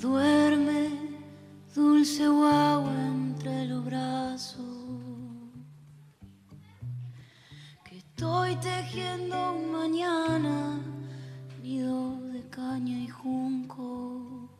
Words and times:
Duerme, 0.00 0.90
dulce 1.74 2.28
guagua 2.28 2.92
entre 2.92 3.64
los 3.64 3.82
brazos. 3.82 4.60
Que 7.82 7.96
estoy 7.96 8.56
tejiendo 8.56 9.54
un 9.54 9.72
mañana, 9.72 10.78
nido 11.62 12.20
de 12.30 12.42
caña 12.50 12.98
y 12.98 13.08
junco. 13.08 14.50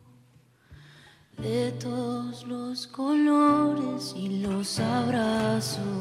De 1.37 1.71
todos 1.73 2.43
los 2.47 2.87
colores 2.87 4.15
y 4.17 4.39
los 4.39 4.79
abrazos. 4.79 5.96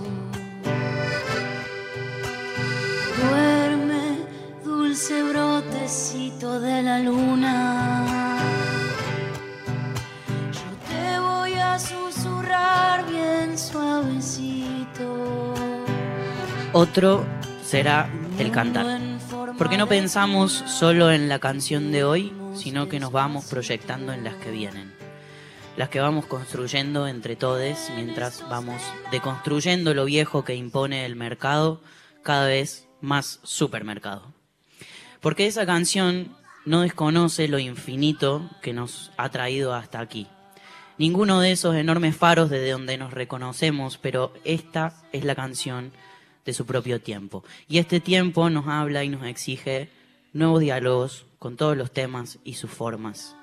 Otro 16.79 17.25
será 17.65 18.07
el 18.39 18.53
cantar. 18.53 19.01
Porque 19.57 19.79
no 19.79 19.89
pensamos 19.89 20.53
solo 20.53 21.11
en 21.11 21.27
la 21.27 21.39
canción 21.39 21.91
de 21.91 22.05
hoy, 22.05 22.35
sino 22.55 22.87
que 22.87 23.01
nos 23.01 23.13
vamos 23.13 23.47
proyectando 23.47 24.13
en 24.13 24.25
las 24.25 24.35
que 24.35 24.51
vienen. 24.51 24.93
Las 25.79 25.89
que 25.89 26.01
vamos 26.01 26.27
construyendo 26.27 27.09
entre 27.09 27.35
todos 27.35 27.79
mientras 27.95 28.47
vamos 28.51 28.83
deconstruyendo 29.11 29.95
lo 29.95 30.05
viejo 30.05 30.45
que 30.45 30.55
impone 30.55 31.07
el 31.07 31.17
mercado 31.17 31.81
cada 32.23 32.47
vez 32.47 32.87
más 33.01 33.41
supermercado. 33.43 34.35
Porque 35.23 35.47
esa 35.47 35.65
canción 35.65 36.37
no 36.67 36.83
desconoce 36.83 37.49
lo 37.49 37.59
infinito 37.59 38.51
que 38.61 38.75
nos 38.75 39.13
ha 39.17 39.31
traído 39.31 39.73
hasta 39.73 40.01
aquí. 40.01 40.27
Ninguno 40.99 41.41
de 41.41 41.53
esos 41.53 41.75
enormes 41.75 42.17
faros 42.17 42.51
desde 42.51 42.73
donde 42.73 42.99
nos 42.99 43.15
reconocemos, 43.15 43.97
pero 43.97 44.35
esta 44.45 44.93
es 45.13 45.25
la 45.25 45.35
canción 45.35 45.93
de 46.47 46.55
su 46.55 46.65
propio 46.65 47.01
tiempo. 47.01 47.45
Y 47.69 47.79
este 47.79 48.01
tiempo 48.01 48.49
nos 48.49 48.69
habla 48.69 49.05
y 49.05 49.11
nos 49.11 49.27
exige 49.27 49.91
nuevos 50.33 50.61
diálogos 50.61 51.27
con 51.39 51.57
todos 51.57 51.77
los 51.77 51.91
temas 51.91 52.39
y 52.45 52.55
sus 52.55 52.71
formas. 52.71 53.37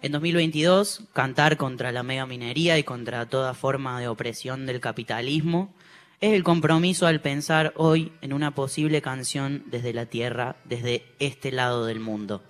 En 0.00 0.12
2022, 0.12 1.02
cantar 1.12 1.58
contra 1.58 1.92
la 1.92 2.02
mega 2.02 2.24
minería 2.24 2.78
y 2.78 2.84
contra 2.84 3.28
toda 3.28 3.52
forma 3.52 4.00
de 4.00 4.08
opresión 4.08 4.64
del 4.64 4.80
capitalismo 4.80 5.74
es 6.20 6.32
el 6.32 6.44
compromiso 6.44 7.06
al 7.06 7.20
pensar 7.20 7.72
hoy 7.76 8.12
en 8.20 8.32
una 8.32 8.54
posible 8.54 9.02
canción 9.02 9.64
desde 9.66 9.92
la 9.92 10.06
tierra, 10.06 10.56
desde 10.64 11.04
este 11.18 11.50
lado 11.50 11.84
del 11.84 12.00
mundo. 12.00 12.42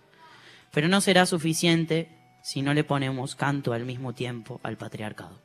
Pero 0.73 0.89
no 0.89 1.01
será 1.01 1.27
suficiente 1.27 2.09
si 2.43 2.63
no 2.63 2.75
le 2.75 2.85
ponemos 2.85 3.35
canto 3.35 3.73
al 3.73 3.85
mismo 3.85 4.13
tiempo 4.13 4.61
al 4.63 4.77
patriarcado 4.77 5.39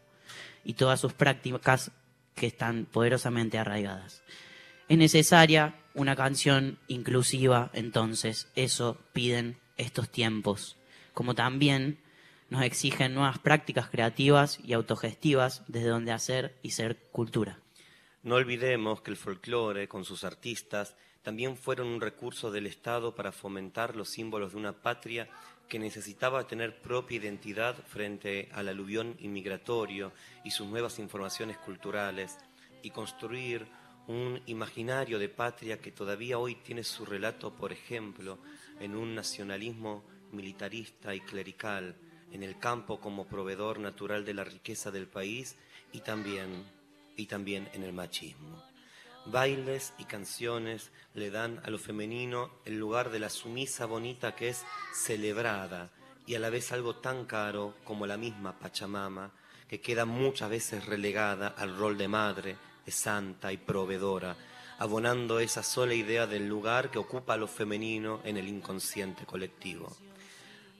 y 0.63 0.73
todas 0.73 0.99
sus 0.99 1.13
prácticas 1.13 1.91
que 2.35 2.47
están 2.47 2.85
poderosamente 2.85 3.57
arraigadas. 3.57 4.23
Es 4.87 4.97
necesaria 4.97 5.75
una 5.93 6.15
canción 6.15 6.77
inclusiva, 6.87 7.71
entonces, 7.73 8.51
eso 8.55 8.99
piden 9.13 9.57
estos 9.77 10.09
tiempos, 10.09 10.77
como 11.13 11.33
también 11.33 11.99
nos 12.49 12.63
exigen 12.63 13.13
nuevas 13.13 13.39
prácticas 13.39 13.89
creativas 13.89 14.59
y 14.63 14.73
autogestivas 14.73 15.63
desde 15.67 15.89
donde 15.89 16.11
hacer 16.11 16.55
y 16.61 16.71
ser 16.71 16.97
cultura. 17.11 17.59
No 18.21 18.35
olvidemos 18.35 19.01
que 19.01 19.11
el 19.11 19.17
folclore, 19.17 19.87
con 19.87 20.05
sus 20.05 20.23
artistas, 20.23 20.95
también 21.23 21.57
fueron 21.57 21.87
un 21.87 22.01
recurso 22.01 22.51
del 22.51 22.67
Estado 22.67 23.15
para 23.15 23.31
fomentar 23.31 23.95
los 23.95 24.09
símbolos 24.09 24.51
de 24.51 24.57
una 24.59 24.73
patria 24.73 25.27
que 25.67 25.79
necesitaba 25.79 26.47
tener 26.47 26.81
propia 26.81 27.17
identidad 27.17 27.75
frente 27.87 28.49
al 28.53 28.67
aluvión 28.67 29.15
inmigratorio 29.19 30.11
y 30.43 30.51
sus 30.51 30.67
nuevas 30.67 30.99
informaciones 30.99 31.57
culturales, 31.57 32.37
y 32.83 32.91
construir 32.91 33.65
un 34.07 34.39
imaginario 34.45 35.17
de 35.17 35.29
patria 35.29 35.79
que 35.79 35.91
todavía 35.91 36.37
hoy 36.37 36.55
tiene 36.55 36.83
su 36.83 37.03
relato, 37.03 37.55
por 37.55 37.73
ejemplo, 37.73 38.37
en 38.79 38.95
un 38.95 39.15
nacionalismo 39.15 40.03
militarista 40.31 41.15
y 41.15 41.21
clerical, 41.21 41.95
en 42.31 42.43
el 42.43 42.59
campo 42.59 42.99
como 42.99 43.27
proveedor 43.27 43.79
natural 43.79 44.23
de 44.23 44.35
la 44.35 44.43
riqueza 44.43 44.91
del 44.91 45.07
país 45.07 45.55
y 45.91 46.01
también 46.01 46.63
y 47.17 47.25
también 47.25 47.69
en 47.73 47.83
el 47.83 47.93
machismo. 47.93 48.74
Bailes 49.25 49.93
y 49.97 50.05
canciones 50.05 50.91
le 51.13 51.31
dan 51.31 51.59
a 51.63 51.69
lo 51.69 51.79
femenino 51.79 52.51
el 52.65 52.77
lugar 52.77 53.09
de 53.09 53.19
la 53.19 53.29
sumisa 53.29 53.85
bonita 53.85 54.35
que 54.35 54.49
es 54.49 54.63
celebrada 54.93 55.89
y 56.27 56.35
a 56.35 56.39
la 56.39 56.49
vez 56.49 56.71
algo 56.71 56.95
tan 56.97 57.25
caro 57.25 57.75
como 57.83 58.05
la 58.05 58.17
misma 58.17 58.57
Pachamama, 58.59 59.31
que 59.67 59.81
queda 59.81 60.05
muchas 60.05 60.49
veces 60.49 60.85
relegada 60.85 61.47
al 61.47 61.75
rol 61.75 61.97
de 61.97 62.07
madre, 62.07 62.55
de 62.85 62.91
santa 62.91 63.51
y 63.51 63.57
proveedora, 63.57 64.35
abonando 64.77 65.39
esa 65.39 65.63
sola 65.63 65.93
idea 65.93 66.27
del 66.27 66.47
lugar 66.47 66.91
que 66.91 66.99
ocupa 66.99 67.37
lo 67.37 67.47
femenino 67.47 68.21
en 68.23 68.37
el 68.37 68.47
inconsciente 68.47 69.25
colectivo. 69.25 69.95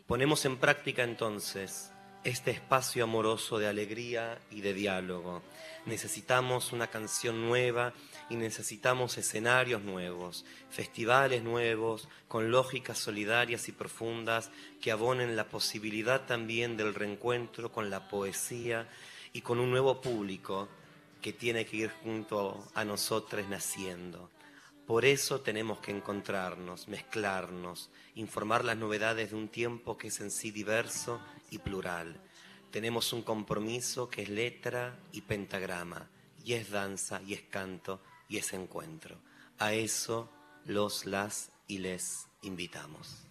Ponemos 0.07 0.45
en 0.45 0.57
práctica 0.57 1.03
entonces 1.03 1.91
este 2.23 2.51
espacio 2.51 3.03
amoroso 3.03 3.59
de 3.59 3.67
alegría 3.67 4.39
y 4.49 4.61
de 4.61 4.73
diálogo. 4.73 5.43
Necesitamos 5.85 6.73
una 6.73 6.87
canción 6.87 7.47
nueva 7.47 7.93
y 8.29 8.35
necesitamos 8.35 9.17
escenarios 9.17 9.81
nuevos, 9.83 10.45
festivales 10.69 11.43
nuevos, 11.43 12.07
con 12.27 12.51
lógicas 12.51 12.97
solidarias 12.97 13.67
y 13.67 13.71
profundas 13.71 14.51
que 14.81 14.91
abonen 14.91 15.35
la 15.35 15.47
posibilidad 15.47 16.25
también 16.25 16.77
del 16.77 16.95
reencuentro 16.95 17.71
con 17.71 17.89
la 17.89 18.07
poesía 18.07 18.87
y 19.33 19.41
con 19.41 19.59
un 19.59 19.69
nuevo 19.69 20.01
público 20.01 20.67
que 21.21 21.33
tiene 21.33 21.65
que 21.65 21.77
ir 21.77 21.91
junto 22.03 22.67
a 22.73 22.83
nosotros 22.83 23.47
naciendo. 23.47 24.29
Por 24.85 25.05
eso 25.05 25.41
tenemos 25.41 25.79
que 25.79 25.91
encontrarnos, 25.91 26.87
mezclarnos, 26.87 27.89
informar 28.13 28.63
las 28.63 28.77
novedades 28.77 29.31
de 29.31 29.35
un 29.35 29.47
tiempo 29.47 29.97
que 29.97 30.09
es 30.09 30.19
en 30.19 30.29
sí 30.29 30.51
diverso 30.51 31.19
y 31.49 31.57
plural. 31.57 32.21
Tenemos 32.69 33.11
un 33.13 33.23
compromiso 33.23 34.09
que 34.09 34.21
es 34.23 34.29
letra 34.29 34.99
y 35.11 35.21
pentagrama, 35.21 36.07
y 36.43 36.53
es 36.53 36.69
danza, 36.69 37.21
y 37.23 37.33
es 37.33 37.41
canto, 37.41 38.01
y 38.27 38.37
es 38.37 38.53
encuentro. 38.53 39.17
A 39.59 39.73
eso 39.73 40.29
los, 40.65 41.05
las 41.05 41.51
y 41.67 41.79
les 41.79 42.27
invitamos. 42.41 43.25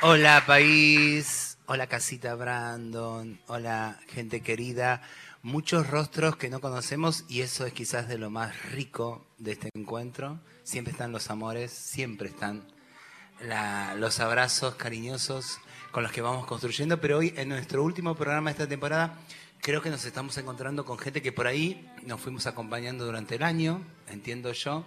Hola 0.00 0.44
país, 0.46 1.58
hola 1.66 1.86
casita 1.86 2.34
Brandon, 2.34 3.40
hola 3.46 3.98
gente 4.08 4.42
querida, 4.42 5.02
muchos 5.42 5.88
rostros 5.88 6.36
que 6.36 6.50
no 6.50 6.60
conocemos 6.60 7.24
y 7.28 7.42
eso 7.42 7.66
es 7.66 7.72
quizás 7.72 8.08
de 8.08 8.18
lo 8.18 8.30
más 8.30 8.70
rico 8.72 9.26
de 9.38 9.52
este 9.52 9.70
encuentro. 9.74 10.40
Siempre 10.62 10.92
están 10.92 11.12
los 11.12 11.30
amores, 11.30 11.72
siempre 11.72 12.28
están 12.28 12.66
los 13.96 14.20
abrazos 14.20 14.74
cariñosos 14.74 15.60
con 15.92 16.02
los 16.02 16.12
que 16.12 16.20
vamos 16.20 16.46
construyendo, 16.46 17.00
pero 17.00 17.18
hoy 17.18 17.32
en 17.36 17.48
nuestro 17.48 17.84
último 17.84 18.14
programa 18.14 18.50
de 18.50 18.52
esta 18.52 18.68
temporada 18.68 19.18
creo 19.60 19.80
que 19.80 19.90
nos 19.90 20.04
estamos 20.04 20.36
encontrando 20.38 20.84
con 20.84 20.98
gente 20.98 21.22
que 21.22 21.32
por 21.32 21.46
ahí 21.46 21.88
nos 22.04 22.20
fuimos 22.20 22.46
acompañando 22.46 23.04
durante 23.04 23.36
el 23.36 23.42
año, 23.42 23.82
entiendo 24.08 24.52
yo, 24.52 24.84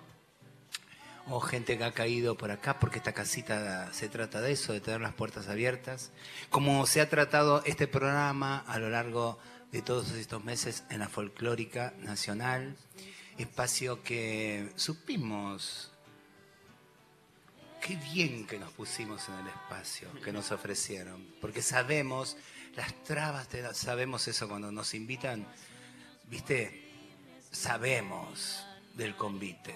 o 1.27 1.39
gente 1.39 1.77
que 1.77 1.83
ha 1.83 1.93
caído 1.93 2.35
por 2.35 2.51
acá, 2.51 2.79
porque 2.79 2.97
esta 2.97 3.13
casita 3.13 3.91
se 3.93 4.09
trata 4.09 4.41
de 4.41 4.51
eso, 4.51 4.73
de 4.73 4.81
tener 4.81 5.01
las 5.01 5.13
puertas 5.13 5.47
abiertas. 5.47 6.11
Como 6.49 6.85
se 6.87 6.99
ha 6.99 7.09
tratado 7.09 7.63
este 7.65 7.87
programa 7.87 8.63
a 8.67 8.79
lo 8.79 8.89
largo 8.89 9.39
de 9.71 9.81
todos 9.81 10.11
estos 10.11 10.43
meses 10.43 10.83
en 10.89 10.99
la 10.99 11.07
folclórica 11.09 11.93
nacional, 11.99 12.75
espacio 13.37 14.03
que 14.03 14.71
supimos, 14.75 15.91
qué 17.81 17.95
bien 17.95 18.45
que 18.45 18.59
nos 18.59 18.71
pusimos 18.73 19.27
en 19.29 19.35
el 19.35 19.47
espacio 19.47 20.09
que 20.23 20.31
nos 20.33 20.51
ofrecieron, 20.51 21.25
porque 21.39 21.61
sabemos 21.61 22.37
las 22.75 22.93
trabas, 23.03 23.49
de- 23.49 23.73
sabemos 23.73 24.27
eso 24.27 24.47
cuando 24.47 24.71
nos 24.71 24.93
invitan, 24.93 25.47
viste, 26.27 26.89
sabemos 27.51 28.65
del 28.95 29.15
convite, 29.15 29.75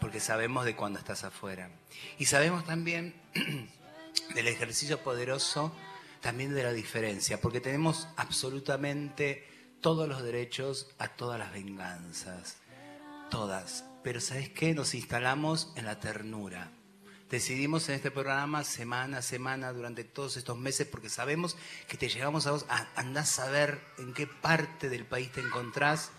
porque 0.00 0.20
sabemos 0.20 0.64
de 0.64 0.76
cuando 0.76 0.98
estás 0.98 1.24
afuera. 1.24 1.70
Y 2.18 2.26
sabemos 2.26 2.64
también 2.64 3.14
del 4.34 4.46
ejercicio 4.48 5.02
poderoso, 5.02 5.74
también 6.20 6.54
de 6.54 6.62
la 6.62 6.72
diferencia, 6.72 7.40
porque 7.40 7.60
tenemos 7.60 8.08
absolutamente 8.16 9.46
todos 9.80 10.08
los 10.08 10.22
derechos 10.22 10.88
a 10.98 11.08
todas 11.08 11.38
las 11.38 11.52
venganzas, 11.52 12.56
todas. 13.30 13.84
Pero 14.02 14.20
¿sabes 14.20 14.50
qué? 14.50 14.74
Nos 14.74 14.94
instalamos 14.94 15.72
en 15.76 15.86
la 15.86 16.00
ternura. 16.00 16.72
decidimos 17.30 17.88
en 17.88 17.94
este 17.94 18.10
programa 18.10 18.64
semana 18.64 19.18
a 19.18 19.22
semana 19.22 19.72
durante 19.72 20.02
todos 20.02 20.36
estos 20.36 20.58
meses 20.58 20.88
porque 20.88 21.08
sabemos 21.08 21.56
que 21.86 21.96
te 21.96 22.08
llegamos 22.08 22.46
a 22.46 22.50
vos, 22.50 22.66
andás 22.96 23.38
a 23.38 23.48
ver 23.48 23.80
en 23.98 24.12
qué 24.14 24.26
parte 24.26 24.88
del 24.88 25.06
país 25.06 25.30
te 25.30 25.40
encontrás, 25.40 26.10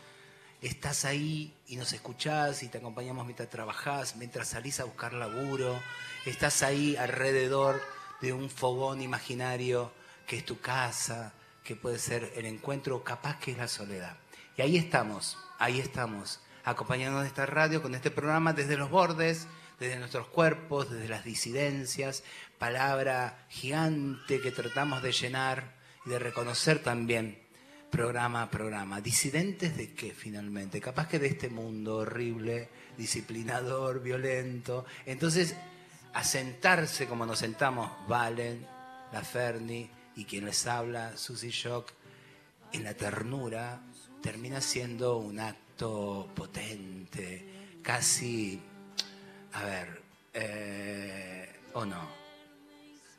estás 0.61 1.03
ahí 1.03 1.53
y 1.67 1.75
nos 1.75 1.91
escuchás 1.91 2.63
y 2.63 2.69
te 2.69 2.77
acompañamos 2.77 3.25
mientras 3.25 3.49
trabajás, 3.49 4.15
mientras 4.15 4.49
salís 4.49 4.79
a 4.79 4.85
buscar 4.85 5.11
laburo, 5.13 5.77
estás 6.25 6.63
ahí 6.63 6.95
alrededor 6.95 7.81
de 8.21 8.33
un 8.33 8.49
fogón 8.49 9.01
imaginario 9.01 9.91
que 10.27 10.37
es 10.37 10.45
tu 10.45 10.59
casa, 10.59 11.33
que 11.63 11.75
puede 11.75 11.99
ser 11.99 12.31
el 12.35 12.45
encuentro, 12.45 13.03
capaz 13.03 13.39
que 13.39 13.51
es 13.51 13.57
la 13.57 13.67
soledad. 13.67 14.17
Y 14.57 14.61
ahí 14.61 14.77
estamos, 14.77 15.37
ahí 15.59 15.79
estamos, 15.79 16.39
acompañándonos 16.63 17.23
de 17.23 17.29
esta 17.29 17.45
radio 17.45 17.81
con 17.81 17.95
este 17.95 18.11
programa 18.11 18.53
desde 18.53 18.77
los 18.77 18.89
bordes, 18.89 19.47
desde 19.79 19.97
nuestros 19.97 20.27
cuerpos, 20.27 20.91
desde 20.91 21.09
las 21.09 21.25
disidencias, 21.25 22.23
palabra 22.59 23.45
gigante 23.49 24.39
que 24.39 24.51
tratamos 24.51 25.01
de 25.01 25.11
llenar 25.11 25.75
y 26.05 26.11
de 26.11 26.19
reconocer 26.19 26.83
también 26.83 27.41
programa 27.89 28.43
a 28.43 28.49
programa. 28.49 29.01
¿Disidentes 29.01 29.75
de 29.75 29.93
qué 29.93 30.13
finalmente? 30.13 30.79
Capaz 30.79 31.07
que 31.07 31.19
de 31.19 31.27
este 31.27 31.49
mundo 31.49 31.97
horrible, 31.97 32.69
disciplinador, 32.97 34.01
violento. 34.01 34.85
Entonces, 35.05 35.55
a 36.13 36.23
sentarse 36.23 37.07
como 37.07 37.25
nos 37.25 37.39
sentamos 37.39 37.91
Valen, 38.07 38.65
la 39.11 39.21
Ferni 39.21 39.89
y 40.15 40.25
quien 40.25 40.45
les 40.45 40.67
habla, 40.67 41.17
Susy 41.17 41.49
Shock, 41.49 41.91
en 42.73 42.83
la 42.83 42.93
ternura, 42.93 43.81
termina 44.21 44.61
siendo 44.61 45.17
un 45.17 45.39
acto 45.39 46.29
potente, 46.35 47.79
casi 47.81 48.61
a 49.53 49.63
ver, 49.63 50.01
eh, 50.33 51.59
o 51.73 51.85
no, 51.85 52.09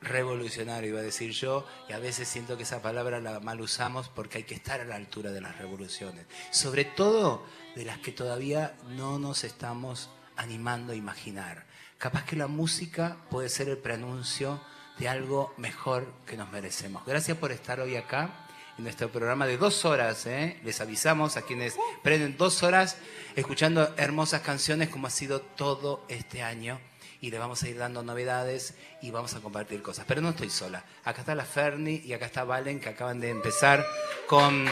revolucionario 0.01 0.91
iba 0.91 1.01
a 1.01 1.05
decir 1.05 1.33
yo, 1.33 1.67
y 1.89 1.93
a 1.93 1.99
veces 1.99 2.29
siento 2.29 2.57
que 2.57 2.63
esa 2.63 2.83
palabra 2.83 3.21
la 3.21 3.41
mal 3.41 3.61
usamos 3.61 4.09
porque 4.09 4.39
hay 4.39 4.45
que 4.45 4.55
estar 4.55 4.81
a 4.81 4.85
la 4.85 4.97
altura 4.97 5.31
de 5.31 5.41
las 5.41 5.59
revoluciones, 5.59 6.27
sobre 6.51 6.85
todo 6.85 7.45
de 7.77 7.85
las 7.85 7.99
que 7.99 8.13
todavía 8.13 8.75
no 8.89 9.19
nos 9.19 9.45
estamos 9.45 10.11
animando 10.37 10.93
a 10.93 10.97
imaginar. 10.97 11.67
Capaz 12.03 12.25
que 12.25 12.35
la 12.35 12.49
música 12.49 13.17
puede 13.31 13.49
ser 13.49 13.69
el 13.69 13.79
preanuncio 13.79 14.61
de 14.99 15.09
algo 15.09 15.55
mejor 15.57 16.13
que 16.27 16.37
nos 16.37 16.51
merecemos. 16.51 17.07
Gracias 17.07 17.39
por 17.39 17.53
estar 17.53 17.79
hoy 17.79 17.95
acá 17.95 18.49
en 18.77 18.83
nuestro 18.83 19.09
programa 19.09 19.47
de 19.47 19.57
dos 19.57 19.85
horas. 19.85 20.27
¿eh? 20.27 20.59
Les 20.65 20.81
avisamos 20.81 21.37
a 21.37 21.43
quienes 21.43 21.77
prenden 22.03 22.37
dos 22.37 22.65
horas 22.65 22.97
escuchando 23.37 23.95
hermosas 23.97 24.41
canciones 24.41 24.89
como 24.89 25.07
ha 25.07 25.11
sido 25.11 25.43
todo 25.43 26.05
este 26.09 26.43
año. 26.43 26.81
Y 27.21 27.31
les 27.31 27.39
vamos 27.39 27.63
a 27.63 27.69
ir 27.69 27.79
dando 27.79 28.03
novedades 28.03 28.75
y 29.01 29.13
vamos 29.13 29.35
a 29.35 29.41
compartir 29.41 29.81
cosas. 29.81 30.05
Pero 30.09 30.21
no 30.21 30.31
estoy 30.31 30.51
sola. 30.51 30.85
Acá 31.05 31.21
está 31.21 31.37
la 31.37 31.45
Ferni 31.45 32.03
y 32.05 32.15
acá 32.15 32.27
está 32.27 32.43
Valen 32.43 32.81
que 32.81 32.89
acaban 32.89 33.21
de 33.21 33.31
empezar 33.31 33.87
con 34.27 34.67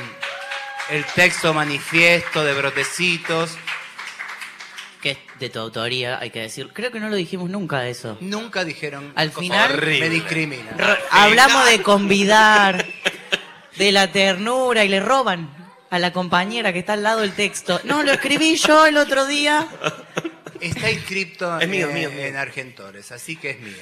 el 0.90 1.04
texto 1.14 1.54
manifiesto 1.54 2.42
de 2.42 2.54
brotecitos. 2.54 3.56
Que 5.02 5.12
es 5.12 5.18
de 5.38 5.48
tu 5.48 5.58
autoría, 5.58 6.18
hay 6.18 6.30
que 6.30 6.40
decir. 6.40 6.68
Creo 6.72 6.90
que 6.90 7.00
no 7.00 7.08
lo 7.08 7.16
dijimos 7.16 7.48
nunca 7.48 7.88
eso. 7.88 8.18
Nunca 8.20 8.64
dijeron. 8.64 9.12
Al 9.16 9.30
final 9.30 9.80
me 9.80 10.08
discriminan. 10.10 10.76
Hablamos 11.10 11.66
de 11.66 11.82
convidar, 11.82 12.84
de 13.76 13.92
la 13.92 14.12
ternura 14.12 14.84
y 14.84 14.88
le 14.88 15.00
roban 15.00 15.60
a 15.90 15.98
la 15.98 16.12
compañera 16.12 16.72
que 16.72 16.78
está 16.78 16.94
al 16.94 17.02
lado 17.02 17.20
del 17.20 17.32
texto. 17.32 17.80
No, 17.84 18.02
lo 18.02 18.12
escribí 18.12 18.56
yo 18.56 18.86
el 18.86 18.96
otro 18.96 19.26
día. 19.26 19.66
Está 20.60 20.90
inscrito 20.90 21.60
en, 21.60 22.36
Argentores, 22.36 23.10
así 23.12 23.36
que 23.36 23.50
es 23.50 23.60
mío. 23.60 23.74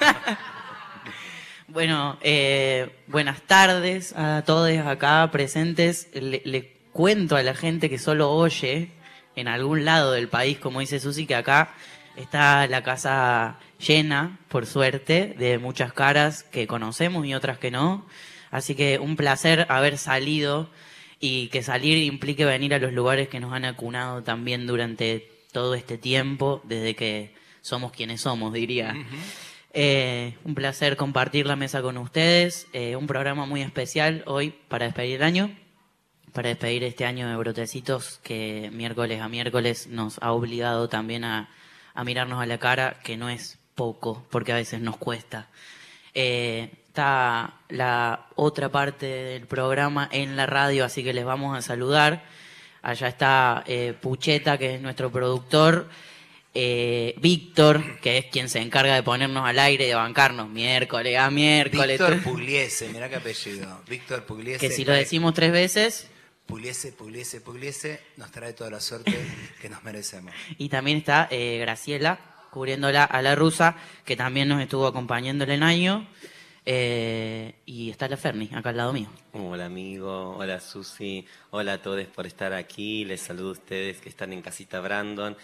bueno, 1.68 2.18
eh, 2.22 2.90
buenas 3.06 3.42
tardes 3.42 4.14
a 4.16 4.42
todos 4.44 4.74
acá 4.78 5.28
presentes. 5.30 6.08
Le, 6.14 6.72
cuento 6.92 7.36
a 7.36 7.42
la 7.42 7.54
gente 7.54 7.90
que 7.90 7.98
solo 7.98 8.30
oye 8.30 8.88
en 9.36 9.48
algún 9.48 9.84
lado 9.84 10.12
del 10.12 10.28
país, 10.28 10.58
como 10.58 10.80
dice 10.80 11.00
Susi, 11.00 11.26
que 11.26 11.34
acá 11.34 11.74
está 12.16 12.66
la 12.66 12.82
casa 12.82 13.58
llena, 13.78 14.38
por 14.48 14.66
suerte, 14.66 15.34
de 15.38 15.58
muchas 15.58 15.92
caras 15.92 16.42
que 16.44 16.66
conocemos 16.66 17.26
y 17.26 17.34
otras 17.34 17.58
que 17.58 17.70
no. 17.70 18.06
Así 18.50 18.74
que 18.74 18.98
un 18.98 19.16
placer 19.16 19.66
haber 19.68 19.98
salido 19.98 20.70
y 21.20 21.48
que 21.48 21.62
salir 21.62 21.98
implique 21.98 22.44
venir 22.44 22.74
a 22.74 22.78
los 22.78 22.92
lugares 22.92 23.28
que 23.28 23.40
nos 23.40 23.52
han 23.52 23.64
acunado 23.64 24.22
también 24.22 24.66
durante 24.66 25.28
todo 25.52 25.74
este 25.74 25.98
tiempo, 25.98 26.60
desde 26.64 26.94
que 26.94 27.34
somos 27.62 27.92
quienes 27.92 28.20
somos, 28.20 28.52
diría. 28.52 28.94
Eh, 29.72 30.34
un 30.44 30.54
placer 30.54 30.96
compartir 30.96 31.46
la 31.46 31.56
mesa 31.56 31.82
con 31.82 31.96
ustedes. 31.98 32.68
Eh, 32.72 32.94
un 32.94 33.06
programa 33.06 33.46
muy 33.46 33.62
especial 33.62 34.22
hoy 34.26 34.54
para 34.68 34.84
despedir 34.84 35.16
el 35.16 35.22
año, 35.22 35.50
para 36.34 36.48
despedir 36.48 36.82
este 36.82 37.06
año 37.06 37.28
de 37.28 37.36
Brotecitos 37.36 38.18
que 38.24 38.68
miércoles 38.72 39.20
a 39.20 39.28
miércoles 39.28 39.86
nos 39.86 40.18
ha 40.20 40.32
obligado 40.32 40.88
también 40.88 41.24
a, 41.24 41.48
a 41.94 42.04
mirarnos 42.04 42.42
a 42.42 42.46
la 42.46 42.58
cara, 42.58 42.98
que 43.04 43.16
no 43.16 43.30
es 43.30 43.56
poco, 43.76 44.26
porque 44.30 44.52
a 44.52 44.56
veces 44.56 44.80
nos 44.80 44.96
cuesta. 44.96 45.48
Eh, 46.12 46.70
está 46.88 47.54
la 47.68 48.26
otra 48.34 48.68
parte 48.68 49.06
del 49.06 49.46
programa 49.46 50.08
en 50.10 50.36
la 50.36 50.46
radio, 50.46 50.84
así 50.84 51.04
que 51.04 51.14
les 51.14 51.24
vamos 51.24 51.56
a 51.56 51.62
saludar. 51.62 52.24
Allá 52.82 53.06
está 53.06 53.62
eh, 53.68 53.94
Pucheta, 53.98 54.58
que 54.58 54.74
es 54.74 54.80
nuestro 54.80 55.12
productor. 55.12 55.88
Eh, 56.52 57.14
Víctor, 57.18 58.00
que 58.00 58.18
es 58.18 58.26
quien 58.26 58.48
se 58.48 58.60
encarga 58.60 58.94
de 58.96 59.02
ponernos 59.04 59.44
al 59.44 59.58
aire 59.60 59.84
y 59.84 59.88
de 59.88 59.94
bancarnos 59.94 60.48
miércoles 60.48 61.16
a 61.16 61.30
miércoles. 61.30 61.98
Víctor 61.98 62.22
Pugliese, 62.24 62.88
mirá 62.88 63.08
qué 63.08 63.16
apellido. 63.16 63.82
Víctor 63.88 64.24
Pugliese. 64.24 64.58
Que 64.58 64.72
si 64.72 64.84
lo 64.84 64.92
decimos 64.92 65.34
tres 65.34 65.52
veces. 65.52 66.10
Pugliese, 66.46 66.92
Pugliese, 66.92 67.40
Pugliese, 67.40 68.00
nos 68.16 68.30
trae 68.30 68.52
toda 68.52 68.70
la 68.70 68.80
suerte 68.80 69.12
que 69.60 69.68
nos 69.68 69.82
merecemos. 69.82 70.34
Y 70.58 70.68
también 70.68 70.98
está 70.98 71.28
eh, 71.30 71.58
Graciela, 71.58 72.18
cubriéndola 72.50 73.04
a 73.04 73.22
la 73.22 73.34
rusa, 73.34 73.76
que 74.04 74.16
también 74.16 74.48
nos 74.48 74.60
estuvo 74.60 74.86
acompañando 74.86 75.44
el 75.44 75.62
año. 75.62 76.06
Eh, 76.66 77.56
y 77.66 77.90
está 77.90 78.08
la 78.08 78.16
Ferni, 78.16 78.48
acá 78.54 78.70
al 78.70 78.78
lado 78.78 78.92
mío. 78.92 79.08
Hola 79.32 79.66
amigo, 79.66 80.36
hola 80.38 80.60
Susi, 80.60 81.26
hola 81.50 81.74
a 81.74 81.82
todos 81.82 82.06
por 82.06 82.26
estar 82.26 82.54
aquí. 82.54 83.04
Les 83.04 83.20
saludo 83.20 83.50
a 83.50 83.52
ustedes 83.52 84.00
que 84.00 84.08
están 84.08 84.32
en 84.32 84.40
Casita 84.40 84.80
Brandon 84.80 85.36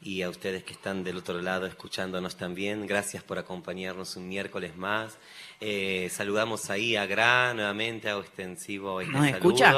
y 0.00 0.22
a 0.22 0.28
ustedes 0.28 0.62
que 0.62 0.72
están 0.72 1.02
del 1.02 1.16
otro 1.16 1.40
lado 1.42 1.66
escuchándonos 1.66 2.36
también. 2.36 2.86
Gracias 2.86 3.24
por 3.24 3.38
acompañarnos 3.38 4.16
un 4.16 4.28
miércoles 4.28 4.76
más. 4.76 5.18
Eh, 5.60 6.08
saludamos 6.14 6.70
ahí 6.70 6.94
a 6.94 7.06
Gra, 7.06 7.52
nuevamente 7.52 8.08
hago 8.08 8.20
extensivo 8.20 9.00
este 9.00 9.12
¿Nos 9.12 9.26
escucha? 9.26 9.72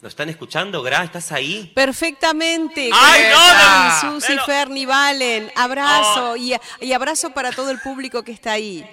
¿Nos 0.00 0.12
están 0.12 0.30
escuchando, 0.30 0.82
Gra? 0.82 1.04
¿Estás 1.04 1.30
ahí? 1.30 1.70
Perfectamente. 1.74 2.90
¡Ay, 2.92 3.24
no, 3.30 4.20
Susi, 4.20 4.38
Ferni, 4.46 4.86
Valen, 4.86 5.52
abrazo 5.54 6.32
oh. 6.32 6.36
y 6.36 6.92
abrazo 6.92 7.30
para 7.30 7.52
todo 7.52 7.70
el 7.70 7.80
público 7.80 8.22
que 8.22 8.32
está 8.32 8.52
ahí. 8.52 8.86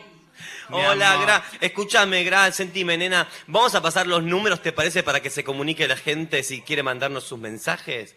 Hola, 0.69 1.17
Gra. 1.17 1.43
Escúchame, 1.61 2.23
Gra, 2.23 2.51
sentime, 2.51 2.97
nena. 2.97 3.27
Vamos 3.47 3.75
a 3.75 3.81
pasar 3.81 4.07
los 4.07 4.23
números, 4.23 4.61
¿te 4.61 4.71
parece? 4.71 5.03
Para 5.03 5.19
que 5.19 5.29
se 5.29 5.43
comunique 5.43 5.87
la 5.87 5.97
gente 5.97 6.43
si 6.43 6.61
quiere 6.61 6.83
mandarnos 6.83 7.25
sus 7.25 7.39
mensajes. 7.39 8.15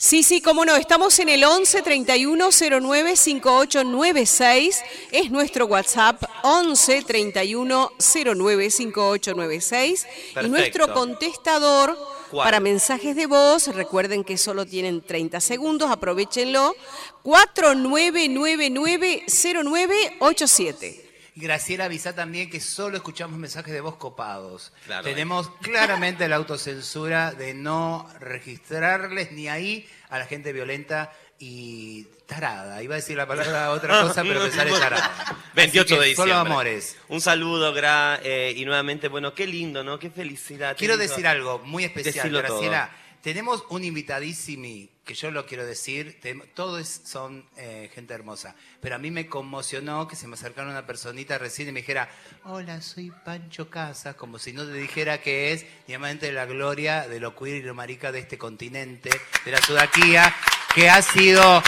Sí, 0.00 0.22
sí, 0.22 0.40
cómo 0.40 0.64
no. 0.64 0.76
Estamos 0.76 1.18
en 1.18 1.28
el 1.28 1.42
11 1.42 1.82
31 1.82 2.50
09 2.80 3.16
5896. 3.16 4.80
Es 5.10 5.32
nuestro 5.32 5.66
WhatsApp 5.66 6.22
11 6.44 7.02
31 7.02 7.90
09 7.98 8.70
5896. 8.70 10.06
Y 10.40 10.48
nuestro 10.50 10.94
contestador 10.94 11.98
para 12.30 12.60
mensajes 12.60 13.16
de 13.16 13.26
voz, 13.26 13.74
recuerden 13.74 14.22
que 14.22 14.38
solo 14.38 14.66
tienen 14.66 15.02
30 15.02 15.40
segundos, 15.40 15.90
aprovechenlo. 15.90 16.76
4999 17.24 19.24
0987. 19.26 21.07
Graciela 21.38 21.84
avisa 21.84 22.14
también 22.14 22.50
que 22.50 22.60
solo 22.60 22.96
escuchamos 22.96 23.38
mensajes 23.38 23.72
de 23.72 23.80
voz 23.80 23.96
copados. 23.96 24.72
Tenemos 25.04 25.50
claramente 25.62 26.28
la 26.28 26.36
autocensura 26.36 27.32
de 27.32 27.54
no 27.54 28.08
registrarles 28.18 29.30
ni 29.32 29.48
ahí 29.48 29.88
a 30.10 30.18
la 30.18 30.26
gente 30.26 30.52
violenta 30.52 31.12
y 31.38 32.04
tarada. 32.26 32.82
Iba 32.82 32.94
a 32.94 32.96
decir 32.96 33.16
la 33.16 33.26
palabra 33.26 33.70
otra 33.72 34.02
cosa, 34.02 34.22
pero 34.22 34.40
me 34.42 34.50
sale 34.50 34.72
tarada. 34.72 35.36
28 35.54 36.00
de 36.00 36.06
diciembre. 36.08 36.34
Solo 36.34 36.40
amores. 36.40 36.96
Un 37.08 37.20
saludo, 37.20 37.72
Gra, 37.72 38.20
eh, 38.22 38.52
y 38.56 38.64
nuevamente, 38.64 39.08
bueno, 39.08 39.32
qué 39.32 39.46
lindo, 39.46 39.84
¿no? 39.84 39.98
Qué 39.98 40.10
felicidad. 40.10 40.76
Quiero 40.76 40.96
decir 40.96 41.26
algo 41.26 41.60
muy 41.60 41.84
especial, 41.84 42.30
Graciela. 42.30 42.90
Tenemos 43.22 43.64
un 43.70 43.82
invitadísimo 43.82 44.88
que 45.04 45.14
yo 45.14 45.30
lo 45.30 45.46
quiero 45.46 45.64
decir, 45.66 46.20
todos 46.54 47.00
son 47.04 47.44
eh, 47.56 47.90
gente 47.94 48.14
hermosa, 48.14 48.54
pero 48.80 48.94
a 48.94 48.98
mí 48.98 49.10
me 49.10 49.26
conmocionó 49.26 50.06
que 50.06 50.16
se 50.16 50.28
me 50.28 50.34
acercara 50.34 50.68
una 50.68 50.86
personita 50.86 51.38
recién 51.38 51.68
y 51.68 51.72
me 51.72 51.80
dijera, 51.80 52.10
hola, 52.44 52.82
soy 52.82 53.10
Pancho 53.24 53.70
Casas, 53.70 54.16
como 54.16 54.38
si 54.38 54.52
no 54.52 54.66
te 54.66 54.74
dijera 54.74 55.20
que 55.22 55.52
es 55.52 55.64
diamante 55.86 56.30
la 56.30 56.44
gloria 56.44 57.08
de 57.08 57.20
lo 57.20 57.34
queer 57.34 57.56
y 57.56 57.62
lo 57.62 57.74
marica 57.74 58.12
de 58.12 58.18
este 58.20 58.36
continente, 58.36 59.10
de 59.44 59.50
la 59.50 59.62
sudaquía, 59.62 60.34
que 60.74 60.90
ha 60.90 61.00
sido 61.00 61.62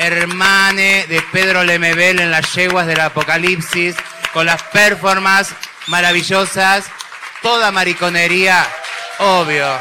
hermane 0.00 1.06
de 1.08 1.22
Pedro 1.30 1.62
Lemebel 1.62 2.20
en 2.20 2.30
las 2.30 2.54
yeguas 2.54 2.86
del 2.86 3.00
Apocalipsis, 3.00 3.94
con 4.32 4.46
las 4.46 4.62
performances 4.62 5.54
maravillosas, 5.88 6.86
toda 7.42 7.70
mariconería, 7.70 8.66
obvio. 9.18 9.78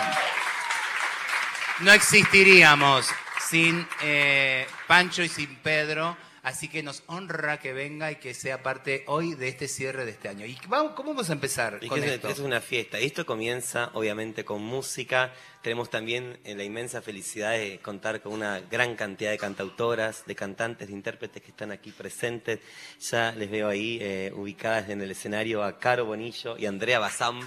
No 1.82 1.92
existiríamos 1.92 3.08
sin 3.50 3.88
eh, 4.02 4.66
Pancho 4.88 5.22
y 5.22 5.30
sin 5.30 5.58
Pedro. 5.58 6.18
Así 6.42 6.70
que 6.70 6.82
nos 6.82 7.04
honra 7.08 7.60
que 7.60 7.74
venga 7.74 8.10
y 8.10 8.16
que 8.16 8.34
sea 8.34 8.64
parte 8.64 9.04
hoy 9.08 9.36
de 9.36 9.50
este 9.50 9.68
cierre 9.68 10.06
de 10.06 10.12
este 10.12 10.30
año. 10.30 10.46
¿Y 10.46 10.58
vamos, 10.68 10.94
cómo 10.94 11.10
vamos 11.10 11.30
a 11.30 11.34
empezar 11.34 11.86
con 11.88 12.02
es, 12.02 12.10
esto? 12.10 12.30
Es 12.30 12.40
una 12.40 12.62
fiesta. 12.62 12.98
Esto 12.98 13.26
comienza, 13.26 13.92
obviamente, 13.94 14.46
con 14.46 14.64
música. 14.64 15.34
Tenemos 15.62 15.90
también 15.90 16.40
eh, 16.46 16.56
la 16.56 16.64
inmensa 16.64 17.02
felicidad 17.02 17.52
de 17.52 17.80
contar 17.80 18.22
con 18.22 18.32
una 18.32 18.62
gran 18.62 18.96
cantidad 18.96 19.32
de 19.32 19.38
cantautoras, 19.38 20.24
de 20.26 20.36
cantantes, 20.36 20.88
de 20.88 20.94
intérpretes 20.94 21.44
que 21.44 21.52
están 21.52 21.72
aquí 21.72 21.92
presentes. 21.92 22.60
Ya 23.02 23.34
les 23.34 23.52
veo 23.52 23.68
ahí 23.68 24.00
eh, 24.02 24.32
ubicadas 24.34 24.90
en 24.90 25.02
el 25.02 25.12
escenario 25.12 25.64
a 25.64 25.78
Caro 25.78 26.06
Bonillo 26.06 26.58
y 26.58 26.66
Andrea 26.66 27.00
Bazán. 27.00 27.42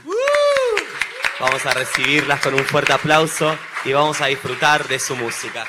Vamos 1.41 1.65
a 1.65 1.71
recibirlas 1.73 2.41
con 2.41 2.53
un 2.53 2.65
fuerte 2.65 2.93
aplauso 2.93 3.57
y 3.85 3.95
vamos 3.95 4.21
a 4.21 4.27
disfrutar 4.27 4.87
de 4.87 4.99
su 4.99 5.17
música. 5.17 5.67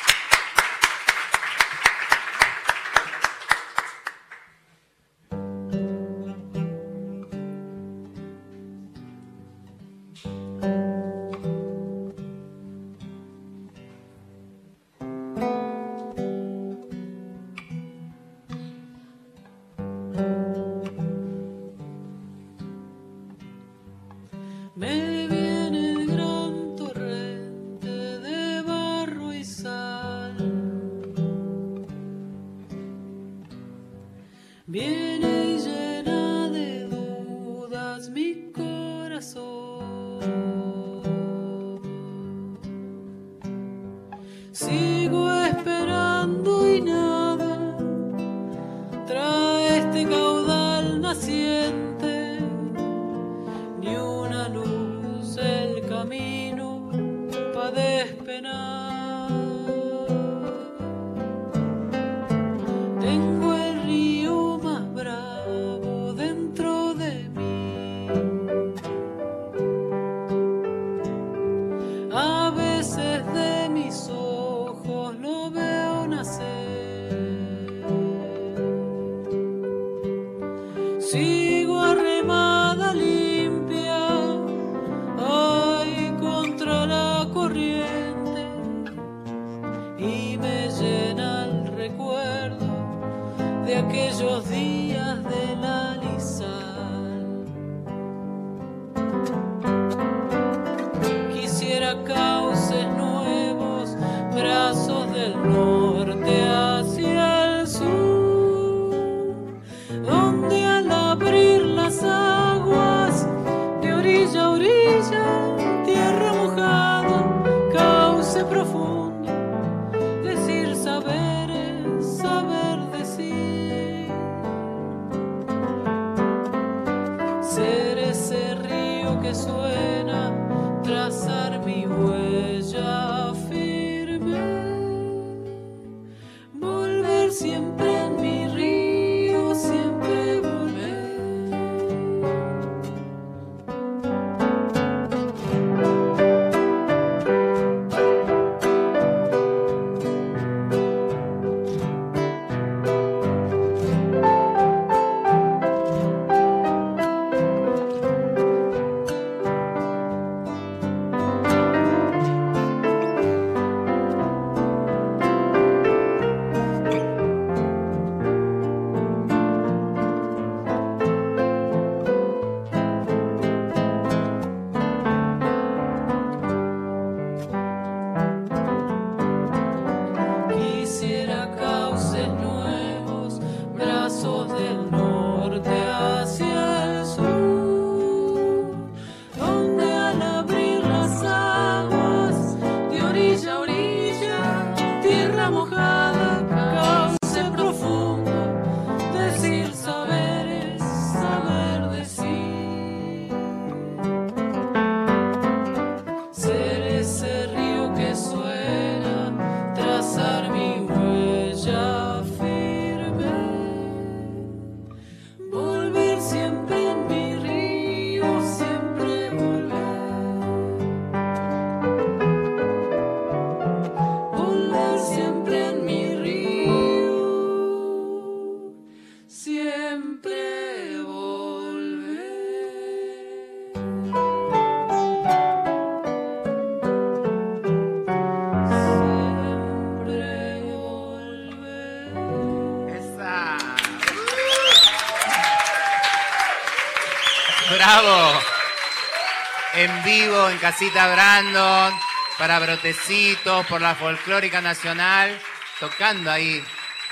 En 249.84 250.58
Casita 250.60 251.12
Brandon, 251.12 251.92
para 252.38 252.60
Brotecitos, 252.60 253.66
por 253.66 253.82
la 253.82 253.96
Folclórica 253.96 254.62
Nacional, 254.62 255.36
tocando 255.80 256.30
ahí 256.30 256.64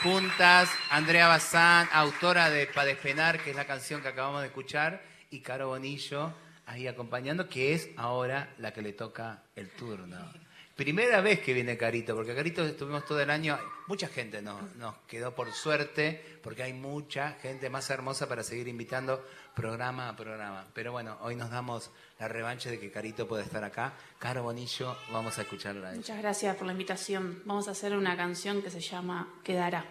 juntas, 0.04 0.70
Andrea 0.92 1.28
Bazán, 1.28 1.90
autora 1.92 2.52
de 2.52 2.68
Pa 2.68 2.86
Despenar, 2.86 3.40
que 3.40 3.50
es 3.50 3.56
la 3.56 3.66
canción 3.66 4.04
que 4.04 4.10
acabamos 4.10 4.42
de 4.42 4.48
escuchar, 4.48 5.02
y 5.32 5.40
Caro 5.40 5.70
Bonillo 5.70 6.32
ahí 6.68 6.86
acompañando, 6.88 7.50
que 7.50 7.74
es 7.74 7.90
ahora 7.98 8.54
la 8.60 8.72
que 8.72 8.84
le 8.84 8.94
toca 8.94 9.42
el 9.56 9.72
turno. 9.72 10.32
Primera 10.80 11.20
vez 11.20 11.42
que 11.42 11.54
viene 11.54 11.76
Carito, 11.78 12.16
porque 12.16 12.34
Carito 12.34 12.64
estuvimos 12.64 13.04
todo 13.04 13.20
el 13.20 13.30
año, 13.30 13.60
mucha 13.88 14.08
gente 14.08 14.42
nos, 14.42 14.78
nos 14.78 14.96
quedó 15.10 15.36
por 15.36 15.52
suerte, 15.52 16.40
porque 16.42 16.64
hay 16.64 16.72
mucha 16.72 17.34
gente 17.42 17.70
más 17.70 17.90
hermosa 17.90 18.30
para 18.30 18.44
seguir 18.44 18.70
invitando 18.70 19.22
programa 19.54 20.08
a 20.08 20.16
programa. 20.16 20.66
Pero 20.74 20.94
bueno, 20.94 21.18
hoy 21.20 21.36
nos 21.36 21.50
damos 21.50 21.92
la 22.18 22.30
revancha 22.30 22.70
de 22.70 22.80
que 22.80 22.90
Carito 22.90 23.28
pueda 23.28 23.44
estar 23.44 23.62
acá. 23.62 23.92
Caro 24.20 24.44
Bonillo, 24.44 24.96
vamos 25.12 25.38
a 25.38 25.42
escucharla. 25.42 25.92
Muchas 25.92 26.18
gracias 26.18 26.56
por 26.56 26.66
la 26.66 26.72
invitación. 26.72 27.42
Vamos 27.44 27.68
a 27.68 27.72
hacer 27.72 27.94
una 27.94 28.16
canción 28.16 28.62
que 28.62 28.70
se 28.72 28.80
llama 28.80 29.28
Quedará, 29.44 29.84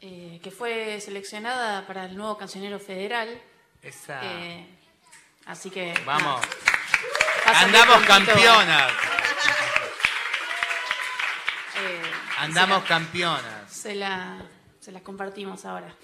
eh, 0.00 0.40
que 0.42 0.50
fue 0.50 1.00
seleccionada 1.00 1.86
para 1.86 2.06
el 2.06 2.16
nuevo 2.16 2.36
cancionero 2.36 2.80
federal. 2.80 3.40
Esa. 3.80 4.22
Eh, 4.24 4.66
así 5.46 5.70
que. 5.70 5.94
Vamos. 6.04 6.42
nada. 7.46 7.60
Andamos 7.60 8.04
campeonas. 8.06 8.92
Eh, 11.80 12.27
Andamos 12.38 12.84
campeonas. 12.84 13.70
Se 13.70 13.94
la, 13.94 14.38
se 14.80 14.92
las 14.92 15.02
compartimos 15.02 15.64
ahora. 15.64 15.94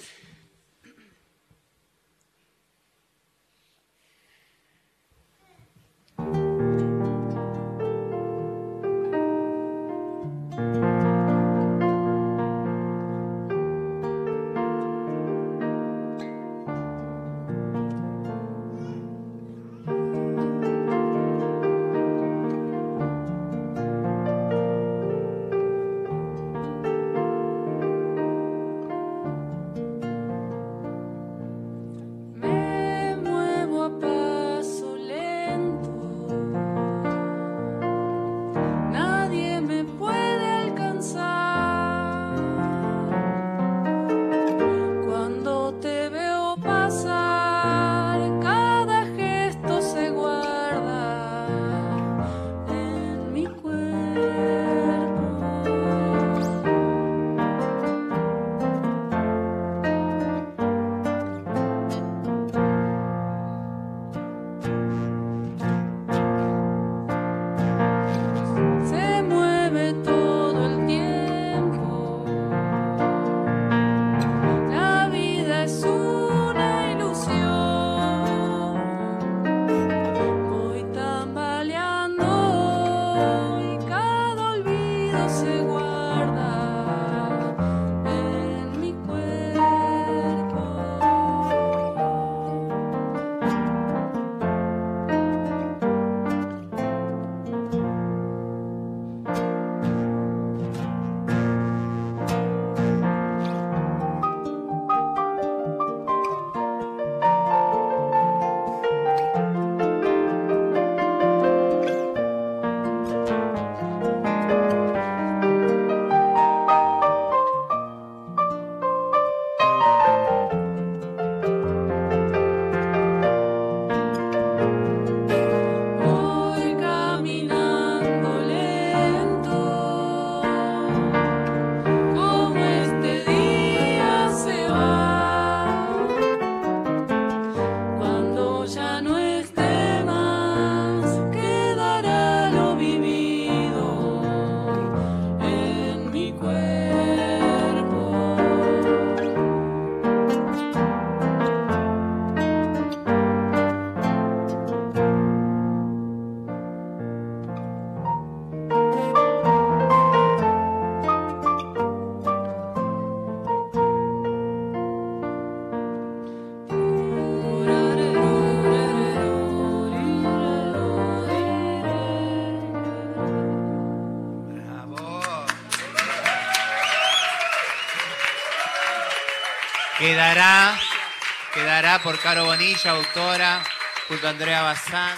Por 182.04 182.18
Caro 182.20 182.44
Bonilla, 182.44 182.90
autora, 182.92 183.64
junto 184.08 184.26
a 184.26 184.30
Andrea 184.30 184.62
Bazán. 184.62 185.16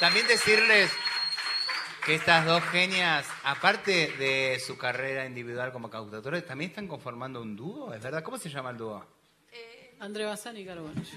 También 0.00 0.26
decirles 0.26 0.90
que 2.04 2.14
estas 2.14 2.46
dos 2.46 2.62
genias, 2.64 3.26
aparte 3.44 4.08
de 4.18 4.58
su 4.64 4.78
carrera 4.78 5.26
individual 5.26 5.70
como 5.72 5.90
cantautores, 5.90 6.46
también 6.46 6.70
están 6.70 6.88
conformando 6.88 7.42
un 7.42 7.54
dúo, 7.56 7.92
¿es 7.92 8.02
verdad? 8.02 8.22
¿Cómo 8.22 8.38
se 8.38 8.48
llama 8.48 8.70
el 8.70 8.78
dúo? 8.78 9.04
André 10.00 10.24
Bazán 10.24 10.56
y 10.56 10.64
Caro 10.64 10.82
Bonillo. 10.84 11.10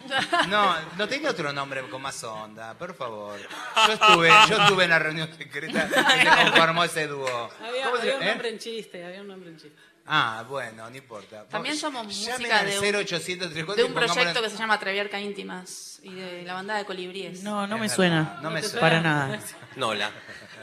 No, 0.49 0.75
no 0.97 1.08
tiene 1.08 1.30
otro 1.30 1.54
nombre 1.54 1.82
con 1.88 2.01
más 2.01 2.21
onda, 2.23 2.73
por 2.73 2.95
favor. 2.95 3.39
Yo 3.88 3.93
estuve, 3.93 4.30
yo 4.49 4.58
estuve 4.62 4.84
en 4.86 4.89
la 4.89 4.97
reunión 4.99 5.32
secreta 5.38 5.88
que 5.88 5.95
se 6.30 6.43
conformó 6.43 6.84
ese 6.84 7.06
dúo. 7.08 7.49
Había, 7.63 7.84
¿Cómo 7.86 7.97
se- 7.97 8.01
había 8.01 8.15
un 8.17 8.23
eh? 8.23 8.30
nombre 8.30 8.49
en 8.49 8.58
chiste, 8.60 9.06
había 9.06 9.21
un 9.21 9.27
nombre 9.27 9.51
en 9.51 9.58
chiste. 9.58 9.77
Ah, 10.06 10.44
bueno, 10.50 10.90
no 10.90 10.96
importa. 10.96 11.46
También 11.48 11.78
somos 11.78 12.04
música 12.06 12.64
de 12.64 12.80
un, 12.80 12.86
0800 12.96 13.54
de 13.54 13.62
un 13.62 13.66
34 13.68 13.86
y 13.86 13.90
proyecto 14.16 14.42
que 14.42 14.50
se 14.50 14.58
llama 14.58 14.80
Treviarca 14.80 15.20
Íntimas 15.20 16.00
y 16.04 16.14
de 16.16 16.42
la 16.44 16.54
banda 16.54 16.76
de 16.78 16.86
Colibríes. 16.86 17.44
No, 17.44 17.68
no 17.68 17.76
Es 17.76 17.82
me 17.82 17.88
verdad, 17.88 17.96
suena. 17.96 18.40
no 18.42 18.50
me 18.52 18.62
suena. 18.64 18.80
Para 18.82 19.02
nada. 19.02 19.40
Nola. 19.76 20.12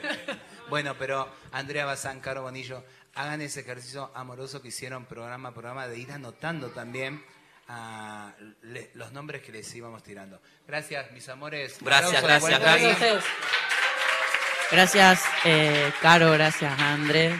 Bueno, 0.68 0.94
pero 0.98 1.26
Andrea 1.52 1.86
Bazán, 1.86 2.20
Caro 2.20 2.42
Bonillo, 2.42 2.84
hagan 3.14 3.40
ese 3.40 3.60
ejercicio 3.60 4.10
amoroso 4.14 4.60
que 4.60 4.68
hicieron 4.68 5.06
programa 5.06 5.48
a 5.48 5.52
programa 5.54 5.88
de 5.88 5.98
ir 5.98 6.12
anotando 6.12 6.68
también 6.68 7.24
ah, 7.68 8.34
le- 8.60 8.90
los 8.92 9.10
nombres 9.12 9.40
que 9.40 9.50
les 9.50 9.74
íbamos 9.74 10.02
tirando. 10.02 10.42
Gracias, 10.66 11.10
mis 11.12 11.26
amores. 11.30 11.76
Gracias, 11.80 12.22
gracias, 12.22 12.60
ustedes. 12.92 13.24
Gracias, 14.70 15.22
eh, 15.44 15.90
Caro, 16.02 16.32
gracias, 16.32 16.78
André. 16.78 17.34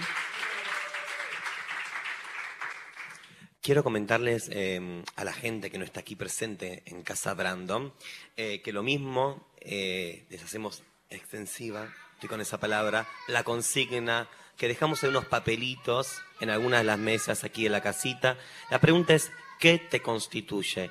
Quiero 3.69 3.85
comentarles 3.85 4.49
eh, 4.51 5.03
a 5.17 5.25
la 5.25 5.33
gente 5.35 5.71
que 5.71 5.77
no 5.77 5.85
está 5.85 6.01
aquí 6.01 6.17
presente 6.17 6.83
en 6.87 7.03
Casa 7.03 7.35
Brandon 7.35 7.93
eh, 8.35 8.63
que 8.63 8.73
lo 8.73 8.83
mismo 8.83 9.47
eh, 9.61 10.25
les 10.31 10.43
hacemos 10.43 10.83
extensiva, 11.11 11.93
estoy 12.15 12.31
con 12.31 12.41
esa 12.41 12.59
palabra, 12.59 13.07
la 13.27 13.45
consigna 13.45 14.27
que 14.57 14.69
dejamos 14.69 15.03
en 15.05 15.11
unos 15.11 15.27
papelitos 15.27 16.19
en 16.41 16.49
algunas 16.49 16.81
de 16.81 16.85
las 16.85 16.99
mesas 16.99 17.45
aquí 17.45 17.65
de 17.65 17.69
la 17.69 17.83
casita. 17.83 18.39
La 18.71 18.81
pregunta 18.81 19.13
es, 19.13 19.31
¿qué 19.61 19.77
te 19.77 20.01
constituye? 20.01 20.91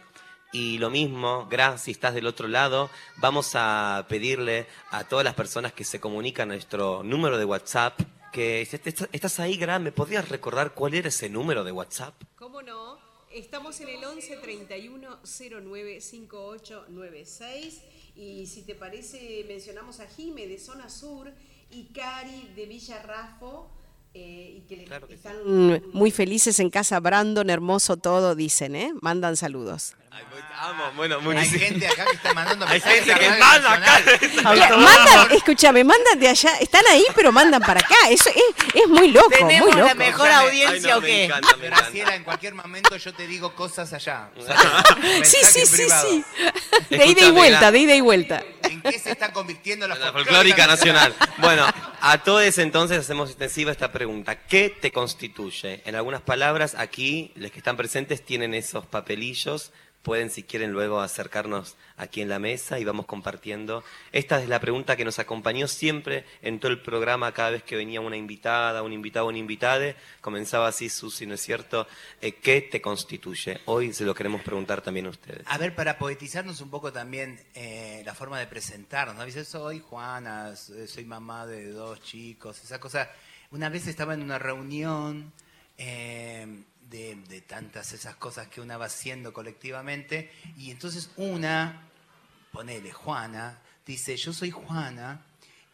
Y 0.54 0.78
lo 0.78 0.92
mismo, 0.92 1.48
Gra, 1.50 1.80
si 1.80 1.90
estás 1.90 2.14
del 2.14 2.28
otro 2.28 2.48
lado, 2.48 2.92
vamos 3.16 3.54
a 3.56 4.06
pedirle 4.08 4.68
a 4.92 5.04
todas 5.04 5.26
las 5.26 5.34
personas 5.34 5.74
que 5.74 5.84
se 5.84 6.00
comunican 6.00 6.52
a 6.52 6.54
nuestro 6.54 7.02
número 7.02 7.40
de 7.40 7.46
WhatsApp, 7.46 8.00
que 8.38 8.64
si 8.70 8.76
est- 8.76 9.10
estás 9.12 9.40
ahí, 9.40 9.58
Gra, 9.58 9.80
¿me 9.80 9.92
podrías 9.92 10.30
recordar 10.30 10.76
cuál 10.76 10.94
era 10.94 11.08
ese 11.10 11.28
número 11.28 11.64
de 11.64 11.72
WhatsApp? 11.72 12.14
¿Cómo 12.36 12.62
no? 12.62 13.00
Estamos 13.34 13.82
en 13.82 13.90
el 13.90 14.04
11 14.04 14.38
31 14.38 15.18
09 15.64 16.02
5896 16.02 17.82
y 18.16 18.46
si 18.46 18.62
te 18.62 18.76
parece 18.76 19.44
mencionamos 19.48 20.00
a 20.02 20.08
Jime 20.08 20.46
de 20.48 20.60
Zona 20.60 20.88
Sur 20.90 21.32
y 21.72 21.86
Cari 21.86 22.52
de 22.56 22.66
Villa 22.68 23.02
Rafo 23.02 23.72
eh, 24.14 24.58
y 24.58 24.62
que, 24.68 24.84
Claro 24.86 25.08
que 25.08 25.18
sí. 25.18 25.28
están 25.28 25.82
muy 25.94 26.12
felices 26.12 26.60
en 26.60 26.70
casa 26.70 27.00
Brandon, 27.00 27.50
hermoso 27.50 27.98
todo, 27.98 28.36
dicen, 28.36 28.76
¿eh? 28.76 28.94
Mandan 29.02 29.36
saludos. 29.36 29.96
Muy- 30.32 30.42
amo, 30.60 30.92
bueno, 30.96 31.20
Hay 31.40 31.48
gente 31.50 31.88
acá 31.88 32.06
que 32.06 32.16
está 32.16 32.34
mandando 32.34 32.66
Hay 32.66 32.74
mensajes 32.74 33.04
gente 33.06 33.20
que 33.20 33.30
manda 33.40 33.74
acá. 33.74 34.02
Mandan, 34.78 35.32
escúchame, 35.32 35.84
mandan 35.84 36.20
de 36.20 36.28
allá, 36.30 36.58
están 36.60 36.86
ahí 36.90 37.06
pero 37.16 37.32
mandan 37.32 37.62
para 37.62 37.80
acá, 37.80 37.96
eso 38.10 38.30
es, 38.30 38.66
es 38.74 38.88
muy 38.88 39.12
loco, 39.12 39.30
muy 39.30 39.40
¿Tenemos 39.40 39.76
loco. 39.76 39.88
la 39.88 39.94
mejor 39.96 40.30
audiencia 40.32 40.72
Ay, 40.74 40.82
no, 40.92 40.98
o 40.98 41.02
me 41.02 41.08
qué? 41.08 41.26
encanta, 41.26 41.56
me 41.58 41.66
Graciela, 41.68 42.16
en 42.16 42.24
cualquier 42.24 42.54
momento 42.56 42.98
yo 42.98 43.14
te 43.14 43.28
digo 43.28 43.54
cosas 43.54 43.94
allá. 43.94 44.30
O 44.36 44.44
sea, 44.44 44.56
Sí, 45.24 45.38
sí, 45.44 45.66
sí, 45.66 45.88
sí. 45.90 46.26
De 46.90 47.06
ida 47.06 47.22
y 47.28 47.32
vuelta, 47.32 47.72
de 47.72 47.80
ida 47.80 47.96
y 47.96 48.02
vuelta. 48.02 48.44
¿En 48.64 48.82
qué 48.82 48.98
se 49.00 49.12
está 49.12 49.32
convirtiendo 49.32 49.88
la, 49.88 49.96
La 49.96 50.12
folclórica 50.12 50.68
nacional. 50.68 51.14
Bueno, 51.38 51.68
a 52.02 52.18
todos 52.24 52.58
entonces 52.58 52.98
hacemos 52.98 53.30
extensiva 53.30 53.72
esta 53.72 53.92
pregunta. 53.92 54.36
¿Qué 54.48 54.70
te 54.70 54.92
constituye? 54.92 55.82
En 55.86 55.96
algunas 55.96 56.22
palabras, 56.22 56.74
aquí, 56.76 57.32
los 57.36 57.52
que 57.52 57.60
están 57.60 57.78
presentes 57.78 58.26
tienen 58.26 58.54
esos 58.56 58.86
papelillos. 58.88 59.72
Pueden, 60.04 60.30
si 60.30 60.44
quieren, 60.44 60.72
luego 60.72 61.02
acercarnos 61.02 61.76
aquí 61.98 62.22
en 62.22 62.30
la 62.30 62.40
mesa 62.40 62.80
y 62.80 62.86
vamos 62.86 63.06
compartiendo. 63.08 63.84
Esta 64.14 64.42
es 64.42 64.48
la 64.48 64.62
pregunta 64.62 64.96
que 64.96 65.04
nos 65.04 65.20
acompañó 65.20 65.68
siempre 65.68 66.24
en 66.42 66.60
todo 66.62 66.72
el 66.72 66.82
programa, 66.82 67.34
cada 67.34 67.50
vez 67.50 67.64
que 67.64 67.76
venía 67.76 68.00
una 68.00 68.16
invitada, 68.16 68.84
un 68.84 68.94
invitado, 68.94 69.26
una 69.28 69.38
invitada. 69.38 69.96
Comenzaba 70.22 70.68
así, 70.70 70.88
Susi, 70.90 71.26
¿no 71.26 71.34
es 71.34 71.42
cierto? 71.42 71.88
Eh, 72.22 72.34
¿Qué 72.36 72.62
te 72.62 72.80
constituye? 72.80 73.60
Hoy 73.66 73.94
se 73.94 74.06
lo 74.06 74.16
queremos 74.16 74.42
preguntar 74.44 74.82
también 74.82 75.08
a 75.08 75.10
ustedes. 75.10 75.42
A 75.46 75.58
ver, 75.58 75.76
para 75.76 75.98
poetizarnos 75.98 76.62
un 76.62 76.70
poco 76.70 76.94
también 76.94 77.38
eh, 77.54 78.02
la 78.06 78.14
forma 78.16 78.40
de 78.40 78.48
presentarnos. 78.48 79.18
¿no? 79.18 79.26
Dice, 79.26 79.44
soy 79.44 79.82
Juana, 79.82 80.52
s- 80.54 80.88
soy 80.88 81.04
mamá 81.04 81.46
de 81.46 81.72
dos 81.72 82.02
chicos, 82.02 82.64
esa 82.64 82.80
cosa. 82.80 83.10
Una 83.52 83.68
vez 83.68 83.88
estaba 83.88 84.14
en 84.14 84.22
una 84.22 84.40
reunión 84.40 85.34
eh, 85.78 86.64
de, 86.90 87.44
tantas 87.48 87.92
esas 87.94 88.16
cosas 88.16 88.48
que 88.48 88.62
una 88.62 88.78
va 88.78 88.86
haciendo 88.86 89.34
colectivamente 89.34 90.32
y 90.58 90.72
entonces 90.72 91.12
una, 91.18 91.88
ponele 92.52 92.92
Juana, 92.92 93.60
dice, 93.86 94.16
yo 94.18 94.34
soy 94.34 94.52
Juana 94.52 95.26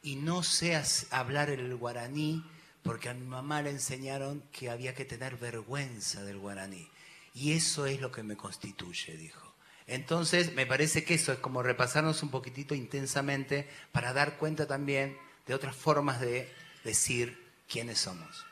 y 0.02 0.16
no 0.16 0.44
sé 0.44 0.80
hablar 1.12 1.50
el 1.50 1.76
guaraní 1.76 2.44
porque 2.84 3.10
a 3.10 3.14
mi 3.14 3.26
mamá 3.26 3.62
le 3.62 3.70
enseñaron 3.70 4.44
que 4.52 4.70
había 4.70 4.94
que 4.94 5.06
tener 5.06 5.38
vergüenza 5.38 6.24
del 6.24 6.38
guaraní. 6.38 6.90
Y 7.34 7.54
eso 7.54 7.86
es 7.86 8.02
lo 8.02 8.12
que 8.12 8.24
me 8.24 8.36
constituye, 8.36 9.16
dijo. 9.16 9.54
Entonces, 9.88 10.54
me 10.54 10.66
parece 10.66 11.04
que 11.04 11.14
eso 11.14 11.32
es 11.32 11.40
como 11.40 11.64
repasarnos 11.64 12.22
un 12.24 12.30
poquitito 12.30 12.76
intensamente 12.76 13.68
para 13.92 14.14
dar 14.14 14.38
cuenta 14.38 14.68
también 14.68 15.18
de 15.48 15.54
otras 15.54 15.76
formas 15.76 16.20
de 16.20 16.52
decir 16.84 17.42
quiénes 17.70 18.00
somos. 18.00 18.46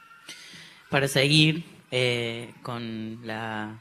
Para 0.89 1.07
seguir 1.07 1.65
eh, 1.91 2.53
con 2.63 3.19
la 3.25 3.79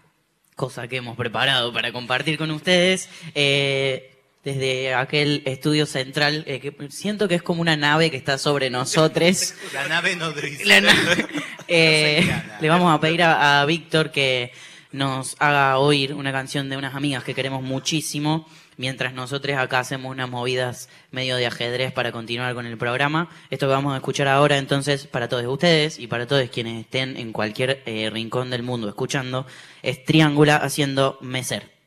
cosa 0.56 0.88
que 0.88 0.96
hemos 0.96 1.16
preparado 1.16 1.72
para 1.72 1.90
compartir 1.92 2.36
con 2.36 2.50
ustedes, 2.50 3.08
eh, 3.34 4.10
desde 4.44 4.94
aquel 4.94 5.42
estudio 5.46 5.86
central, 5.86 6.44
eh, 6.46 6.60
que 6.60 6.74
siento 6.90 7.28
que 7.28 7.36
es 7.36 7.42
como 7.42 7.60
una 7.60 7.76
nave 7.76 8.10
que 8.10 8.16
está 8.16 8.36
sobre 8.36 8.68
nosotros. 8.68 9.54
La 9.72 9.88
nave 9.88 10.16
nodriza. 10.16 10.62
La 10.64 10.80
nave. 10.80 11.26
Eh, 11.72 12.28
le 12.60 12.68
vamos 12.68 12.92
a 12.92 13.00
pedir 13.00 13.22
a, 13.22 13.60
a 13.60 13.64
Víctor 13.64 14.10
que 14.10 14.50
nos 14.90 15.36
haga 15.38 15.78
oír 15.78 16.14
una 16.14 16.32
canción 16.32 16.68
de 16.68 16.76
unas 16.76 16.96
amigas 16.96 17.22
que 17.22 17.32
queremos 17.32 17.62
muchísimo, 17.62 18.48
mientras 18.80 19.12
nosotros 19.12 19.58
acá 19.58 19.80
hacemos 19.80 20.10
unas 20.10 20.30
movidas 20.30 20.88
medio 21.10 21.36
de 21.36 21.44
ajedrez 21.44 21.92
para 21.92 22.12
continuar 22.12 22.54
con 22.54 22.64
el 22.64 22.78
programa. 22.78 23.28
Esto 23.50 23.66
que 23.66 23.74
vamos 23.74 23.92
a 23.92 23.98
escuchar 23.98 24.26
ahora, 24.26 24.56
entonces, 24.56 25.06
para 25.06 25.28
todos 25.28 25.44
ustedes 25.44 25.98
y 25.98 26.06
para 26.06 26.26
todos 26.26 26.48
quienes 26.48 26.80
estén 26.80 27.18
en 27.18 27.30
cualquier 27.32 27.82
eh, 27.84 28.08
rincón 28.08 28.48
del 28.48 28.62
mundo 28.62 28.88
escuchando, 28.88 29.46
es 29.82 30.02
Triángula 30.02 30.56
haciendo 30.56 31.18
Meser. 31.20 31.79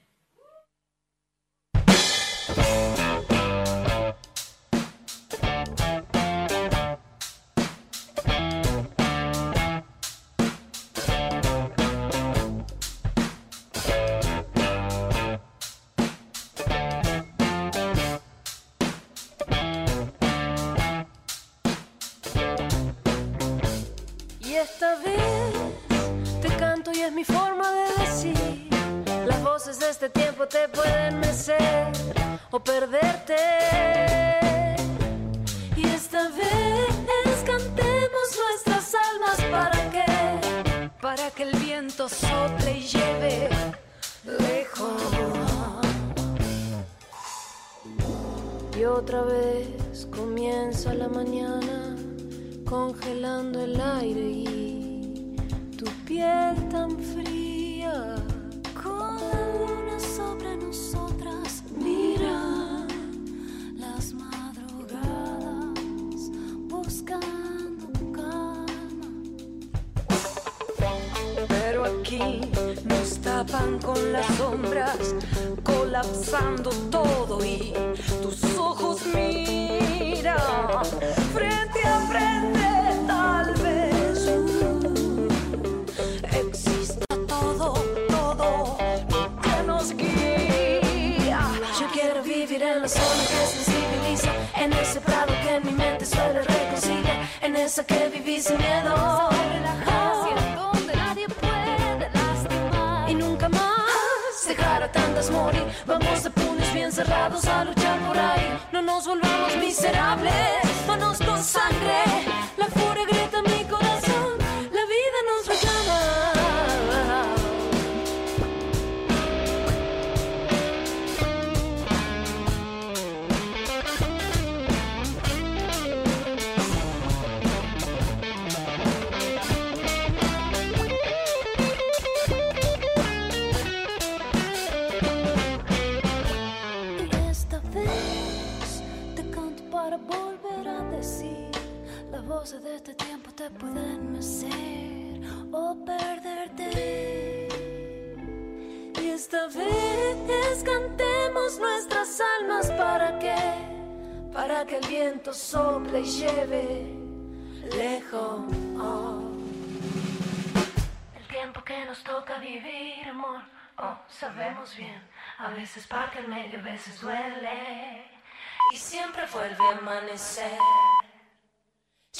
Amanecer. 169.84 170.58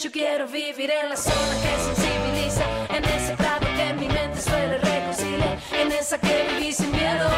Yo 0.02 0.12
quiero 0.12 0.48
vivir 0.48 0.92
en 0.92 1.10
la 1.10 1.16
zona 1.16 1.54
que 1.64 1.72
sensibiliza, 1.88 2.66
en 2.90 3.06
ese 3.06 3.38
prado 3.38 3.66
que 3.78 3.94
mi 3.94 4.08
mente 4.08 4.42
suele 4.42 4.78
reconciliar, 4.80 5.58
en 5.72 5.92
esa 5.92 6.18
que 6.18 6.48
viví 6.50 6.74
sin 6.74 6.92
miedo. 6.92 7.30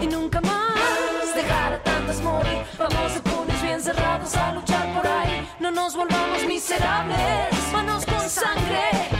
Y 0.00 0.06
nunca 0.06 0.40
más 0.40 1.34
dejar 1.34 1.74
a 1.74 1.82
tantas 1.82 2.20
morir. 2.20 2.62
Vamos 2.78 3.14
de 3.14 3.20
puños 3.20 3.62
bien 3.62 3.80
cerrados 3.80 4.36
a 4.36 4.52
luchar 4.52 4.94
por 4.94 5.06
ahí. 5.06 5.48
No 5.60 5.70
nos 5.70 5.94
volvamos 5.94 6.44
miserables, 6.44 7.72
manos 7.72 8.04
con 8.04 8.28
sangre. 8.28 9.15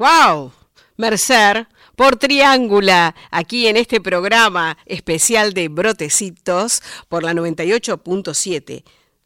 ¡Wow! 0.00 0.50
Mercer 0.96 1.68
por 1.94 2.16
Triángula, 2.16 3.14
aquí 3.30 3.66
en 3.66 3.76
este 3.76 4.00
programa 4.00 4.78
especial 4.86 5.52
de 5.52 5.68
Brotecitos 5.68 6.82
por 7.10 7.22
la 7.22 7.34
98.7. 7.34 8.82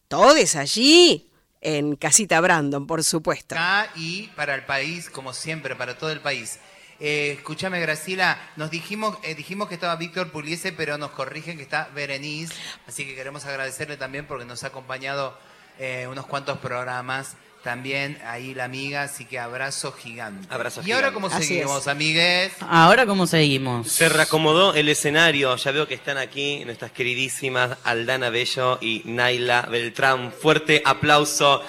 Todos 0.08 0.56
allí 0.56 1.30
en 1.60 1.94
Casita 1.94 2.40
Brandon, 2.40 2.88
por 2.88 3.04
supuesto. 3.04 3.54
Acá 3.54 3.88
y 3.94 4.26
para 4.34 4.56
el 4.56 4.64
país, 4.64 5.10
como 5.10 5.32
siempre, 5.32 5.76
para 5.76 5.96
todo 5.96 6.10
el 6.10 6.18
país. 6.18 6.58
Eh, 6.98 7.36
escúchame, 7.38 7.78
Graciela, 7.78 8.36
nos 8.56 8.72
dijimos, 8.72 9.16
eh, 9.22 9.36
dijimos 9.36 9.68
que 9.68 9.74
estaba 9.74 9.94
Víctor 9.94 10.32
Puliese, 10.32 10.72
pero 10.72 10.98
nos 10.98 11.12
corrigen 11.12 11.56
que 11.56 11.62
está 11.62 11.88
Berenice, 11.94 12.52
así 12.88 13.06
que 13.06 13.14
queremos 13.14 13.44
agradecerle 13.44 13.96
también 13.96 14.26
porque 14.26 14.44
nos 14.44 14.64
ha 14.64 14.68
acompañado 14.68 15.38
eh, 15.78 16.08
unos 16.10 16.26
cuantos 16.26 16.58
programas. 16.58 17.36
También 17.64 18.18
ahí 18.26 18.52
la 18.54 18.64
amiga, 18.64 19.04
así 19.04 19.24
que 19.24 19.38
abrazo 19.38 19.90
gigante. 19.92 20.46
Abrazo 20.50 20.82
y 20.84 20.92
ahora. 20.92 21.12
¿cómo 21.12 21.28
Así 21.28 21.46
seguimos, 21.46 21.80
es. 21.80 21.88
amigues? 21.88 22.52
Ahora, 22.60 23.06
¿cómo 23.06 23.26
seguimos? 23.26 23.90
Se 23.90 24.10
reacomodó 24.10 24.74
el 24.74 24.86
escenario, 24.90 25.56
ya 25.56 25.72
veo 25.72 25.88
que 25.88 25.94
están 25.94 26.18
aquí 26.18 26.62
nuestras 26.66 26.92
queridísimas 26.92 27.78
Aldana 27.84 28.28
Bello 28.28 28.76
y 28.82 29.00
Naila 29.06 29.62
Beltrán. 29.62 30.30
Fuerte 30.30 30.82
aplauso 30.84 31.62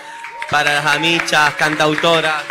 para 0.52 0.74
las 0.74 0.86
amichas, 0.86 1.54
cantautoras. 1.56 2.44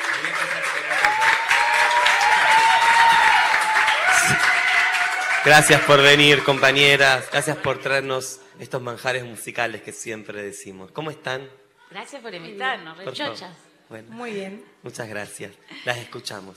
Gracias 5.44 5.82
por 5.82 6.00
venir, 6.00 6.42
compañeras. 6.44 7.26
Gracias 7.30 7.58
por 7.58 7.78
traernos 7.78 8.40
estos 8.58 8.80
manjares 8.80 9.24
musicales 9.24 9.82
que 9.82 9.92
siempre 9.92 10.42
decimos. 10.42 10.90
¿Cómo 10.92 11.10
están? 11.10 11.46
Gracias 11.94 12.22
por 12.22 12.34
invitarnos, 12.34 12.96
rechochas. 12.96 13.56
Bueno, 13.88 14.10
Muy 14.10 14.32
bien. 14.32 14.64
muchas 14.82 15.08
gracias. 15.08 15.52
Las 15.84 15.98
escuchamos. 15.98 16.56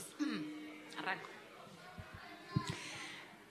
Arranco. 0.98 1.28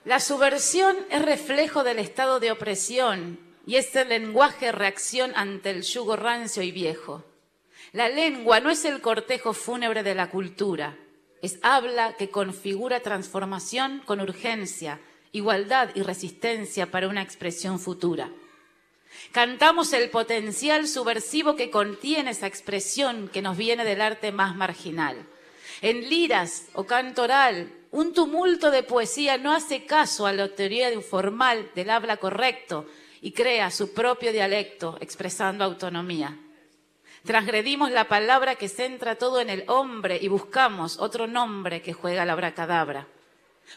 La 0.03 0.19
subversión 0.19 0.97
es 1.09 1.21
reflejo 1.21 1.85
del 1.85 1.99
estado 1.99 2.41
de 2.41 2.51
opresión 2.51 3.39
y 3.65 3.77
es 3.77 3.95
el 3.95 4.09
lenguaje 4.09 4.73
reacción 4.73 5.31
ante 5.37 5.69
el 5.69 5.83
yugo 5.83 6.17
rancio 6.17 6.61
y 6.61 6.73
viejo. 6.73 7.23
La 7.93 8.09
lengua 8.09 8.59
no 8.59 8.69
es 8.69 8.83
el 8.83 8.99
cortejo 8.99 9.53
fúnebre 9.53 10.03
de 10.03 10.13
la 10.13 10.29
cultura, 10.29 10.97
es 11.41 11.57
habla 11.61 12.17
que 12.17 12.29
configura 12.29 12.99
transformación 12.99 14.01
con 14.05 14.19
urgencia, 14.19 14.99
igualdad 15.31 15.91
y 15.95 16.01
resistencia 16.01 16.91
para 16.91 17.07
una 17.07 17.21
expresión 17.21 17.79
futura. 17.79 18.29
Cantamos 19.37 19.93
el 19.93 20.09
potencial 20.09 20.87
subversivo 20.87 21.55
que 21.55 21.69
contiene 21.69 22.31
esa 22.31 22.47
expresión 22.47 23.27
que 23.27 23.43
nos 23.43 23.55
viene 23.55 23.85
del 23.85 24.01
arte 24.01 24.31
más 24.31 24.55
marginal. 24.55 25.15
En 25.83 26.09
liras 26.09 26.69
o 26.73 26.85
canto 26.85 27.21
oral, 27.21 27.71
un 27.91 28.15
tumulto 28.15 28.71
de 28.71 28.81
poesía 28.81 29.37
no 29.37 29.53
hace 29.53 29.85
caso 29.85 30.25
a 30.25 30.33
la 30.33 30.49
teoría 30.49 30.91
informal 30.91 31.69
del 31.75 31.91
habla 31.91 32.17
correcto 32.17 32.87
y 33.21 33.31
crea 33.31 33.69
su 33.69 33.93
propio 33.93 34.33
dialecto 34.33 34.97
expresando 35.01 35.63
autonomía. 35.63 36.35
Transgredimos 37.23 37.91
la 37.91 38.07
palabra 38.07 38.55
que 38.55 38.69
centra 38.69 39.19
todo 39.19 39.39
en 39.39 39.51
el 39.51 39.65
hombre 39.67 40.17
y 40.19 40.29
buscamos 40.29 40.97
otro 40.97 41.27
nombre 41.27 41.83
que 41.83 41.93
juega 41.93 42.25
la 42.25 42.33
abracadabra. 42.33 43.05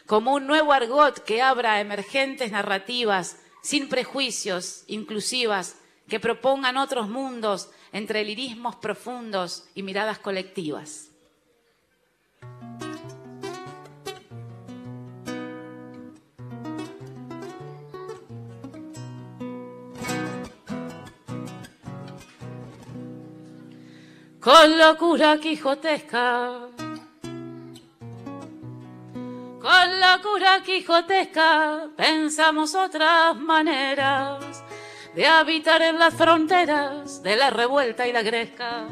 Como 0.07 0.33
un 0.33 0.47
nuevo 0.47 0.73
argot 0.73 1.23
que 1.23 1.43
abra 1.43 1.79
emergentes 1.79 2.51
narrativas 2.51 3.37
sin 3.61 3.89
prejuicios, 3.89 4.83
inclusivas, 4.87 5.77
que 6.07 6.19
propongan 6.19 6.77
otros 6.77 7.07
mundos 7.07 7.69
entre 7.93 8.25
lirismos 8.25 8.75
profundos 8.75 9.65
y 9.75 9.83
miradas 9.83 10.19
colectivas. 10.19 11.11
Con 24.41 24.79
locura 24.79 25.37
quijotesca, 25.39 26.70
con 29.61 29.99
locura 29.99 30.61
quijotesca, 30.63 31.89
pensamos 31.95 32.73
otras 32.73 33.35
maneras 33.35 34.63
de 35.13 35.27
habitar 35.27 35.81
en 35.81 35.99
las 35.99 36.13
fronteras 36.13 37.21
de 37.21 37.35
la 37.35 37.49
revuelta 37.51 38.07
y 38.07 38.11
la 38.11 38.23
gresca, 38.23 38.85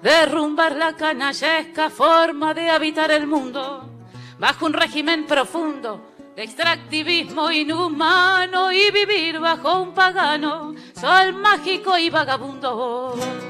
derrumbar 0.00 0.76
la 0.76 0.94
canallesca 0.94 1.90
forma 1.90 2.54
de 2.54 2.70
habitar 2.70 3.10
el 3.10 3.26
mundo 3.26 3.90
bajo 4.38 4.66
un 4.66 4.72
régimen 4.72 5.26
profundo 5.26 6.12
de 6.36 6.44
extractivismo 6.44 7.50
inhumano 7.50 8.72
y 8.72 8.90
vivir 8.90 9.40
bajo 9.40 9.82
un 9.82 9.92
pagano 9.92 10.74
sol 10.94 11.32
mágico 11.34 11.98
y 11.98 12.10
vagabundo. 12.10 13.49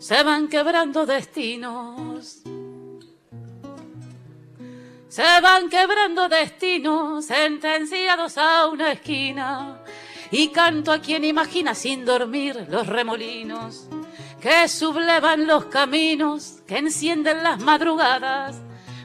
Se 0.00 0.22
van 0.24 0.48
quebrando 0.48 1.06
destinos. 1.06 2.42
Se 5.08 5.40
van 5.40 5.68
quebrando 5.68 6.28
destinos 6.28 7.26
sentenciados 7.26 8.36
a 8.38 8.66
una 8.66 8.92
esquina. 8.92 9.84
Y 10.32 10.48
canto 10.48 10.90
a 10.90 11.00
quien 11.00 11.24
imagina 11.24 11.74
sin 11.74 12.04
dormir 12.04 12.66
los 12.68 12.86
remolinos 12.86 13.88
que 14.40 14.68
sublevan 14.68 15.46
los 15.46 15.66
caminos, 15.66 16.62
que 16.66 16.78
encienden 16.78 17.42
las 17.42 17.60
madrugadas. 17.60 18.56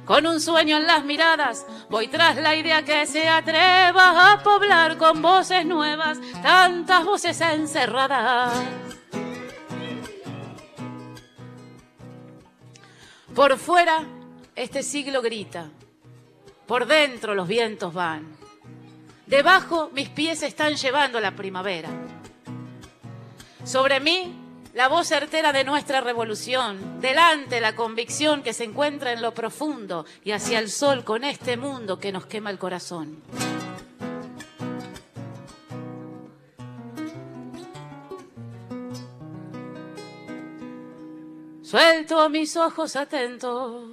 Con 0.05 0.25
un 0.27 0.39
sueño 0.39 0.77
en 0.77 0.88
las 0.88 1.03
miradas, 1.03 1.65
voy 1.89 2.08
tras 2.08 2.38
la 2.38 2.55
idea 2.55 2.86
que 2.86 3.05
se 3.05 3.27
atreva 3.27 4.31
a 4.31 4.43
poblar 4.43 4.97
con 4.97 5.21
voces 5.21 5.65
nuevas, 5.65 6.19
tantas 6.41 7.03
voces 7.03 7.41
encerradas. 7.41 8.85
Por 13.36 13.58
fuera, 13.58 14.06
este 14.56 14.82
siglo 14.82 15.21
grita. 15.21 15.69
Por 16.65 16.88
dentro 16.88 17.36
los 17.36 17.50
vientos 17.50 17.93
van. 17.93 18.34
Debajo 19.28 19.89
mis 19.91 20.08
pies 20.08 20.41
están 20.41 20.76
llevando 20.76 21.19
la 21.19 21.36
primavera. 21.36 21.89
Sobre 23.65 24.00
mí, 24.00 24.34
la 24.74 24.88
voz 24.88 25.08
certera 25.10 25.52
de 25.52 25.65
nuestra 25.65 26.00
revolución, 26.00 27.02
delante 27.02 27.60
la 27.60 27.76
convicción 27.76 28.41
que 28.41 28.54
se 28.54 28.63
encuentra 28.63 29.12
en 29.12 29.21
lo 29.21 29.34
profundo 29.34 30.06
y 30.24 30.32
hacia 30.32 30.60
el 30.60 30.69
sol 30.71 31.04
con 31.04 31.26
este 31.26 31.58
mundo 31.58 32.00
que 32.00 32.13
nos 32.13 32.26
quema 32.28 32.52
el 32.52 32.58
corazón. 32.58 33.21
Suelto 41.65 42.30
mis 42.30 42.56
ojos 42.58 42.95
atentos, 42.95 43.89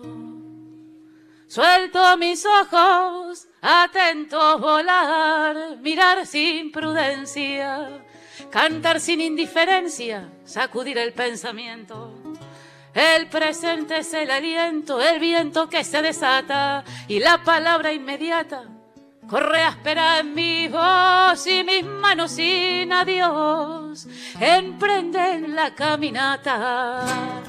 suelto 1.46 2.18
mis 2.18 2.44
ojos 2.44 3.48
atentos, 3.62 4.60
volar, 4.60 5.78
mirar 5.78 6.26
sin 6.26 6.70
prudencia, 6.70 8.04
cantar 8.50 9.00
sin 9.00 9.22
indiferencia, 9.22 10.28
sacudir 10.44 10.98
el 10.98 11.14
pensamiento. 11.14 12.12
El 12.92 13.30
presente 13.30 14.00
es 14.00 14.12
el 14.12 14.30
aliento, 14.30 15.00
el 15.00 15.18
viento 15.18 15.70
que 15.70 15.82
se 15.82 16.02
desata. 16.02 16.84
Y 17.08 17.20
la 17.20 17.42
palabra 17.42 17.90
inmediata 17.90 18.64
corre 19.30 19.62
áspera 19.62 20.18
en 20.18 20.34
mi 20.34 20.68
voz 20.68 21.46
y 21.46 21.64
mis 21.64 21.84
manos 21.86 22.32
sin 22.32 22.92
adiós. 22.92 24.06
Emprenden 24.38 25.56
la 25.56 25.74
caminata. 25.74 27.42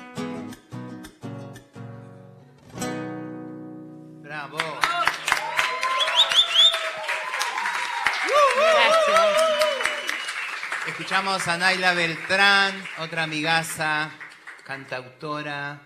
Bravo. 4.43 4.58
Gracias. 8.65 9.38
Escuchamos 10.88 11.47
a 11.47 11.58
Naila 11.58 11.93
Beltrán, 11.93 12.84
otra 12.97 13.23
amigaza, 13.23 14.12
cantautora 14.65 15.82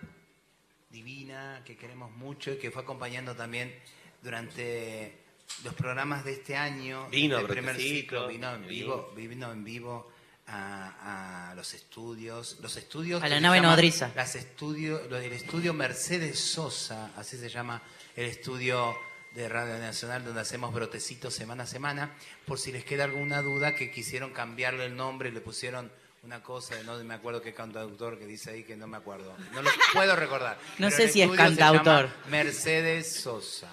divina, 0.89 1.61
que 1.65 1.77
queremos 1.77 2.09
mucho 2.11 2.53
y 2.53 2.57
que 2.57 2.71
fue 2.71 2.81
acompañando 2.81 3.35
también 3.35 3.75
durante 4.23 5.25
los 5.63 5.75
programas 5.75 6.25
de 6.25 6.33
este 6.33 6.57
año. 6.57 7.07
Vino, 7.09 7.37
del 7.37 7.45
creo 7.45 7.57
primer 7.57 7.75
sí, 7.75 8.01
ciclo, 8.01 8.27
vino 8.27 8.55
en 8.55 8.67
vivo, 8.67 9.13
vino 9.15 9.51
en 9.51 9.63
vivo 9.63 10.11
a, 10.47 11.51
a 11.51 11.55
los 11.55 11.75
estudios, 11.75 12.57
los 12.61 12.75
estudios 12.75 13.21
A 13.21 13.29
la 13.29 13.39
nave 13.39 13.61
nodriza. 13.61 14.11
Las 14.15 14.35
estudio, 14.35 15.03
lo 15.09 15.17
del 15.17 15.33
estudio 15.33 15.75
Mercedes 15.75 16.39
Sosa, 16.39 17.11
así 17.15 17.37
se 17.37 17.49
llama 17.49 17.83
el 18.17 18.25
estudio 18.25 18.97
de 19.35 19.47
Radio 19.47 19.77
Nacional 19.77 20.25
donde 20.25 20.41
hacemos 20.41 20.73
brotecitos 20.73 21.35
semana 21.35 21.63
a 21.63 21.67
semana, 21.67 22.15
por 22.45 22.57
si 22.57 22.71
les 22.71 22.83
queda 22.83 23.03
alguna 23.03 23.43
duda 23.43 23.75
que 23.75 23.91
quisieron 23.91 24.33
cambiarle 24.33 24.85
el 24.85 24.95
nombre, 24.95 25.31
le 25.31 25.39
pusieron 25.39 25.91
una 26.23 26.41
cosa, 26.41 26.75
no 26.83 26.97
me 27.03 27.13
acuerdo 27.13 27.43
qué 27.43 27.53
cantautor 27.53 28.17
que 28.17 28.25
dice 28.25 28.49
ahí 28.49 28.63
que 28.63 28.75
no 28.75 28.87
me 28.87 28.97
acuerdo, 28.97 29.37
no 29.53 29.61
lo 29.61 29.69
puedo 29.93 30.15
recordar. 30.15 30.57
No 30.79 30.89
sé 30.89 31.09
si 31.09 31.21
es 31.21 31.29
estudio 31.29 31.45
se 31.47 31.55
llama 31.55 31.73
cantautor. 31.83 32.09
Mercedes 32.29 33.13
Sosa. 33.21 33.69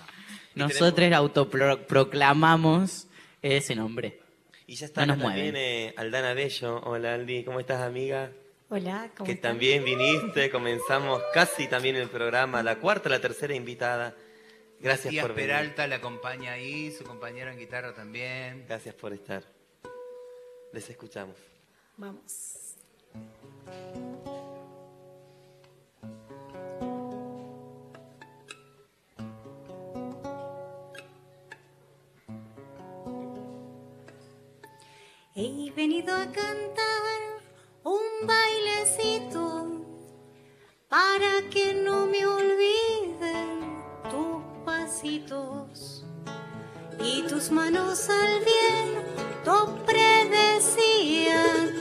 Nosotros 0.54 1.10
autoproclamamos 1.10 3.06
ese 3.40 3.74
nombre. 3.74 4.20
Y 4.66 4.76
ya 4.76 4.86
está 4.86 5.06
No 5.06 5.16
nos 5.16 5.24
también 5.24 5.56
eh, 5.56 5.94
Aldana 5.96 6.34
Bello. 6.34 6.80
Hola 6.84 7.14
Aldi, 7.14 7.44
¿cómo 7.44 7.60
estás 7.60 7.80
amiga? 7.80 8.30
Hola, 8.68 9.10
¿cómo 9.16 9.26
que 9.26 9.32
están? 9.32 9.52
también 9.52 9.84
viniste, 9.84 10.50
comenzamos 10.50 11.22
casi 11.32 11.66
también 11.66 11.96
el 11.96 12.08
programa, 12.08 12.62
la 12.62 12.76
cuarta, 12.76 13.08
la 13.08 13.20
tercera 13.20 13.54
invitada. 13.54 14.14
Gracias 14.84 15.06
Matías 15.06 15.24
por 15.24 15.34
venir. 15.34 15.50
Peralta 15.50 15.86
le 15.86 15.94
acompaña 15.94 16.52
ahí, 16.52 16.92
su 16.92 17.04
compañero 17.04 17.50
en 17.50 17.58
guitarra 17.58 17.94
también. 17.94 18.66
Gracias 18.68 18.94
por 18.94 19.14
estar. 19.14 19.42
Les 20.74 20.90
escuchamos. 20.90 21.36
Vamos. 21.96 22.74
He 35.34 35.72
venido 35.74 36.14
a 36.14 36.26
cantar 36.26 37.40
un 37.84 38.26
bailecito 38.26 39.82
para 40.90 41.48
que 41.50 41.72
no 41.72 42.06
me 42.06 42.26
olviden 42.26 42.54
tus 42.54 42.93
y 45.02 45.20
tus 47.28 47.50
manos 47.50 48.08
al 48.08 48.44
viento 48.44 49.76
predecían 49.84 51.72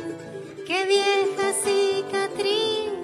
que 0.66 0.86
viejas 0.86 1.56
cicatrices 1.64 3.02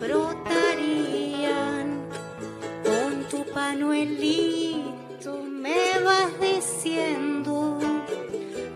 brotarían. 0.00 1.46
Con 2.84 3.24
tu 3.28 3.44
panuelito 3.52 5.44
me 5.44 6.00
vas 6.00 6.40
diciendo 6.40 7.78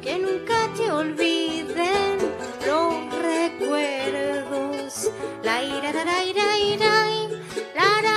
que 0.00 0.18
nunca 0.18 0.72
te 0.76 0.92
olviden 0.92 2.18
los 2.64 2.94
recuerdos. 3.22 5.10
La 5.42 5.64
ira, 5.64 5.92
la 5.92 6.24
ira, 6.24 6.58
ira, 6.58 7.06
la 7.74 8.00
ra, 8.00 8.10
ira, 8.10 8.10
ira, 8.10 8.13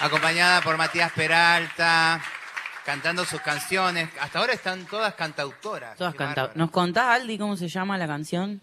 Acompañada 0.00 0.60
por 0.60 0.76
Matías 0.76 1.10
Peralta, 1.12 2.22
cantando 2.84 3.24
sus 3.24 3.40
canciones. 3.40 4.10
Hasta 4.20 4.38
ahora 4.40 4.52
están 4.52 4.84
todas 4.84 5.14
cantautoras. 5.14 5.96
Todas 5.96 6.14
canta-. 6.14 6.52
¿Nos 6.54 6.70
contás, 6.70 7.20
Aldi, 7.20 7.38
cómo 7.38 7.56
se 7.56 7.68
llama 7.68 7.96
la 7.96 8.06
canción? 8.06 8.60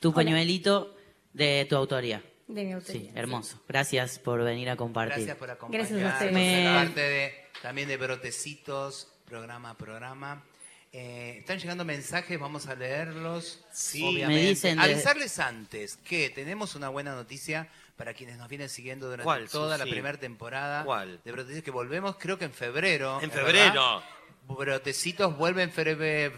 Tu 0.00 0.12
pañuelito 0.12 0.96
de 1.32 1.64
tu 1.70 1.76
autoría. 1.76 2.20
De 2.48 2.64
mi 2.64 2.72
autoría, 2.72 3.00
Sí, 3.02 3.10
hermoso. 3.14 3.62
Gracias 3.68 4.18
por 4.18 4.42
venir 4.42 4.68
a 4.70 4.74
compartir. 4.76 5.18
Gracias 5.18 5.36
por 5.36 5.48
acompañarnos. 5.48 5.92
Gracias 5.92 6.10
a 6.12 6.14
ustedes. 6.16 6.32
Me- 6.34 6.64
parte 6.84 7.00
de, 7.00 7.34
también 7.62 7.86
de 7.86 7.96
Brotecitos, 7.96 9.06
programa 9.24 9.70
a 9.70 9.74
programa. 9.76 10.42
Eh, 10.90 11.36
están 11.38 11.58
llegando 11.60 11.84
mensajes, 11.84 12.38
vamos 12.40 12.66
a 12.66 12.74
leerlos. 12.74 13.64
Sí. 13.72 14.02
obviamente. 14.02 14.42
Me 14.42 14.48
dicen 14.48 14.76
de- 14.78 14.82
Avisarles 14.82 15.38
antes 15.38 15.96
que 15.98 16.28
tenemos 16.30 16.74
una 16.74 16.88
buena 16.88 17.14
noticia 17.14 17.68
para 17.96 18.14
quienes 18.14 18.36
nos 18.38 18.48
vienen 18.48 18.68
siguiendo 18.68 19.06
durante 19.06 19.24
¿Cuál, 19.24 19.48
toda 19.48 19.78
la 19.78 19.84
primera 19.84 20.18
temporada 20.18 20.84
¿Cuál? 20.84 21.20
de 21.24 21.32
Brotecitos, 21.32 21.64
que 21.64 21.70
volvemos 21.70 22.16
creo 22.18 22.38
que 22.38 22.44
en 22.46 22.52
febrero. 22.52 23.18
En 23.20 23.30
¿es 23.30 23.36
febrero. 23.36 23.72
verdad? 23.72 24.02
Brotecitos 24.48 25.36
vuelve 25.36 25.62
en 25.62 25.70
febrero. 25.72 26.34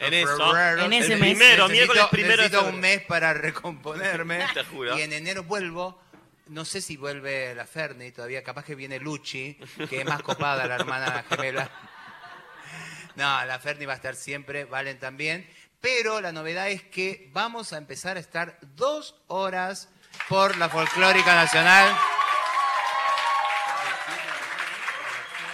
En 0.00 0.12
eso. 0.14 0.56
En 0.78 0.92
ese 0.92 1.14
El 1.14 1.20
mes. 1.20 1.30
primero, 1.30 1.64
Necesito- 1.66 1.70
miércoles 1.70 2.04
primero 2.10 2.30
de 2.36 2.36
necesito 2.36 2.58
febrero. 2.60 2.74
un 2.76 2.80
mes 2.80 3.02
para 3.02 3.32
recomponerme. 3.34 4.44
Te 4.54 4.64
juro. 4.64 4.98
Y 4.98 5.02
en 5.02 5.12
enero 5.12 5.44
vuelvo. 5.44 6.00
No 6.48 6.64
sé 6.64 6.80
si 6.80 6.96
vuelve 6.96 7.54
la 7.56 7.66
Ferni 7.66 8.12
todavía. 8.12 8.42
Capaz 8.44 8.64
que 8.64 8.74
viene 8.76 9.00
Luchi, 9.00 9.58
que 9.90 10.00
es 10.02 10.04
más 10.06 10.22
copada, 10.22 10.66
la 10.66 10.76
hermana 10.76 11.24
gemela. 11.28 11.70
No, 13.16 13.44
la 13.46 13.58
Ferni 13.58 13.86
va 13.86 13.94
a 13.94 13.96
estar 13.96 14.14
siempre, 14.14 14.66
Valen 14.66 14.98
también. 14.98 15.48
Pero 15.80 16.20
la 16.20 16.32
novedad 16.32 16.68
es 16.68 16.82
que 16.82 17.30
vamos 17.32 17.72
a 17.72 17.78
empezar 17.78 18.16
a 18.16 18.20
estar 18.20 18.58
dos 18.74 19.14
horas 19.28 19.88
por 20.28 20.56
la 20.56 20.68
Folclórica 20.68 21.34
Nacional. 21.34 21.96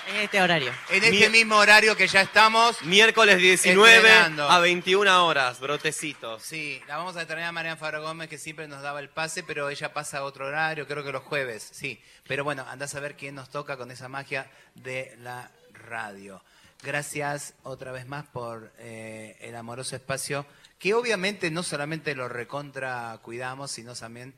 En 0.09 0.17
este 0.21 0.43
horario. 0.43 0.73
En 0.91 1.05
este 1.05 1.31
mismo 1.31 1.57
horario 1.57 1.97
que 1.97 2.07
ya 2.07 2.21
estamos. 2.21 2.83
Miércoles 2.83 3.39
19 3.39 3.97
Estrenando. 3.97 4.51
a 4.51 4.59
21 4.61 5.27
horas, 5.27 5.59
brotecitos. 5.59 6.43
Sí, 6.43 6.83
la 6.87 6.99
vamos 6.99 7.17
a 7.17 7.27
tener 7.27 7.45
a 7.45 7.53
Marian 7.53 7.79
Fabra 7.79 8.01
Gómez, 8.01 8.29
que 8.29 8.37
siempre 8.37 8.69
nos 8.69 8.83
daba 8.83 9.01
el 9.01 9.09
pase, 9.09 9.43
pero 9.43 9.71
ella 9.71 9.95
pasa 9.95 10.19
a 10.19 10.25
otro 10.25 10.47
horario, 10.49 10.87
creo 10.87 11.03
que 11.03 11.13
los 11.13 11.23
jueves, 11.23 11.67
sí. 11.73 12.03
Pero 12.27 12.45
bueno, 12.45 12.67
andás 12.69 12.95
a 12.95 13.01
ver 13.01 13.17
quién 13.17 13.35
nos 13.35 13.49
toca 13.49 13.79
con 13.79 13.91
esa 13.91 14.09
magia 14.09 14.51
de 14.75 15.17
la 15.19 15.51
radio. 15.73 16.43
Gracias 16.83 17.55
otra 17.63 17.93
vez 17.93 18.09
más 18.09 18.25
por 18.27 18.73
eh, 18.79 19.37
el 19.41 19.55
amoroso 19.55 19.95
espacio, 19.95 20.45
que 20.81 20.95
obviamente 20.95 21.51
no 21.51 21.63
solamente 21.63 22.15
lo 22.17 22.29
recontra 22.29 23.19
cuidamos, 23.23 23.71
sino 23.71 23.95
también, 23.95 24.35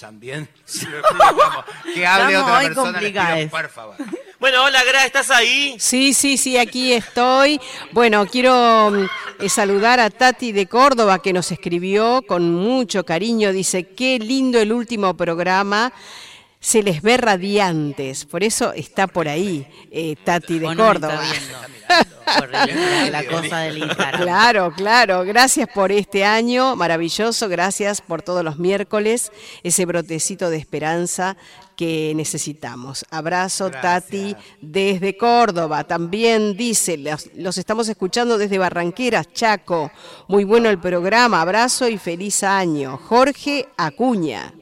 también 0.00 0.48
que 1.94 2.06
hable 2.06 2.34
Estamos 2.34 2.50
otra 2.50 2.60
persona, 2.60 3.00
les 3.00 3.12
pido, 3.12 3.50
por 3.50 3.68
favor. 3.68 3.96
Bueno, 4.40 4.64
hola, 4.64 4.82
Gra, 4.84 5.04
¿estás 5.04 5.30
ahí? 5.30 5.76
Sí, 5.78 6.14
sí, 6.14 6.38
sí, 6.38 6.56
aquí 6.56 6.94
estoy. 6.94 7.60
Bueno, 7.92 8.26
quiero 8.26 8.90
mm, 8.90 9.06
eh, 9.38 9.48
saludar 9.50 10.00
a 10.00 10.08
Tati 10.08 10.52
de 10.52 10.66
Córdoba 10.66 11.20
que 11.20 11.34
nos 11.34 11.52
escribió 11.52 12.22
con 12.26 12.50
mucho 12.54 13.04
cariño. 13.04 13.52
Dice, 13.52 13.88
qué 13.88 14.18
lindo 14.18 14.58
el 14.58 14.72
último 14.72 15.14
programa. 15.14 15.92
Se 16.60 16.82
les 16.82 17.00
ve 17.00 17.16
radiantes. 17.16 18.26
Por 18.26 18.44
eso 18.44 18.74
está 18.74 19.06
por 19.06 19.28
ahí 19.28 19.66
eh, 19.90 20.14
Tati 20.22 20.58
de 20.58 20.76
Córdoba. 20.76 21.22
la 23.10 23.24
cosa 23.24 23.60
del 23.60 23.78
Instagram. 23.78 24.22
Claro, 24.22 24.72
claro. 24.76 25.24
Gracias 25.24 25.68
por 25.74 25.90
este 25.90 26.22
año 26.22 26.76
maravilloso. 26.76 27.48
Gracias 27.48 28.02
por 28.02 28.20
todos 28.20 28.44
los 28.44 28.58
miércoles. 28.58 29.32
Ese 29.62 29.86
brotecito 29.86 30.50
de 30.50 30.58
esperanza 30.58 31.38
que 31.76 32.12
necesitamos. 32.14 33.06
Abrazo, 33.10 33.70
Tati, 33.70 34.36
desde 34.60 35.16
Córdoba. 35.16 35.84
También 35.84 36.58
dice, 36.58 36.98
los, 36.98 37.30
los 37.36 37.56
estamos 37.56 37.88
escuchando 37.88 38.36
desde 38.36 38.58
Barranqueras, 38.58 39.32
Chaco. 39.32 39.90
Muy 40.28 40.44
bueno 40.44 40.68
el 40.68 40.78
programa. 40.78 41.40
Abrazo 41.40 41.88
y 41.88 41.96
feliz 41.96 42.44
año. 42.44 42.98
Jorge 42.98 43.66
Acuña. 43.78 44.52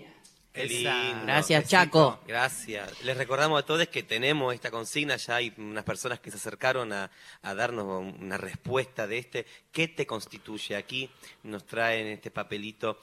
Qué 0.67 0.81
Esa. 0.81 1.03
lindo. 1.03 1.27
Gracias, 1.27 1.61
Besito. 1.63 1.71
Chaco. 1.71 2.21
Gracias. 2.27 3.05
Les 3.05 3.17
recordamos 3.17 3.61
a 3.61 3.65
todos 3.65 3.87
que 3.89 4.03
tenemos 4.03 4.55
esta 4.55 4.71
consigna. 4.71 5.17
Ya 5.17 5.37
hay 5.37 5.53
unas 5.57 5.85
personas 5.85 6.21
que 6.21 6.31
se 6.31 6.37
acercaron 6.37 6.93
a, 6.93 7.11
a 7.43 7.55
darnos 7.55 7.87
una 8.19 8.37
respuesta 8.37 9.07
de 9.07 9.19
este. 9.19 9.47
¿Qué 9.71 9.89
te 9.89 10.07
constituye? 10.07 10.77
Aquí 10.77 11.11
nos 11.45 11.65
traen 11.65 12.09
este 12.09 12.31
papelito. 12.31 13.01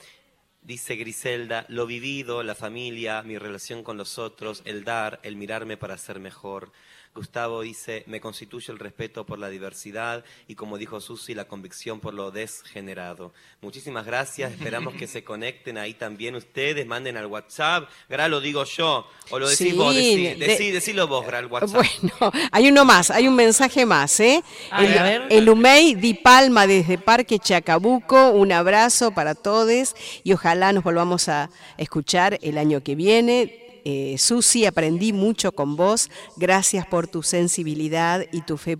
Dice 0.61 0.95
Griselda, 0.95 1.65
lo 1.69 1.85
vivido, 1.85 2.41
la 2.41 2.55
familia, 2.55 3.21
mi 3.21 3.37
relación 3.37 3.83
con 3.83 3.97
los 3.97 4.17
otros, 4.17 4.63
el 4.65 4.83
dar, 4.83 5.19
el 5.21 5.35
mirarme 5.35 5.77
para 5.77 5.97
ser 5.97 6.19
mejor. 6.19 6.71
Gustavo 7.15 7.61
dice, 7.61 8.03
me 8.07 8.19
constituye 8.19 8.73
el 8.73 8.77
respeto 8.77 9.25
por 9.25 9.39
la 9.39 9.47
diversidad 9.49 10.25
y 10.49 10.55
como 10.55 10.77
dijo 10.77 10.99
Susi, 10.99 11.33
la 11.33 11.45
convicción 11.45 12.01
por 12.01 12.13
lo 12.13 12.29
desgenerado. 12.29 13.31
Muchísimas 13.61 14.05
gracias, 14.05 14.51
esperamos 14.51 14.93
que 14.95 15.07
se 15.07 15.23
conecten 15.23 15.77
ahí 15.77 15.93
también 15.93 16.35
ustedes, 16.35 16.85
manden 16.85 17.15
al 17.15 17.27
WhatsApp. 17.27 17.89
Gra, 18.09 18.27
lo 18.27 18.41
digo 18.41 18.65
yo, 18.65 19.07
o 19.29 19.39
lo 19.39 19.47
decís 19.47 19.69
Sí, 19.69 19.71
vos, 19.77 19.95
decí, 19.95 20.23
de- 20.35 20.37
decí- 20.37 20.71
decilo 20.71 21.07
vos, 21.07 21.25
Gra, 21.25 21.37
al 21.39 21.45
WhatsApp. 21.47 21.71
Bueno, 22.01 22.31
hay 22.51 22.67
uno 22.67 22.83
más, 22.83 23.09
hay 23.11 23.29
un 23.29 23.35
mensaje 23.35 23.85
más, 23.85 24.19
¿eh? 24.19 24.43
El, 24.77 24.87
ver. 24.93 25.23
el 25.29 25.49
Umey 25.49 25.95
Di 25.95 26.15
Palma 26.15 26.67
desde 26.67 26.97
Parque 26.97 27.39
Chacabuco, 27.39 28.31
un 28.31 28.51
abrazo 28.51 29.11
para 29.11 29.35
todos 29.35 29.95
y 30.23 30.33
ojalá 30.33 30.73
nos 30.73 30.83
volvamos 30.83 31.29
a 31.29 31.49
escuchar 31.77 32.37
el 32.41 32.57
año 32.57 32.83
que 32.83 32.95
viene. 32.95 33.61
Eh, 33.85 34.15
Susi, 34.17 34.65
aprendí 34.65 35.13
mucho 35.13 35.51
con 35.51 35.75
vos. 35.75 36.09
Gracias 36.35 36.85
por 36.87 37.07
tu 37.07 37.21
sensibilidad 37.23 38.25
y 38.31 38.41
tu 38.41 38.57
fe 38.57 38.77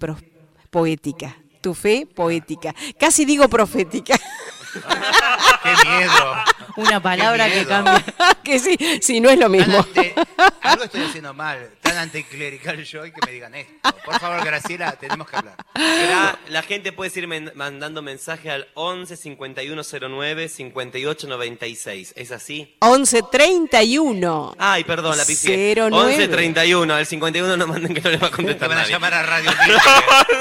poética. 0.71 1.37
Tu 1.61 1.73
fe 1.73 2.07
poética. 2.07 2.75
Casi 2.99 3.23
digo 3.23 3.47
profética. 3.47 4.17
¡Qué 5.63 5.87
miedo! 5.87 6.35
Una 6.77 6.99
palabra 7.01 7.49
que 7.49 7.65
cambia. 7.65 8.03
que 8.43 8.59
sí, 8.59 8.77
sí, 9.01 9.19
no 9.19 9.29
es 9.29 9.39
lo 9.39 9.49
mismo. 9.49 9.79
ante- 9.79 10.13
algo 10.61 10.83
estoy 10.83 11.03
haciendo 11.03 11.33
mal, 11.33 11.69
tan 11.81 11.97
anticlerical 11.97 12.83
yo 12.83 13.05
y 13.05 13.11
que 13.11 13.19
me 13.25 13.31
digan 13.31 13.53
esto. 13.55 13.73
Por 14.03 14.19
favor, 14.19 14.43
Graciela, 14.45 14.91
tenemos 14.93 15.29
que 15.29 15.35
hablar. 15.37 15.55
La 16.49 16.61
gente 16.63 16.91
puede 16.91 17.09
seguir 17.11 17.27
men- 17.27 17.51
mandando 17.55 18.01
mensaje 18.01 18.49
al 18.51 18.67
11 18.73 19.15
5109 19.17 20.49
58 20.49 21.27
96. 21.27 22.13
¿Es 22.15 22.31
así? 22.31 22.75
11 22.79 23.21
31. 23.31 24.55
Ay, 24.57 24.83
perdón, 24.83 25.17
la 25.17 25.25
pifié. 25.25 25.73
09. 25.75 25.95
11 25.95 26.27
31, 26.27 26.93
al 26.93 27.05
51 27.05 27.57
no 27.57 27.67
manden 27.67 27.93
que 27.93 28.01
no 28.01 28.09
les 28.11 28.21
va 28.21 28.27
a 28.27 28.29
Te 28.29 28.35
contestar 28.35 28.69
van 28.69 28.77
a 28.77 28.81
nadie. 28.81 28.93
llamar 28.93 29.13
a 29.13 29.23
Radio 29.23 29.51
Mitre. 29.51 29.75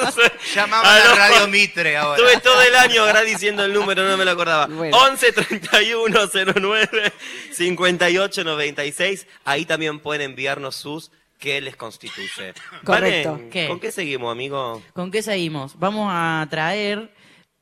No 0.02 0.10
sé. 0.12 0.32
Llamaban 0.54 0.86
Aló. 1.02 1.12
a 1.12 1.14
Radio 1.16 1.48
Mitre 1.48 1.96
ahora. 1.96 2.16
Estuve 2.22 2.40
todo 2.40 2.62
el 2.62 2.74
año 2.76 3.04
Gra 3.06 3.22
diciendo 3.22 3.64
el 3.64 3.72
número, 3.72 4.06
no 4.08 4.16
me 4.16 4.24
lo 4.24 4.30
acordaba. 4.32 4.66
Bueno. 4.66 4.96
11 4.96 5.32
31 5.32 6.23
09 6.32 7.12
58 7.52 8.44
96. 8.44 9.26
Ahí 9.44 9.64
también 9.64 10.00
pueden 10.00 10.30
enviarnos 10.30 10.76
sus 10.76 11.10
¿Qué 11.38 11.60
les 11.60 11.76
constituye? 11.76 12.54
Correcto. 12.84 13.32
Valen, 13.32 13.50
¿Qué? 13.50 13.68
¿Con 13.68 13.80
qué 13.80 13.92
seguimos, 13.92 14.32
amigo? 14.32 14.82
¿Con 14.94 15.10
qué 15.10 15.20
seguimos? 15.20 15.78
Vamos 15.78 16.08
a 16.10 16.46
traer 16.48 17.10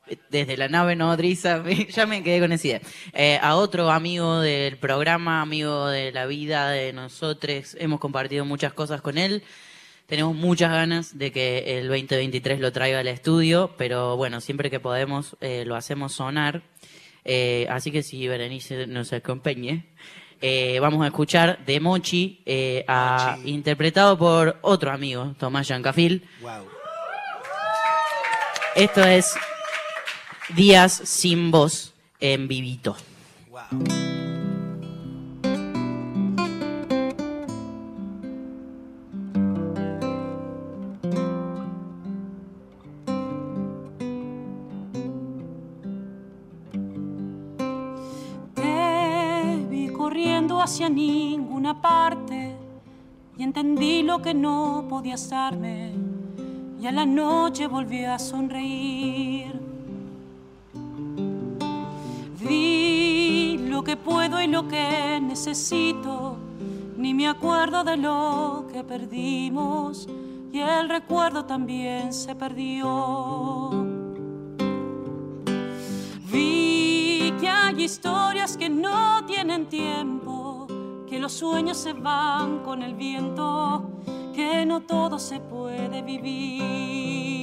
eh, 0.07 0.19
desde 0.31 0.57
la 0.57 0.69
nave 0.69 0.95
nodriza, 0.95 1.65
ya 1.91 2.07
me 2.07 2.23
quedé 2.23 2.41
con 2.41 2.53
esa 2.53 2.67
idea, 2.69 2.81
eh, 3.13 3.39
a 3.43 3.57
otro 3.57 3.91
amigo 3.91 4.41
del 4.41 4.77
programa, 4.77 5.43
amigo 5.43 5.89
de 5.89 6.13
la 6.13 6.27
vida 6.27 6.71
de 6.71 6.93
nosotros. 6.93 7.77
Hemos 7.79 7.99
compartido 7.99 8.45
muchas 8.45 8.73
cosas 8.73 9.01
con 9.01 9.19
él. 9.19 9.43
Tenemos 10.07 10.35
muchas 10.35 10.71
ganas 10.71 11.19
de 11.19 11.33
que 11.33 11.79
el 11.79 11.89
2023 11.89 12.61
lo 12.61 12.71
traiga 12.71 13.01
al 13.01 13.09
estudio, 13.09 13.75
pero 13.79 14.17
bueno, 14.17 14.41
siempre 14.41 14.71
que 14.71 14.79
podemos 14.79 15.37
eh, 15.41 15.65
lo 15.65 15.75
hacemos 15.75 16.13
sonar. 16.13 16.63
Eh, 17.25 17.67
así 17.71 17.91
que 17.91 18.03
si 18.03 18.27
Berenice 18.29 18.87
nos 18.87 19.13
acompañe, 19.13 19.87
eh, 20.41 20.79
vamos 20.81 21.03
a 21.05 21.07
escuchar 21.07 21.65
de 21.65 21.79
Mochi, 21.81 22.43
eh, 22.47 22.85
a- 22.89 23.37
Mochi. 23.39 23.51
interpretado 23.51 24.19
por 24.19 24.59
otro 24.63 24.91
amigo, 24.91 25.35
Tomás 25.39 25.69
Yancafil. 25.69 26.27
Wow. 26.41 26.67
Esto 28.75 29.05
es 29.05 29.35
Días 30.57 30.93
sin 31.05 31.51
voz 31.51 31.95
en 32.21 32.49
vivito. 32.49 32.97
Wow. 33.49 34.12
Hacia 50.63 50.89
ninguna 50.89 51.81
parte 51.81 52.57
y 53.37 53.43
entendí 53.43 54.03
lo 54.03 54.23
que 54.23 54.33
no 54.33 54.87
podías 54.89 55.29
darme 55.29 55.93
y 56.81 56.87
a 56.87 56.93
la 56.93 57.07
noche 57.07 57.67
volví 57.67 58.05
a 58.05 58.19
sonreír. 58.19 59.53
Vi 62.41 63.59
lo 63.69 63.85
que 63.85 63.97
puedo 63.97 64.43
y 64.43 64.49
lo 64.49 64.67
que 64.67 65.21
necesito, 65.21 66.37
ni 66.97 67.15
me 67.15 67.29
acuerdo 67.29 67.85
de 67.85 67.97
lo 67.97 68.67
que 68.73 68.83
perdimos 68.85 70.09
y 70.53 70.59
el 70.61 70.89
recuerdo 70.89 71.45
también 71.45 72.13
se 72.13 72.35
perdió. 72.35 73.71
Vi 76.33 77.33
que 77.41 77.49
hay 77.49 77.83
historias 77.83 78.57
que 78.57 78.69
no 78.69 79.25
tienen 79.25 79.67
tiempo, 79.67 80.52
que 81.13 81.19
los 81.19 81.35
sueños 81.35 81.77
se 81.77 81.93
van 81.93 82.61
con 82.61 82.83
el 82.83 82.95
viento, 82.95 84.01
que 84.35 84.65
no 84.65 84.81
todo 84.81 85.19
se 85.19 85.41
puede 85.41 86.01
vivir. 86.01 87.43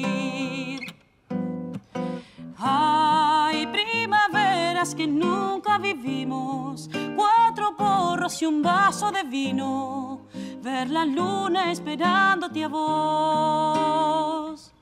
Hay 2.57 3.67
primaveras 3.67 4.95
que 4.95 5.05
nunca 5.05 5.77
vivimos, 5.77 6.89
cuatro 7.15 7.77
porros 7.77 8.41
y 8.41 8.47
un 8.47 8.63
vaso 8.63 9.11
de 9.11 9.21
vino, 9.21 10.21
ver 10.63 10.89
la 10.89 11.05
luna 11.05 11.71
esperándote 11.71 12.63
a 12.63 12.69
vos. 12.69 14.73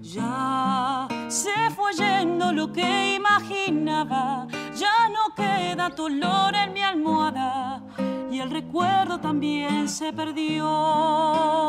Ya 0.00 1.08
se 1.26 1.70
fue 1.74 1.92
yendo 1.94 2.52
lo 2.52 2.72
que 2.72 3.16
imaginaba, 3.16 4.46
ya 4.76 5.08
no 5.08 5.34
queda 5.34 5.90
tu 5.94 6.04
olor 6.06 6.54
en 6.54 6.72
mi 6.72 6.82
almohada 6.82 7.82
y 8.30 8.40
el 8.40 8.50
recuerdo 8.50 9.18
también 9.20 9.88
se 9.88 10.12
perdió. 10.12 11.62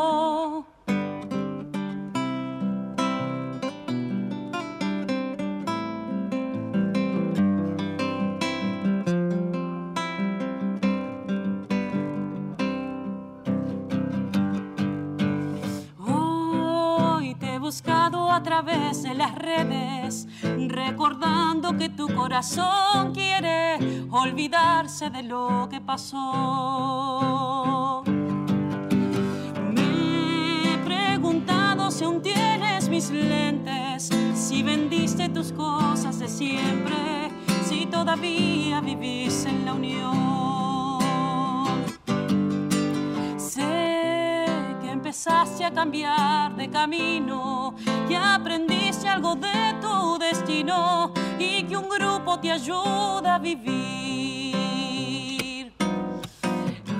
Te 17.40 17.54
he 17.54 17.58
buscado 17.58 18.30
a 18.30 18.42
través 18.42 19.02
de 19.02 19.12
las 19.12 19.34
redes, 19.34 20.28
recordando 20.68 21.76
que 21.76 21.88
tu 21.88 22.06
corazón 22.14 23.12
quiere 23.12 23.78
olvidarse 24.10 25.10
de 25.10 25.22
lo 25.22 25.68
que 25.70 25.80
pasó. 25.80 26.22
Me 29.72 30.74
he 30.74 30.78
preguntado 30.78 31.90
si 31.90 32.04
aún 32.04 32.22
tienes 32.22 32.88
mis 32.88 33.10
lentes, 33.10 34.10
si 34.34 34.62
vendiste 34.62 35.28
tus 35.28 35.52
cosas 35.52 36.18
de 36.18 36.28
siempre, 36.28 37.30
si 37.64 37.86
todavía 37.86 38.80
vivís 38.80 39.46
en 39.46 39.64
la 39.64 39.74
unión. 39.74 40.98
Sé 43.36 44.44
que 44.82 44.90
empezaste 44.90 45.64
a 45.64 45.72
cambiar 45.72 46.54
de 46.56 46.68
camino, 46.70 47.73
que 48.08 48.16
aprendiste 48.16 49.08
algo 49.08 49.34
de 49.36 49.74
tu 49.80 50.18
destino 50.18 51.12
y 51.38 51.62
que 51.64 51.76
un 51.76 51.88
grupo 51.88 52.38
te 52.40 52.50
ayuda 52.50 53.36
a 53.36 53.38
vivir. 53.38 54.84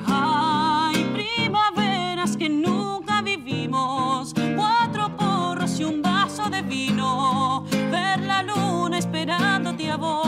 Hay 0.07 1.05
primaveras 1.13 2.37
que 2.37 2.49
nunca 2.49 3.23
vivimos, 3.23 4.35
cuatro 4.57 5.15
porros 5.17 5.79
y 5.79 5.85
un 5.85 6.03
vaso 6.03 6.49
de 6.49 6.63
vino, 6.63 7.65
ver 7.91 8.21
la 8.21 8.43
luna 8.43 8.99
esperándote 8.99 9.91
a 9.91 9.97
vos. 9.97 10.24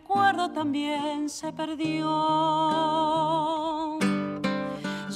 Recuerdo 0.00 0.50
también 0.50 1.28
se 1.28 1.52
perdió. 1.52 2.08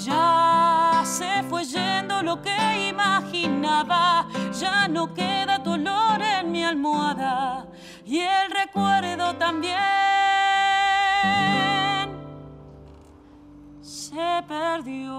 Ya 0.04 1.02
se 1.04 1.42
fue 1.48 1.64
yendo 1.64 2.22
lo 2.22 2.42
que 2.42 2.88
imaginaba, 2.90 4.28
ya 4.52 4.86
no 4.88 5.14
queda 5.14 5.58
dolor 5.58 6.20
en 6.20 6.52
mi 6.52 6.64
almohada 6.64 7.66
y 8.04 8.18
el 8.18 8.50
recuerdo 8.50 9.36
también 9.36 9.74
se 13.80 14.44
perdió. 14.46 15.14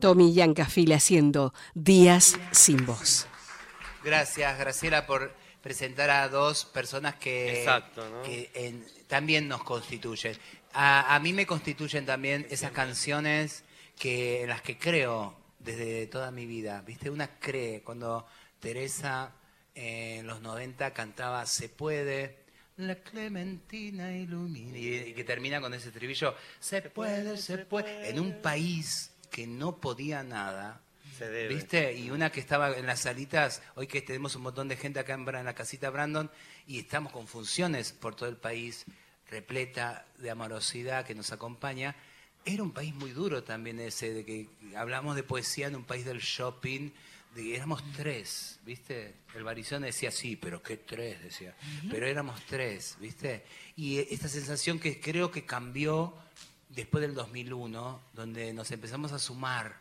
Tommy 0.00 0.32
Yancafile 0.34 0.94
haciendo 0.94 1.54
Días 1.74 2.38
sin 2.50 2.84
voz. 2.86 3.26
Gracias, 4.02 4.58
Graciela, 4.58 5.06
por 5.06 5.34
presentar 5.62 6.08
a 6.10 6.28
dos 6.28 6.64
personas 6.64 7.16
que, 7.16 7.58
Exacto, 7.60 8.08
¿no? 8.08 8.22
que 8.22 8.50
en- 8.54 8.86
también 9.06 9.46
nos 9.46 9.62
constituyen. 9.62 10.36
A, 10.72 11.14
a 11.14 11.20
mí 11.20 11.32
me 11.32 11.46
constituyen 11.46 12.06
también 12.06 12.46
esas 12.50 12.70
canciones 12.72 13.62
que, 13.98 14.42
en 14.42 14.48
las 14.48 14.62
que 14.62 14.78
creo 14.78 15.36
desde 15.58 16.06
toda 16.06 16.30
mi 16.30 16.46
vida. 16.46 16.80
¿Viste? 16.86 17.10
Una 17.10 17.38
cree 17.38 17.82
cuando 17.82 18.26
Teresa 18.58 19.32
eh, 19.74 20.16
en 20.20 20.26
los 20.26 20.40
90 20.40 20.92
cantaba 20.94 21.44
Se 21.46 21.68
puede. 21.68 22.38
La 22.76 22.94
Clementina 22.94 24.16
ilumina. 24.16 24.78
Y, 24.78 24.94
y 24.94 25.12
que 25.12 25.24
termina 25.24 25.60
con 25.60 25.74
ese 25.74 25.88
estribillo. 25.88 26.34
Se 26.58 26.80
puede, 26.80 27.36
se 27.36 27.58
puede. 27.58 28.08
En 28.08 28.18
un 28.18 28.40
país 28.40 29.09
que 29.30 29.46
no 29.46 29.76
podía 29.76 30.22
nada. 30.22 30.80
Se 31.16 31.28
debe. 31.28 31.54
¿Viste? 31.54 31.92
Y 31.94 32.10
una 32.10 32.30
que 32.30 32.40
estaba 32.40 32.76
en 32.76 32.86
las 32.86 33.00
salitas, 33.00 33.62
hoy 33.74 33.86
que 33.86 34.02
tenemos 34.02 34.36
un 34.36 34.42
montón 34.42 34.68
de 34.68 34.76
gente 34.76 35.00
acá 35.00 35.14
en, 35.14 35.28
en 35.28 35.44
la 35.44 35.54
casita 35.54 35.90
Brandon, 35.90 36.30
y 36.66 36.78
estamos 36.78 37.12
con 37.12 37.26
funciones 37.26 37.92
por 37.92 38.14
todo 38.14 38.28
el 38.28 38.36
país, 38.36 38.84
repleta 39.30 40.06
de 40.18 40.30
amorosidad 40.30 41.06
que 41.06 41.14
nos 41.14 41.32
acompaña. 41.32 41.94
Era 42.44 42.62
un 42.62 42.72
país 42.72 42.94
muy 42.94 43.10
duro 43.10 43.42
también 43.44 43.80
ese, 43.80 44.12
de 44.12 44.24
que 44.24 44.48
hablamos 44.76 45.14
de 45.14 45.22
poesía 45.22 45.66
en 45.66 45.76
un 45.76 45.84
país 45.84 46.04
del 46.04 46.20
shopping, 46.20 46.90
de 47.34 47.42
que 47.42 47.54
éramos 47.54 47.82
tres, 47.96 48.58
¿viste? 48.64 49.14
El 49.34 49.44
Barizón 49.44 49.82
decía, 49.82 50.10
sí, 50.10 50.36
pero 50.36 50.62
¿qué 50.62 50.78
tres? 50.78 51.22
Decía. 51.22 51.54
Pero 51.90 52.06
éramos 52.06 52.40
tres, 52.46 52.96
¿viste? 52.98 53.44
Y 53.76 53.98
esta 53.98 54.28
sensación 54.28 54.80
que 54.80 55.00
creo 55.00 55.30
que 55.30 55.44
cambió 55.44 56.14
después 56.70 57.02
del 57.02 57.14
2001, 57.14 58.00
donde 58.12 58.52
nos 58.52 58.70
empezamos 58.70 59.12
a 59.12 59.18
sumar 59.18 59.76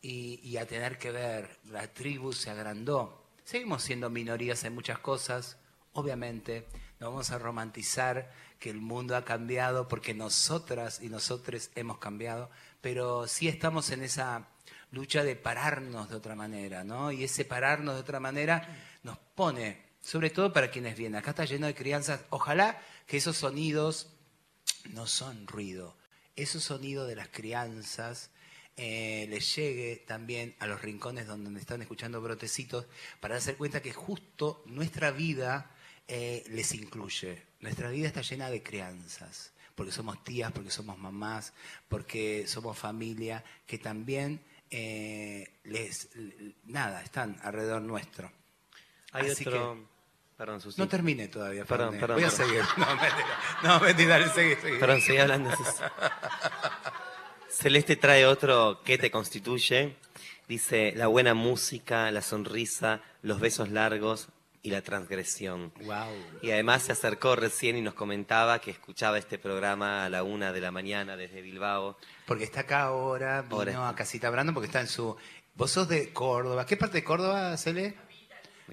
y, 0.00 0.56
a 0.56 0.66
tener 0.66 0.98
que 0.98 1.10
ver. 1.10 1.58
La 1.70 1.92
tribu 1.92 2.32
se 2.32 2.50
agrandó. 2.50 3.24
Seguimos 3.44 3.82
siendo 3.82 4.10
minorías 4.10 4.64
en 4.64 4.74
muchas 4.74 4.98
cosas, 4.98 5.56
obviamente. 5.92 6.66
No 7.00 7.10
vamos 7.10 7.30
a 7.30 7.38
romantizar 7.38 8.32
que 8.58 8.70
el 8.70 8.78
mundo 8.78 9.16
ha 9.16 9.24
cambiado 9.24 9.88
porque 9.88 10.14
nosotras 10.14 11.00
y 11.02 11.08
nosotros 11.08 11.70
hemos 11.74 11.98
cambiado, 11.98 12.50
pero 12.80 13.26
sí 13.26 13.48
estamos 13.48 13.90
en 13.90 14.02
esa 14.02 14.48
lucha 14.90 15.24
de 15.24 15.36
pararnos 15.36 16.08
de 16.08 16.16
otra 16.16 16.34
manera, 16.34 16.84
¿no? 16.84 17.10
Y 17.10 17.24
ese 17.24 17.44
pararnos 17.44 17.94
de 17.94 18.00
otra 18.00 18.20
manera 18.20 18.66
nos 19.02 19.18
pone, 19.18 19.82
sobre 20.00 20.30
todo 20.30 20.52
para 20.52 20.70
quienes 20.70 20.96
vienen. 20.96 21.16
Acá 21.16 21.30
está 21.30 21.44
lleno 21.44 21.66
de 21.66 21.74
crianzas. 21.74 22.20
Ojalá 22.30 22.80
que 23.06 23.16
esos 23.16 23.36
sonidos 23.36 24.08
no 24.92 25.06
son 25.06 25.46
ruido. 25.46 25.96
Ese 26.36 26.60
sonido 26.60 27.06
de 27.06 27.16
las 27.16 27.28
crianzas 27.28 28.30
eh, 28.76 29.26
les 29.28 29.54
llegue 29.54 30.02
también 30.04 30.56
a 30.58 30.66
los 30.66 30.82
rincones 30.82 31.28
donde 31.28 31.60
están 31.60 31.80
escuchando 31.82 32.20
brotecitos 32.20 32.86
para 33.20 33.34
darse 33.34 33.54
cuenta 33.54 33.80
que 33.80 33.92
justo 33.92 34.64
nuestra 34.66 35.12
vida 35.12 35.70
eh, 36.08 36.44
les 36.48 36.74
incluye. 36.74 37.40
Nuestra 37.60 37.90
vida 37.90 38.08
está 38.08 38.22
llena 38.22 38.50
de 38.50 38.62
crianzas, 38.62 39.52
porque 39.76 39.92
somos 39.92 40.24
tías, 40.24 40.50
porque 40.50 40.70
somos 40.70 40.98
mamás, 40.98 41.52
porque 41.88 42.46
somos 42.48 42.76
familia, 42.76 43.44
que 43.64 43.78
también 43.78 44.40
eh, 44.70 45.60
les, 45.62 46.08
nada, 46.64 47.00
están 47.00 47.38
alrededor 47.42 47.80
nuestro. 47.80 48.32
Hay 49.12 49.30
Así 49.30 49.46
otro. 49.46 49.93
Perdón, 50.36 50.60
Susi. 50.60 50.80
No 50.80 50.88
termine 50.88 51.28
todavía, 51.28 51.64
Perdón, 51.64 51.96
perdón. 51.98 52.16
Voy 52.16 52.24
a 52.24 52.30
seguir. 52.30 52.62
No, 52.76 52.86
mentira. 52.86 53.38
No, 53.62 53.80
mentira, 53.80 54.18
dale, 54.18 54.28
seguí, 54.32 54.54
seguí. 54.56 54.78
Perdón, 54.78 55.00
seguí 55.00 55.18
hablando. 55.18 55.50
Celeste 57.48 57.96
trae 57.96 58.26
otro 58.26 58.82
que 58.84 58.98
te 58.98 59.10
constituye. 59.10 59.96
Dice, 60.48 60.92
la 60.96 61.06
buena 61.06 61.34
música, 61.34 62.10
la 62.10 62.20
sonrisa, 62.20 63.00
los 63.22 63.40
besos 63.40 63.70
largos, 63.70 64.28
y 64.64 64.70
la 64.70 64.80
transgresión. 64.80 65.72
Wow. 65.84 66.40
Y 66.40 66.50
además 66.50 66.84
se 66.84 66.92
acercó 66.92 67.36
recién 67.36 67.76
y 67.76 67.82
nos 67.82 67.92
comentaba 67.92 68.58
que 68.60 68.70
escuchaba 68.70 69.18
este 69.18 69.38
programa 69.38 70.06
a 70.06 70.08
la 70.08 70.22
una 70.22 70.52
de 70.52 70.60
la 70.62 70.70
mañana 70.70 71.18
desde 71.18 71.42
Bilbao. 71.42 71.98
Porque 72.26 72.44
está 72.44 72.60
acá 72.60 72.84
ahora, 72.84 73.42
vino 73.42 73.56
Ahora. 73.56 73.88
a 73.90 73.94
Casita 73.94 74.30
Brando 74.30 74.54
porque 74.54 74.66
está 74.66 74.80
en 74.80 74.88
su... 74.88 75.16
Vos 75.54 75.70
sos 75.70 75.86
de 75.86 76.14
Córdoba. 76.14 76.64
¿Qué 76.64 76.78
parte 76.78 76.96
de 76.96 77.04
Córdoba, 77.04 77.54
Cele? 77.58 77.94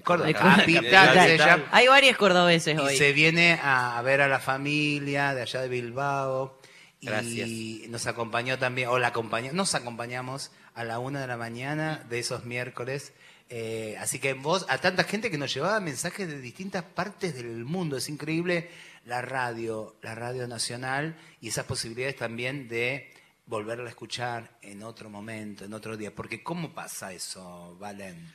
Córdoba. 0.04 0.32
Capital. 0.32 1.66
Hay 1.70 1.86
varios 1.86 2.16
cordobeses 2.16 2.74
Y 2.74 2.78
hoy. 2.78 2.96
se 2.96 3.12
viene 3.12 3.58
a, 3.62 4.00
ver 4.02 4.20
a 4.22 4.28
la 4.28 4.40
familia 4.40 5.34
de 5.34 5.42
allá 5.42 5.60
de 5.60 5.68
Bilbao. 5.68 6.58
Y 7.00 7.06
Gracias. 7.06 7.48
nos 7.90 8.06
acompañó 8.06 8.58
también, 8.58 8.88
o 8.88 8.98
la 8.98 9.08
acompañó, 9.08 9.52
nos 9.52 9.74
acompañamos 9.74 10.52
a 10.74 10.84
la 10.84 11.00
una 11.00 11.20
de 11.20 11.26
la 11.26 11.36
mañana 11.36 12.04
de 12.08 12.20
esos 12.20 12.44
miércoles. 12.44 13.12
Eh, 13.50 13.96
así 13.98 14.18
que 14.18 14.34
vos, 14.34 14.64
a 14.68 14.78
tanta 14.78 15.04
gente 15.04 15.30
que 15.30 15.36
nos 15.36 15.52
llevaba 15.52 15.80
mensajes 15.80 16.28
de 16.28 16.40
distintas 16.40 16.84
partes 16.84 17.34
del 17.34 17.64
mundo, 17.64 17.96
es 17.96 18.08
increíble 18.08 18.70
la 19.04 19.20
radio, 19.20 19.96
la 20.00 20.14
radio 20.14 20.46
nacional 20.46 21.16
y 21.40 21.48
esas 21.48 21.66
posibilidades 21.66 22.16
también 22.16 22.68
de 22.68 23.12
volverla 23.52 23.84
a 23.84 23.88
escuchar 23.90 24.56
en 24.62 24.82
otro 24.82 25.10
momento, 25.10 25.66
en 25.66 25.74
otro 25.74 25.94
día. 25.94 26.10
Porque 26.14 26.42
¿cómo 26.42 26.72
pasa 26.72 27.12
eso, 27.12 27.76
Valen? 27.78 28.32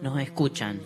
Nos 0.00 0.20
escuchan 0.20 0.80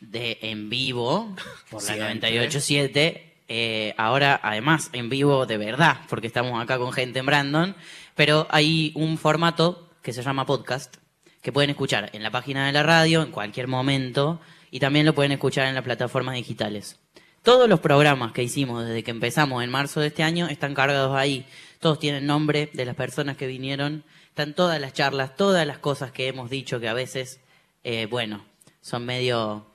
de 0.00 0.38
en 0.40 0.70
vivo 0.70 1.36
por 1.70 1.82
la 1.82 1.94
Siempre. 1.94 2.48
98.7. 2.48 3.22
eh, 3.48 3.94
ahora, 3.98 4.40
además, 4.42 4.88
en 4.94 5.10
vivo 5.10 5.44
de 5.44 5.58
verdad, 5.58 6.00
porque 6.08 6.26
estamos 6.26 6.60
acá 6.60 6.78
con 6.78 6.90
gente 6.90 7.18
en 7.18 7.26
Brandon. 7.26 7.76
Pero 8.14 8.46
hay 8.50 8.92
un 8.94 9.18
formato 9.18 9.90
que 10.02 10.14
se 10.14 10.22
llama 10.22 10.46
podcast, 10.46 10.96
que 11.42 11.52
pueden 11.52 11.68
escuchar 11.68 12.08
en 12.14 12.22
la 12.22 12.30
página 12.30 12.66
de 12.66 12.72
la 12.72 12.82
radio 12.82 13.22
en 13.22 13.30
cualquier 13.30 13.68
momento 13.68 14.40
y 14.70 14.80
también 14.80 15.04
lo 15.04 15.14
pueden 15.14 15.32
escuchar 15.32 15.66
en 15.66 15.74
las 15.74 15.84
plataformas 15.84 16.34
digitales. 16.34 16.98
Todos 17.42 17.68
los 17.68 17.78
programas 17.78 18.32
que 18.32 18.42
hicimos 18.42 18.84
desde 18.86 19.04
que 19.04 19.12
empezamos 19.12 19.62
en 19.62 19.70
marzo 19.70 20.00
de 20.00 20.08
este 20.08 20.24
año 20.24 20.48
están 20.48 20.74
cargados 20.74 21.14
ahí. 21.14 21.46
Todos 21.80 21.98
tienen 21.98 22.26
nombre 22.26 22.70
de 22.72 22.84
las 22.84 22.96
personas 22.96 23.36
que 23.36 23.46
vinieron. 23.46 24.04
Están 24.28 24.54
todas 24.54 24.80
las 24.80 24.92
charlas, 24.92 25.36
todas 25.36 25.66
las 25.66 25.78
cosas 25.78 26.12
que 26.12 26.28
hemos 26.28 26.50
dicho 26.50 26.80
que 26.80 26.88
a 26.88 26.94
veces, 26.94 27.40
eh, 27.84 28.06
bueno, 28.10 28.44
son 28.80 29.04
medio 29.04 29.66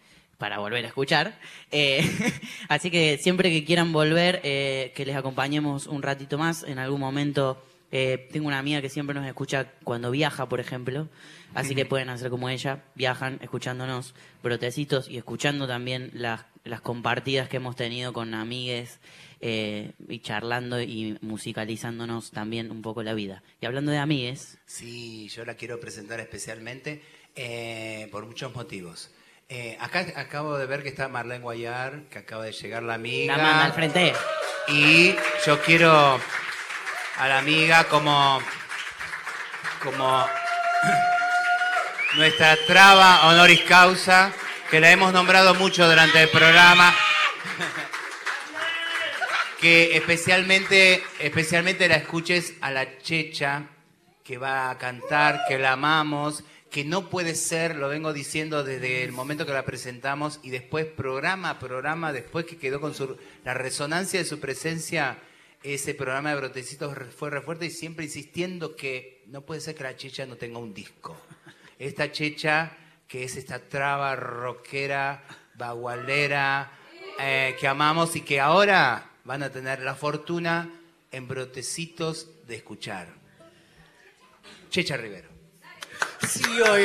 para 0.42 0.58
volver 0.58 0.84
a 0.84 0.88
escuchar. 0.88 1.38
Eh, 1.70 2.04
así 2.68 2.90
que 2.90 3.20
siempre 3.20 3.52
que 3.52 3.64
quieran 3.64 3.94
volver, 3.94 4.42
eh, 4.44 4.92
que 4.96 5.06
les 5.06 5.16
acompañemos 5.16 5.86
un 5.86 6.02
ratito 6.02 6.40
más. 6.40 6.64
En 6.64 6.80
algún 6.80 7.00
momento 7.00 7.64
eh, 7.92 8.28
tengo 8.32 8.48
una 8.48 8.58
amiga 8.58 8.82
que 8.82 8.90
siempre 8.90 9.14
nos 9.14 9.28
escucha 9.28 9.68
cuando 9.84 10.10
viaja, 10.10 10.50
por 10.50 10.60
ejemplo. 10.60 11.10
Así 11.54 11.76
que 11.76 11.86
pueden 11.86 12.10
hacer 12.10 12.32
como 12.32 12.50
ella, 12.50 12.82
viajan 12.96 13.38
escuchándonos 13.42 14.16
brotecitos 14.42 15.10
y 15.10 15.18
escuchando 15.18 15.68
también 15.68 16.10
las, 16.14 16.46
las 16.64 16.82
compartidas 16.82 17.50
que 17.50 17.58
hemos 17.58 17.76
tenido 17.76 18.14
con 18.14 18.34
amigues 18.34 19.00
eh, 19.42 19.92
y 20.08 20.20
charlando 20.20 20.80
y 20.80 21.18
musicalizándonos 21.22 22.30
también 22.30 22.70
un 22.70 22.82
poco 22.84 23.02
la 23.02 23.14
vida. 23.16 23.42
Y 23.60 23.66
hablando 23.66 23.92
de 23.92 23.98
amigues, 23.98 24.60
Sí, 24.66 25.30
yo 25.30 25.44
la 25.46 25.56
quiero 25.56 25.80
presentar 25.80 26.20
especialmente 26.20 27.02
eh, 27.36 28.08
por 28.12 28.26
muchos 28.26 28.54
motivos. 28.54 29.10
Eh, 29.50 29.76
acá 29.82 30.06
acabo 30.16 30.58
de 30.58 30.66
ver 30.66 30.84
que 30.84 30.90
está 30.90 31.08
Marlene 31.08 31.42
Guayar, 31.42 32.04
que 32.10 32.20
acaba 32.20 32.46
de 32.46 32.52
llegar 32.52 32.84
la 32.84 32.94
amiga. 32.94 33.36
la 33.36 33.44
manda 33.44 33.66
al 33.66 33.74
frente. 33.74 34.14
Y 34.68 35.16
yo 35.46 35.60
quiero 35.62 35.92
a 37.18 37.28
la 37.28 37.40
amiga 37.40 37.84
como, 37.86 38.40
como 39.84 40.26
nuestra 42.16 42.58
traba 42.68 43.28
honoris 43.28 43.62
causa, 43.64 44.32
que 44.70 44.80
la 44.80 44.92
hemos 44.92 45.12
nombrado 45.12 45.56
mucho 45.56 45.88
durante 45.90 46.22
el 46.22 46.30
programa. 46.30 46.94
Que 49.62 49.96
especialmente, 49.96 51.04
especialmente 51.20 51.88
la 51.88 51.96
escuches 51.96 52.56
a 52.62 52.72
la 52.72 52.98
checha, 52.98 53.68
que 54.24 54.38
va 54.38 54.72
a 54.72 54.78
cantar, 54.78 55.42
que 55.48 55.60
la 55.60 55.74
amamos, 55.74 56.44
que 56.72 56.84
no 56.84 57.10
puede 57.10 57.36
ser, 57.36 57.76
lo 57.76 57.90
vengo 57.90 58.12
diciendo 58.12 58.64
desde 58.64 59.04
el 59.04 59.12
momento 59.12 59.46
que 59.46 59.54
la 59.54 59.66
presentamos, 59.66 60.40
y 60.42 60.50
después 60.50 60.86
programa 60.86 61.60
programa, 61.60 62.12
después 62.12 62.46
que 62.46 62.58
quedó 62.58 62.82
con 62.82 62.96
su, 62.96 63.18
la 63.44 63.54
resonancia 63.54 64.20
de 64.20 64.26
su 64.26 64.40
presencia, 64.40 65.20
ese 65.62 65.94
programa 65.94 66.32
de 66.32 66.38
Brotecitos 66.38 66.98
fue 67.16 67.30
re 67.30 67.42
fuerte 67.42 67.68
y 67.68 67.70
siempre 67.70 68.06
insistiendo 68.06 68.76
que 68.76 69.22
no 69.28 69.42
puede 69.42 69.62
ser 69.62 69.76
que 69.76 69.84
la 69.84 69.96
checha 69.96 70.26
no 70.26 70.38
tenga 70.38 70.58
un 70.58 70.74
disco. 70.74 71.16
Esta 71.78 72.12
checha, 72.12 72.72
que 73.08 73.26
es 73.26 73.36
esta 73.36 73.60
traba 73.60 74.16
rockera, 74.16 75.24
bagualera, 75.54 76.72
eh, 77.20 77.56
que 77.60 77.68
amamos 77.68 78.16
y 78.16 78.22
que 78.22 78.40
ahora 78.40 79.11
van 79.32 79.44
a 79.44 79.50
tener 79.50 79.82
la 79.82 79.96
fortuna 79.96 80.70
en 81.10 81.26
Brotecitos 81.26 82.28
de 82.48 82.58
escuchar. 82.58 83.08
Checha 84.70 84.98
Rivero. 84.98 85.30
Sí, 86.28 86.44
hoy. 86.60 86.84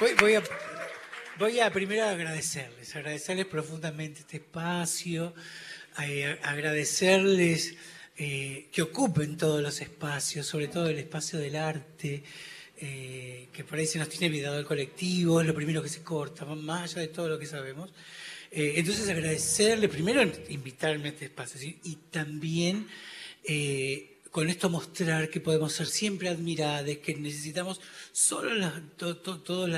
Voy, 0.00 0.14
voy 0.18 0.34
a, 0.34 0.42
voy 1.38 1.60
a 1.60 1.70
primero 1.70 2.04
agradecerles, 2.04 2.96
agradecerles 2.96 3.46
profundamente 3.46 4.22
este 4.22 4.38
espacio, 4.38 5.34
eh, 6.02 6.36
agradecerles 6.42 7.76
eh, 8.16 8.66
que 8.72 8.82
ocupen 8.82 9.36
todos 9.36 9.62
los 9.62 9.80
espacios, 9.80 10.44
sobre 10.48 10.66
todo 10.66 10.88
el 10.88 10.98
espacio 10.98 11.38
del 11.38 11.54
arte, 11.54 12.24
eh, 12.76 13.46
que 13.52 13.62
por 13.62 13.78
ahí 13.78 13.86
se 13.86 14.00
nos 14.00 14.08
tiene 14.08 14.26
olvidado 14.26 14.58
el 14.58 14.66
colectivo, 14.66 15.40
es 15.40 15.46
lo 15.46 15.54
primero 15.54 15.80
que 15.80 15.88
se 15.88 16.02
corta, 16.02 16.44
más 16.44 16.90
allá 16.90 17.02
de 17.02 17.08
todo 17.08 17.28
lo 17.28 17.38
que 17.38 17.46
sabemos. 17.46 17.92
Eh, 18.50 18.74
entonces 18.76 19.08
agradecerle, 19.08 19.88
primero 19.88 20.22
invitarme 20.48 21.08
a 21.08 21.12
este 21.12 21.26
espacio 21.26 21.60
y 21.84 21.96
también 22.10 22.86
eh, 23.44 24.20
con 24.30 24.48
esto 24.48 24.70
mostrar 24.70 25.28
que 25.28 25.40
podemos 25.40 25.72
ser 25.72 25.86
siempre 25.86 26.28
admirados, 26.28 26.96
que 26.98 27.14
necesitamos 27.14 27.80
solo 28.12 28.70
todos 28.96 29.68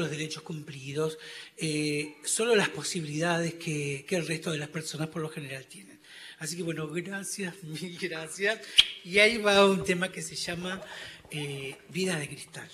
los 0.00 0.10
derechos 0.10 0.42
cumplidos, 0.42 1.18
eh, 1.56 2.16
solo 2.24 2.56
las 2.56 2.68
posibilidades 2.68 3.54
que, 3.54 4.04
el 4.08 4.26
resto 4.26 4.50
de 4.50 4.58
las 4.58 4.68
personas 4.68 5.08
por 5.08 5.22
lo 5.22 5.28
general 5.28 5.66
tienen. 5.66 6.00
Así 6.38 6.56
que 6.56 6.62
bueno, 6.62 6.88
gracias, 6.88 7.54
mil 7.62 7.96
gracias. 8.00 8.60
Y 9.04 9.18
ahí 9.18 9.38
va 9.38 9.66
un 9.66 9.84
tema 9.84 10.10
que 10.10 10.22
se 10.22 10.34
llama 10.34 10.82
Vida 11.90 12.18
de 12.18 12.28
Cristal. 12.28 12.68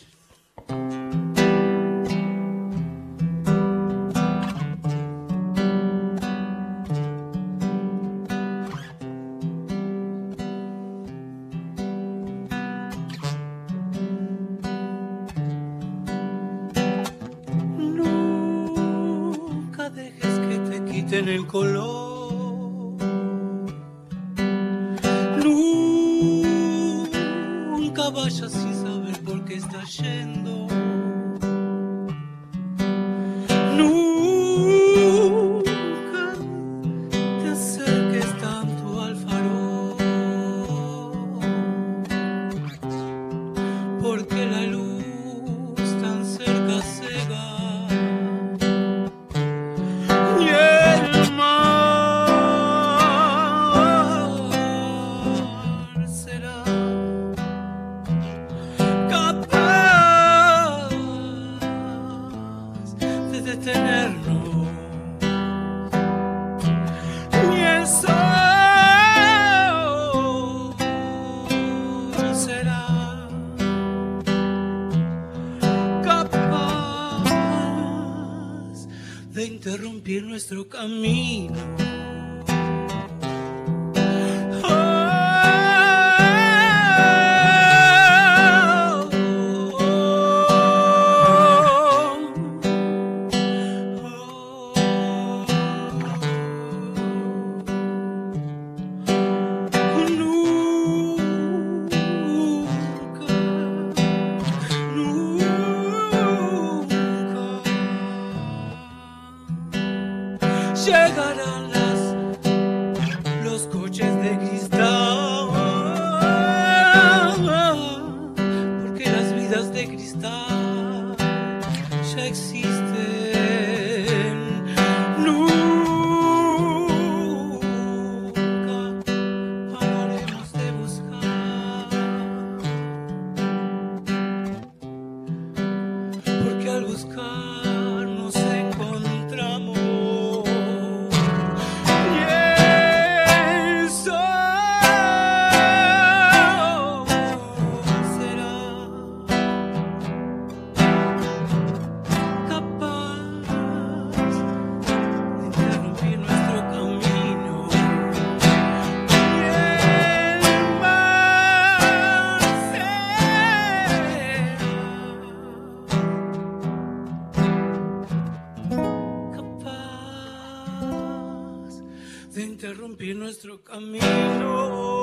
Nuestro 173.15 173.63
camino. 173.63 174.96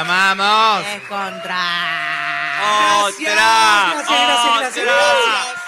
Amamos. 0.00 0.86
Es 0.86 1.02
contra. 1.02 2.10
Gracias, 2.60 3.34
gracias, 3.34 4.06
gracias, 4.06 4.58
gracias, 4.58 4.84
gracias. 4.84 5.60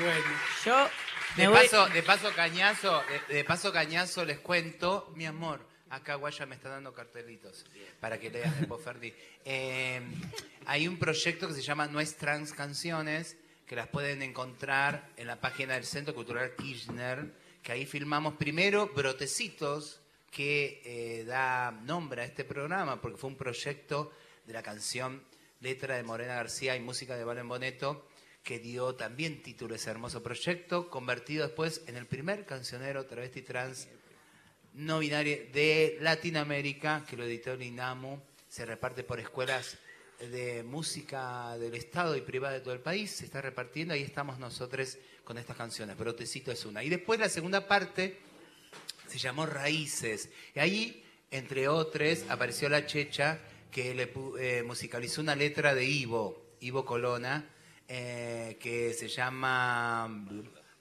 Bueno, 0.00 0.26
Yo 0.64 0.88
De 1.36 1.48
paso, 1.48 1.88
de 1.88 2.02
paso 2.02 2.32
cañazo, 2.34 3.02
de, 3.28 3.34
de 3.34 3.44
paso 3.44 3.72
cañazo 3.72 4.24
les 4.24 4.38
cuento, 4.38 5.12
mi 5.14 5.26
amor, 5.26 5.60
acá 5.90 6.14
Guaya 6.14 6.46
me 6.46 6.54
está 6.54 6.68
dando 6.68 6.94
cartelitos 6.94 7.64
para 8.00 8.18
que 8.18 8.30
leas 8.30 8.58
después 8.58 8.82
Ferdi. 8.82 9.12
Eh, 9.44 10.00
hay 10.66 10.88
un 10.88 10.98
proyecto 10.98 11.48
que 11.48 11.54
se 11.54 11.62
llama 11.62 11.86
Nuestras 11.86 12.52
Canciones, 12.52 13.36
que 13.66 13.76
las 13.76 13.88
pueden 13.88 14.22
encontrar 14.22 15.08
en 15.16 15.26
la 15.26 15.36
página 15.40 15.74
del 15.74 15.84
Centro 15.84 16.14
Cultural 16.14 16.54
Kirchner, 16.56 17.32
que 17.66 17.72
ahí 17.72 17.84
filmamos 17.84 18.34
primero 18.34 18.92
brotecitos 18.94 20.00
que 20.30 20.80
eh, 20.84 21.24
da 21.24 21.72
nombre 21.72 22.22
a 22.22 22.24
este 22.24 22.44
programa, 22.44 23.02
porque 23.02 23.18
fue 23.18 23.28
un 23.28 23.36
proyecto 23.36 24.12
de 24.46 24.52
la 24.52 24.62
canción 24.62 25.20
letra 25.58 25.96
de 25.96 26.04
Morena 26.04 26.36
García 26.36 26.76
y 26.76 26.80
música 26.80 27.16
de 27.16 27.24
Valen 27.24 27.48
Boneto, 27.48 28.06
que 28.44 28.60
dio 28.60 28.94
también 28.94 29.42
título 29.42 29.74
a 29.74 29.78
ese 29.78 29.90
hermoso 29.90 30.22
proyecto, 30.22 30.88
convertido 30.88 31.44
después 31.44 31.82
en 31.88 31.96
el 31.96 32.06
primer 32.06 32.46
cancionero 32.46 33.04
travesti 33.04 33.42
trans 33.42 33.88
no 34.74 35.00
binario 35.00 35.36
de 35.52 35.98
Latinoamérica, 36.00 37.04
que 37.04 37.16
lo 37.16 37.24
editó 37.24 37.54
el 37.54 37.62
INAMU, 37.62 38.22
se 38.48 38.64
reparte 38.64 39.02
por 39.02 39.18
escuelas 39.18 39.76
de 40.20 40.62
música 40.62 41.58
del 41.58 41.74
Estado 41.74 42.16
y 42.16 42.20
privada 42.20 42.54
de 42.54 42.60
todo 42.60 42.74
el 42.74 42.80
país, 42.80 43.10
se 43.10 43.24
está 43.24 43.40
repartiendo, 43.40 43.92
ahí 43.92 44.02
estamos 44.02 44.38
nosotros 44.38 44.98
con 45.26 45.38
estas 45.38 45.56
canciones, 45.56 45.98
Brotecito 45.98 46.52
es 46.52 46.64
una. 46.64 46.84
Y 46.84 46.88
después 46.88 47.18
la 47.18 47.28
segunda 47.28 47.66
parte 47.66 48.20
se 49.08 49.18
llamó 49.18 49.44
Raíces, 49.44 50.30
y 50.54 50.60
ahí, 50.60 51.04
entre 51.32 51.66
otros, 51.66 52.20
apareció 52.28 52.68
la 52.68 52.86
Checha, 52.86 53.40
que 53.72 53.92
le 53.92 54.12
eh, 54.38 54.62
musicalizó 54.62 55.20
una 55.20 55.34
letra 55.34 55.74
de 55.74 55.84
Ivo, 55.84 56.54
Ivo 56.60 56.84
Colona, 56.84 57.44
eh, 57.88 58.56
que 58.60 58.94
se 58.94 59.08
llama 59.08 60.08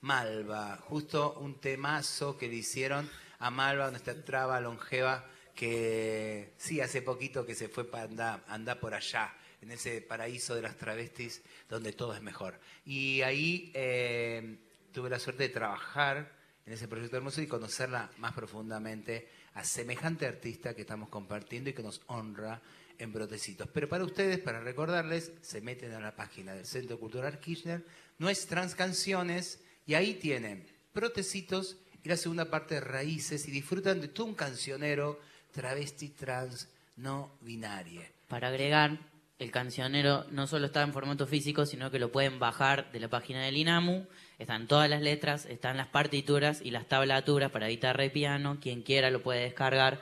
Malva, 0.02 0.78
justo 0.78 1.40
un 1.40 1.60
temazo 1.60 2.38
que 2.38 2.48
le 2.48 2.58
hicieron 2.58 3.10
a 3.40 3.50
Malva, 3.50 3.90
nuestra 3.90 4.24
traba 4.24 4.62
longeva, 4.62 5.26
que 5.56 6.54
sí, 6.58 6.82
hace 6.82 7.02
poquito 7.02 7.48
que 7.48 7.56
se 7.56 7.68
fue 7.68 7.84
para 7.84 8.04
andar, 8.04 8.44
andar 8.48 8.80
por 8.80 8.94
allá, 8.94 9.34
en 9.66 9.72
ese 9.72 10.00
paraíso 10.02 10.54
de 10.54 10.62
las 10.62 10.78
travestis, 10.78 11.42
donde 11.68 11.92
todo 11.92 12.14
es 12.14 12.22
mejor. 12.22 12.60
Y 12.86 13.22
ahí 13.24 13.72
eh, 13.74 14.58
tuve 14.94 15.10
la 15.10 15.18
suerte 15.18 15.44
de 15.44 15.50
trabajar 15.50 16.32
en 16.68 16.74
ese 16.74 16.88
proyecto 16.88 17.18
hermoso 17.18 17.42
y 17.42 17.48
conocerla 17.48 18.12
más 18.20 18.34
profundamente 18.34 19.28
a 19.56 19.64
semejante 19.64 20.28
artista 20.28 20.76
que 20.76 20.82
estamos 20.82 21.10
compartiendo 21.10 21.72
y 21.72 21.74
que 21.74 21.82
nos 21.82 22.02
honra 22.06 22.62
en 23.00 23.12
Brotecitos. 23.12 23.68
Pero 23.74 23.90
para 23.90 24.04
ustedes, 24.04 24.40
para 24.40 24.60
recordarles, 24.60 25.32
se 25.42 25.62
meten 25.62 25.94
a 25.94 26.00
la 26.00 26.16
página 26.16 26.54
del 26.54 26.66
Centro 26.66 27.00
Cultural 27.00 27.40
Kirchner, 27.40 27.84
nuestras 28.20 28.76
canciones, 28.76 29.60
y 29.88 29.96
ahí 29.96 30.14
tienen 30.14 30.64
Brotecitos 30.94 31.78
y 32.04 32.10
la 32.10 32.18
segunda 32.18 32.52
parte 32.52 32.76
de 32.76 32.82
Raíces, 32.82 33.48
y 33.48 33.52
disfrutan 33.52 34.00
de 34.00 34.10
todo 34.10 34.28
un 34.28 34.36
cancionero 34.36 35.20
travesti 35.52 36.10
trans 36.10 36.68
no 36.98 37.32
binarie. 37.42 38.12
Para 38.28 38.50
agregar, 38.50 39.00
el 39.38 39.52
cancionero 39.52 40.26
no 40.32 40.48
solo 40.48 40.68
está 40.68 40.82
en 40.82 40.94
formato 40.94 41.28
físico, 41.28 41.66
sino 41.66 41.92
que 41.92 42.00
lo 42.00 42.12
pueden 42.12 42.40
bajar 42.40 42.92
de 42.92 43.02
la 43.02 43.10
página 43.10 43.44
del 43.44 43.58
INAMU. 43.58 44.08
Están 44.40 44.68
todas 44.68 44.90
las 44.90 45.02
letras, 45.02 45.46
están 45.46 45.76
las 45.78 45.88
partituras 45.88 46.62
y 46.64 46.72
las 46.72 46.88
tablaturas 46.88 47.52
para 47.52 47.68
guitarra 47.68 48.06
y 48.06 48.10
piano. 48.10 48.58
Quien 48.62 48.82
quiera 48.82 49.10
lo 49.10 49.22
puede 49.22 49.42
descargar. 49.42 50.00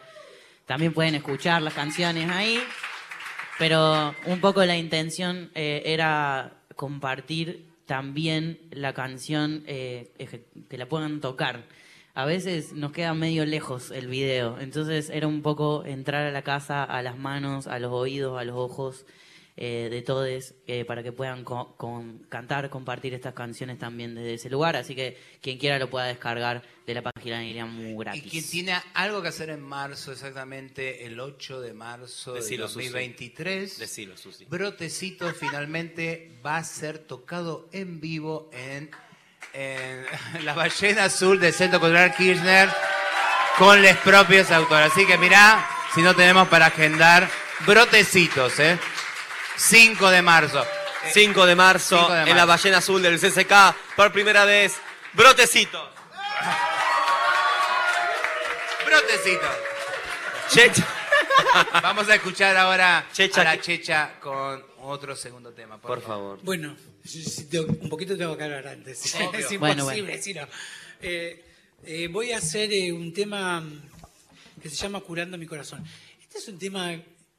También 0.68 0.94
pueden 0.94 1.16
escuchar 1.16 1.62
las 1.64 1.74
canciones 1.74 2.30
ahí. 2.30 2.60
Pero 3.58 4.16
un 4.26 4.40
poco 4.40 4.64
la 4.66 4.78
intención 4.78 5.52
eh, 5.56 5.82
era 5.86 6.54
compartir 6.76 7.66
también 7.86 8.60
la 8.72 8.94
canción, 8.94 9.64
eh, 9.68 10.12
que 10.70 10.78
la 10.78 10.88
puedan 10.88 11.22
tocar. 11.22 11.64
A 12.16 12.26
veces 12.26 12.74
nos 12.74 12.92
queda 12.92 13.16
medio 13.16 13.44
lejos 13.44 13.90
el 13.90 14.08
video, 14.08 14.60
entonces 14.60 15.10
era 15.10 15.28
un 15.28 15.42
poco 15.42 15.84
entrar 15.84 16.28
a 16.28 16.32
la 16.32 16.44
casa, 16.44 16.84
a 16.84 17.02
las 17.02 17.18
manos, 17.18 17.66
a 17.66 17.80
los 17.80 17.92
oídos, 17.92 18.40
a 18.40 18.44
los 18.44 18.56
ojos 18.56 19.08
eh, 19.56 19.88
de 19.92 20.02
todos, 20.02 20.54
eh, 20.66 20.84
para 20.86 21.04
que 21.04 21.12
puedan 21.12 21.44
co- 21.44 21.76
con- 21.78 22.20
cantar, 22.30 22.70
compartir 22.72 23.14
estas 23.14 23.34
canciones 23.36 23.78
también 23.78 24.16
desde 24.16 24.34
ese 24.34 24.50
lugar. 24.50 24.76
Así 24.76 24.96
que 24.96 25.16
quien 25.42 25.58
quiera 25.60 25.78
lo 25.78 25.90
pueda 25.90 26.06
descargar 26.06 26.64
de 26.88 26.94
la 26.96 27.02
página 27.04 27.40
de 27.40 27.46
Iriam 27.46 27.80
Y 27.80 27.96
gratis. 27.96 28.24
quien 28.32 28.50
tiene 28.50 28.76
algo 28.96 29.22
que 29.22 29.28
hacer 29.28 29.50
en 29.52 29.62
marzo, 29.62 30.12
exactamente 30.12 31.06
el 31.06 31.20
8 31.20 31.62
de 31.62 31.74
marzo 31.74 32.34
Decilo, 32.34 32.64
de 32.68 32.74
Susi. 32.74 32.86
2023, 32.88 33.78
Decilo, 33.80 34.18
Susi. 34.18 34.46
Brotecito 34.46 35.32
finalmente 35.40 36.32
va 36.46 36.58
a 36.58 36.64
ser 36.64 36.98
tocado 36.98 37.70
en 37.72 38.02
vivo 38.02 38.50
en, 38.54 38.90
en 39.54 40.06
la 40.46 40.54
ballena 40.56 41.06
azul 41.06 41.40
del 41.40 41.54
Centro 41.54 41.80
Cultural 41.80 42.14
Kirchner 42.16 42.70
con 43.60 43.82
los 43.84 43.96
propios 43.98 44.50
autores. 44.50 44.92
Así 44.92 45.06
que 45.06 45.18
mirá, 45.20 45.64
si 45.94 46.02
no 46.02 46.16
tenemos 46.16 46.48
para 46.48 46.66
agendar, 46.66 47.30
Brotecitos, 47.68 48.60
¿eh? 48.60 48.78
5 49.58 50.10
de 50.10 50.22
marzo. 50.22 50.66
5 51.14 51.46
de 51.46 51.56
marzo, 51.56 51.98
5 52.00 52.14
de 52.14 52.32
en 52.32 52.38
la 52.38 52.46
ballena 52.46 52.78
azul 52.78 53.02
del 53.02 53.20
CCK, 53.20 53.76
por 53.96 54.12
primera 54.14 54.46
vez, 54.46 54.74
Brotecito. 55.14 55.90
Brotecitos. 58.86 59.50
Checha. 60.50 60.88
Vamos 61.82 62.08
a 62.10 62.16
escuchar 62.16 62.56
ahora 62.58 63.06
Checha, 63.12 63.42
a 63.42 63.44
la 63.44 63.56
¿qué- 63.58 63.62
Checha 63.62 64.20
con 64.20 64.64
otro 64.82 65.16
segundo 65.16 65.52
tema. 65.52 65.80
Por, 65.80 65.96
Por 66.00 66.02
favor. 66.02 66.40
Bueno, 66.44 66.76
un 67.82 67.90
poquito 67.90 68.18
tengo 68.18 68.38
que 68.38 68.44
hablar 68.44 68.68
antes. 68.68 69.16
Obvio. 69.16 69.40
es 69.40 69.60
Bueno, 69.60 69.84
imposible, 69.84 70.08
bueno. 70.12 70.24
si 70.24 70.34
no. 70.34 70.48
Eh, 71.02 71.46
eh, 71.86 72.08
voy 72.10 72.32
a 72.32 72.38
hacer 72.38 72.72
eh, 72.72 72.92
un 72.94 73.14
tema 73.14 73.64
que 74.62 74.70
se 74.70 74.76
llama 74.76 75.02
Curando 75.02 75.38
mi 75.38 75.46
corazón. 75.48 75.84
Este 76.22 76.38
es 76.38 76.48
un 76.48 76.58
tema, 76.58 76.92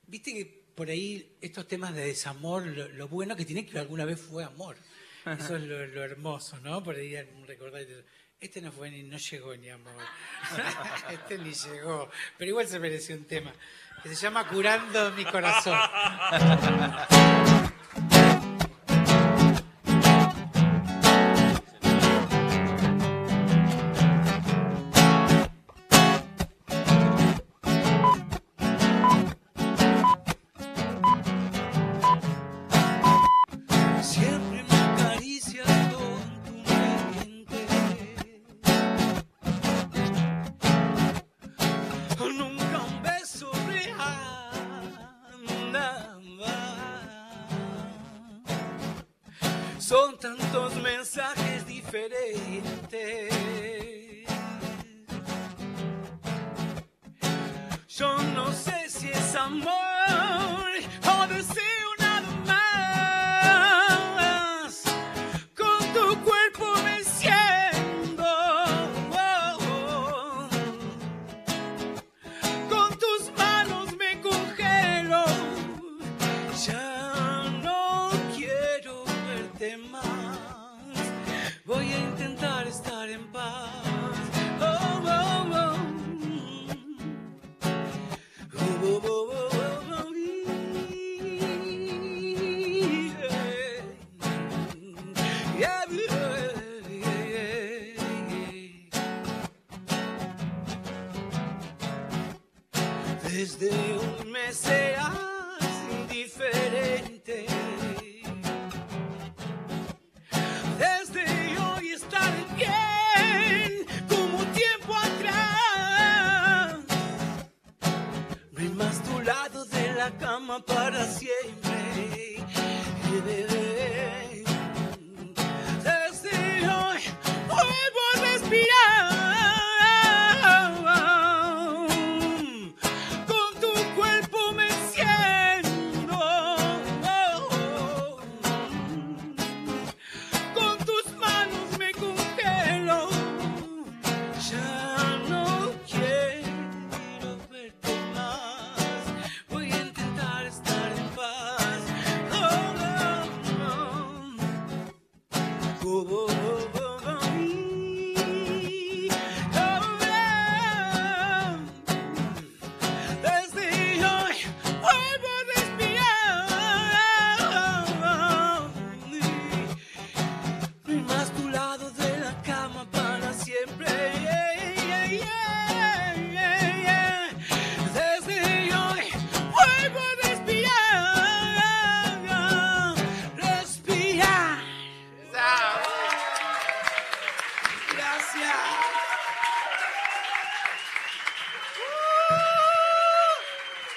viste 0.07 0.33
que 0.35 0.64
por 0.75 0.89
ahí 0.89 1.37
estos 1.41 1.68
temas 1.68 1.95
de 1.95 2.07
desamor, 2.07 2.66
lo, 2.66 2.89
lo 2.89 3.09
bueno 3.09 3.37
que 3.37 3.45
tiene 3.45 3.66
que 3.66 3.79
alguna 3.79 4.05
vez 4.05 4.20
fue 4.20 4.45
amor. 4.45 4.77
Eso 5.27 5.57
es 5.57 5.62
lo, 5.62 5.87
lo 5.87 6.05
hermoso, 6.05 6.59
¿no? 6.61 6.83
Por 6.83 6.97
ahí 6.97 7.16
recordar, 7.47 7.83
este 8.41 8.61
no 8.61 8.70
fue 8.70 8.91
ni, 8.91 9.03
no 9.03 9.16
llegó 9.16 9.57
ni 9.57 9.70
amor. 9.70 10.03
este 11.11 11.39
ni 11.39 11.53
llegó. 11.53 12.11
Pero 12.37 12.51
igual 12.51 12.68
se 12.68 12.79
mereció 12.79 13.16
un 13.16 13.25
tema. 13.25 13.53
Que 14.03 14.11
se 14.11 14.16
llama 14.16 14.47
Curando 14.47 15.12
mi 15.12 15.25
corazón. 15.25 15.79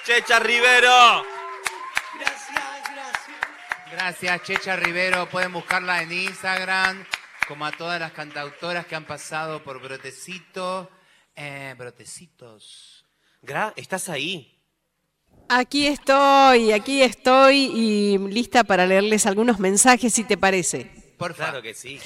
Checha 0.08 0.38
Rivero. 0.38 1.22
Gracias, 2.18 2.54
gracias. 2.94 3.36
Gracias, 3.92 4.42
Checha 4.42 4.76
Rivero. 4.76 5.28
Pueden 5.28 5.52
buscarla 5.52 6.00
en 6.00 6.10
Instagram, 6.10 7.04
como 7.46 7.66
a 7.66 7.72
todas 7.72 8.00
las 8.00 8.12
cantautoras 8.12 8.86
que 8.86 8.96
han 8.96 9.04
pasado 9.04 9.62
por 9.62 9.82
Brotecito. 9.82 10.90
Eh, 11.36 11.74
brotecitos. 11.76 13.04
Gra, 13.42 13.74
¿estás 13.76 14.08
ahí? 14.08 14.58
Aquí 15.50 15.86
estoy, 15.86 16.72
aquí 16.72 17.02
estoy 17.02 17.66
y 17.66 18.16
lista 18.16 18.64
para 18.64 18.86
leerles 18.86 19.26
algunos 19.26 19.58
mensajes, 19.58 20.14
si 20.14 20.24
te 20.24 20.38
parece. 20.38 20.97
Por 21.18 21.34
favor. 21.34 21.50
Claro 21.50 21.62
que 21.62 21.74
sí. 21.74 21.98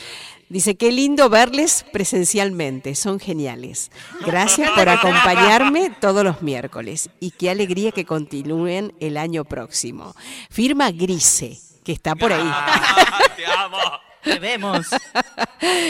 Dice, 0.49 0.75
qué 0.75 0.91
lindo 0.91 1.29
verles 1.29 1.85
presencialmente, 1.93 2.95
son 2.95 3.21
geniales. 3.21 3.91
Gracias 4.27 4.71
por 4.71 4.89
acompañarme 4.89 5.91
todos 6.01 6.25
los 6.25 6.43
miércoles 6.43 7.11
y 7.21 7.31
qué 7.31 7.51
alegría 7.51 7.93
que 7.93 8.07
continúen 8.07 8.95
el 9.01 9.19
año 9.19 9.45
próximo. 9.45 10.15
Firma 10.51 10.91
Grise, 10.91 11.59
que 11.85 11.93
está 11.93 12.15
por 12.15 12.33
ahí. 12.33 12.51
Te 13.37 13.47
amo. 13.47 13.79
Te 14.23 14.39
vemos. 14.39 14.87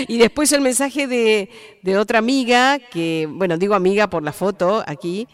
Y 0.07 0.19
después 0.19 0.53
el 0.53 0.61
mensaje 0.61 1.07
de, 1.07 1.49
de 1.81 1.97
otra 1.97 2.19
amiga, 2.19 2.79
que, 2.79 3.27
bueno, 3.31 3.57
digo 3.57 3.75
amiga 3.75 4.11
por 4.11 4.23
la 4.23 4.35
foto 4.35 4.85
aquí, 4.87 5.27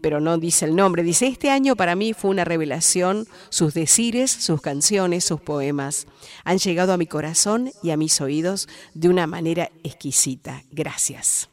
pero 0.00 0.20
no 0.20 0.38
dice 0.38 0.64
el 0.64 0.76
nombre. 0.76 1.02
Dice, 1.02 1.26
este 1.26 1.50
año 1.50 1.76
para 1.76 1.94
mí 1.94 2.12
fue 2.12 2.30
una 2.30 2.44
revelación, 2.44 3.26
sus 3.48 3.74
decires, 3.74 4.30
sus 4.30 4.60
canciones, 4.60 5.24
sus 5.24 5.40
poemas. 5.40 6.06
Han 6.44 6.58
llegado 6.58 6.92
a 6.92 6.96
mi 6.96 7.06
corazón 7.06 7.72
y 7.82 7.90
a 7.90 7.96
mis 7.96 8.20
oídos 8.20 8.68
de 8.94 9.08
una 9.08 9.26
manera 9.26 9.70
exquisita. 9.84 10.64
Gracias. 10.70 11.48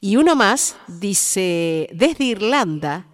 Y 0.00 0.16
uno 0.16 0.34
más 0.34 0.76
dice, 0.88 1.88
desde 1.92 2.24
Irlanda 2.24 3.06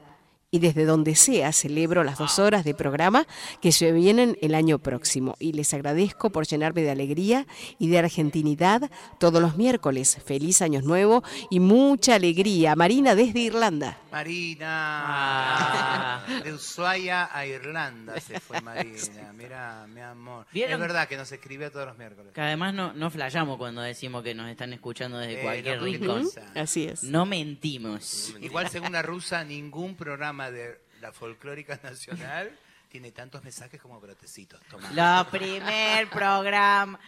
y 0.51 0.61
desde 0.61 0.87
donde 0.87 1.15
sea 1.15 1.53
celebro 1.53 2.05
las 2.05 2.17
dos 2.17 2.39
horas 2.39 2.65
de 2.65 2.73
programa 2.75 3.27
que 3.61 3.71
se 3.71 3.93
vienen 3.93 4.39
el 4.41 4.55
año 4.55 4.79
próximo. 4.79 5.35
Y 5.39 5.53
les 5.53 5.75
agradezco 5.75 6.31
por 6.31 6.47
llenarme 6.47 6.81
de 6.83 6.91
alegría 6.91 7.47
y 7.79 7.89
de 7.89 7.99
argentinidad 7.99 8.91
todos 9.19 9.43
los 9.43 9.59
miércoles. 9.59 10.19
Feliz 10.25 10.63
año 10.63 10.81
nuevo 10.81 11.23
y 11.51 11.61
mucha 11.61 12.15
alegría. 12.15 12.75
Marina 12.77 13.15
desde 13.15 13.41
Irlanda. 13.41 13.99
Marina. 14.11 16.25
De 16.43 16.55
Ushuaia 16.55 17.29
a 17.31 17.45
Irlanda 17.47 18.19
se 18.21 18.41
fue 18.41 18.61
Marina. 18.63 19.33
Mira, 19.37 19.87
mi 19.93 20.01
amor. 20.01 20.47
¿Vieron? 20.53 20.73
Es 20.75 20.81
verdad 20.81 21.09
que 21.09 21.17
nos 21.19 21.31
escribe 21.31 21.69
todos 21.71 21.87
los 21.89 21.99
miércoles. 21.99 22.33
Que 22.33 22.41
además 22.41 22.73
no, 22.73 22.95
no 22.95 23.11
flayamos 23.11 23.59
cuando 23.59 23.83
decimos 23.83 24.23
que 24.23 24.35
nos 24.35 24.49
están 24.49 24.73
escuchando 24.73 25.19
desde 25.19 25.41
Eh, 25.41 25.43
cualquier 25.43 25.79
no 25.79 25.85
rincón. 25.85 26.27
Así 26.55 26.85
es. 26.85 27.03
No 27.03 27.27
mentimos. 27.27 28.33
Igual 28.41 28.71
según 28.71 28.93
la 28.93 29.03
rusa, 29.03 29.45
ningún 29.45 29.95
programa 29.95 30.38
de 30.51 30.80
la 31.01 31.12
folclórica 31.12 31.78
nacional 31.82 32.57
tiene 32.89 33.12
tantos 33.12 33.45
mensajes 33.45 33.80
como 33.80 34.01
brotecitos. 34.01 34.61
Toma. 34.70 34.91
La 34.93 35.26
primer 35.30 36.09
programa. 36.09 36.99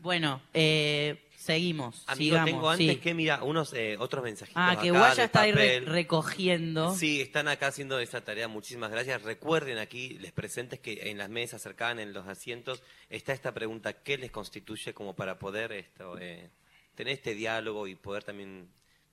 Bueno, 0.00 0.40
eh, 0.54 1.28
seguimos, 1.36 2.04
Amigo, 2.06 2.36
sigamos. 2.36 2.50
tengo 2.50 2.70
antes 2.70 2.88
sí. 2.94 2.96
que, 3.00 3.14
mira, 3.14 3.42
unos 3.42 3.72
eh, 3.72 3.96
otros 3.98 4.22
mensajitos 4.22 4.62
Ah, 4.64 4.78
que 4.80 4.92
Guaya 4.92 5.24
está 5.24 5.40
ahí 5.40 5.50
re- 5.50 5.80
papel. 5.80 5.86
recogiendo. 5.86 6.94
Sí, 6.94 7.20
están 7.20 7.48
acá 7.48 7.66
haciendo 7.68 7.98
esa 7.98 8.20
tarea. 8.20 8.46
Muchísimas 8.46 8.92
gracias. 8.92 9.22
Recuerden 9.22 9.78
aquí, 9.78 10.10
les 10.20 10.30
presentes 10.30 10.78
que 10.78 11.10
en 11.10 11.18
las 11.18 11.28
mesas 11.30 11.62
cercanas, 11.62 12.04
en 12.04 12.12
los 12.12 12.28
asientos, 12.28 12.80
está 13.10 13.32
esta 13.32 13.52
pregunta: 13.52 13.92
¿qué 13.92 14.18
les 14.18 14.30
constituye 14.30 14.94
como 14.94 15.16
para 15.16 15.38
poder 15.40 15.72
esto, 15.72 16.16
eh, 16.20 16.48
tener 16.94 17.14
este 17.14 17.34
diálogo 17.34 17.88
y 17.88 17.96
poder 17.96 18.22
también 18.22 18.68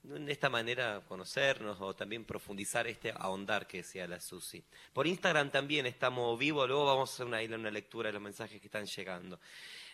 de 0.06 0.32
esta 0.32 0.50
manera 0.50 1.04
conocernos 1.08 1.82
o 1.82 1.96
también 1.96 2.26
profundizar 2.26 2.88
este 2.88 3.12
ahondar 3.12 3.66
que 3.68 3.84
sea 3.84 4.08
la 4.08 4.20
Susi. 4.20 4.64
Por 4.94 5.08
Instagram 5.08 5.52
también 5.52 5.86
estamos 5.86 6.38
vivos, 6.38 6.68
luego 6.68 6.86
vamos 6.86 7.10
a 7.10 7.14
hacer 7.14 7.26
una, 7.26 7.42
una 7.58 7.72
lectura 7.72 8.10
de 8.10 8.14
los 8.14 8.22
mensajes 8.22 8.60
que 8.60 8.68
están 8.68 8.86
llegando. 8.86 9.40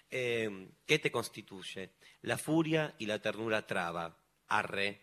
Eh, 0.10 0.68
¿Qué 0.86 1.00
te 1.00 1.12
constituye? 1.12 1.92
La 2.24 2.38
furia 2.38 2.94
y 2.98 3.06
la 3.06 3.22
ternura 3.22 3.66
traba. 3.66 4.18
Arre. 4.48 5.02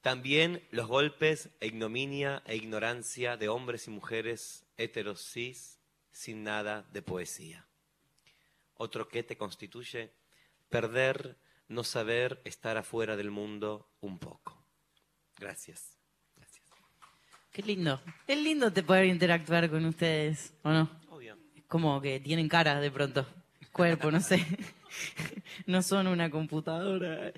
También 0.00 0.62
los 0.70 0.86
golpes, 0.86 1.50
e 1.58 1.66
ignominia 1.66 2.42
e 2.46 2.54
ignorancia 2.54 3.36
de 3.36 3.48
hombres 3.48 3.88
y 3.88 3.90
mujeres 3.90 4.64
heteros 4.76 5.20
cis 5.20 5.80
sin 6.12 6.44
nada 6.44 6.86
de 6.92 7.02
poesía. 7.02 7.66
Otro 8.76 9.08
que 9.08 9.24
te 9.24 9.36
constituye, 9.36 10.12
perder, 10.68 11.36
no 11.68 11.84
saber, 11.84 12.40
estar 12.44 12.76
afuera 12.76 13.16
del 13.16 13.30
mundo 13.30 13.88
un 14.00 14.18
poco. 14.18 14.64
Gracias. 15.38 15.96
Qué 17.56 17.62
lindo. 17.62 18.00
Es 18.26 18.38
lindo 18.38 18.70
te 18.70 18.82
poder 18.82 19.06
interactuar 19.06 19.70
con 19.70 19.84
ustedes, 19.86 20.52
¿o 20.62 20.70
no? 20.70 20.90
Obvio. 21.08 21.38
Es 21.54 21.64
como 21.64 22.02
que 22.02 22.20
tienen 22.20 22.50
caras 22.50 22.82
de 22.82 22.90
pronto. 22.90 23.26
Cuerpo, 23.72 24.10
no 24.10 24.20
sé. 24.20 24.44
no 25.66 25.82
son 25.82 26.06
una 26.06 26.30
computadora. 26.30 27.32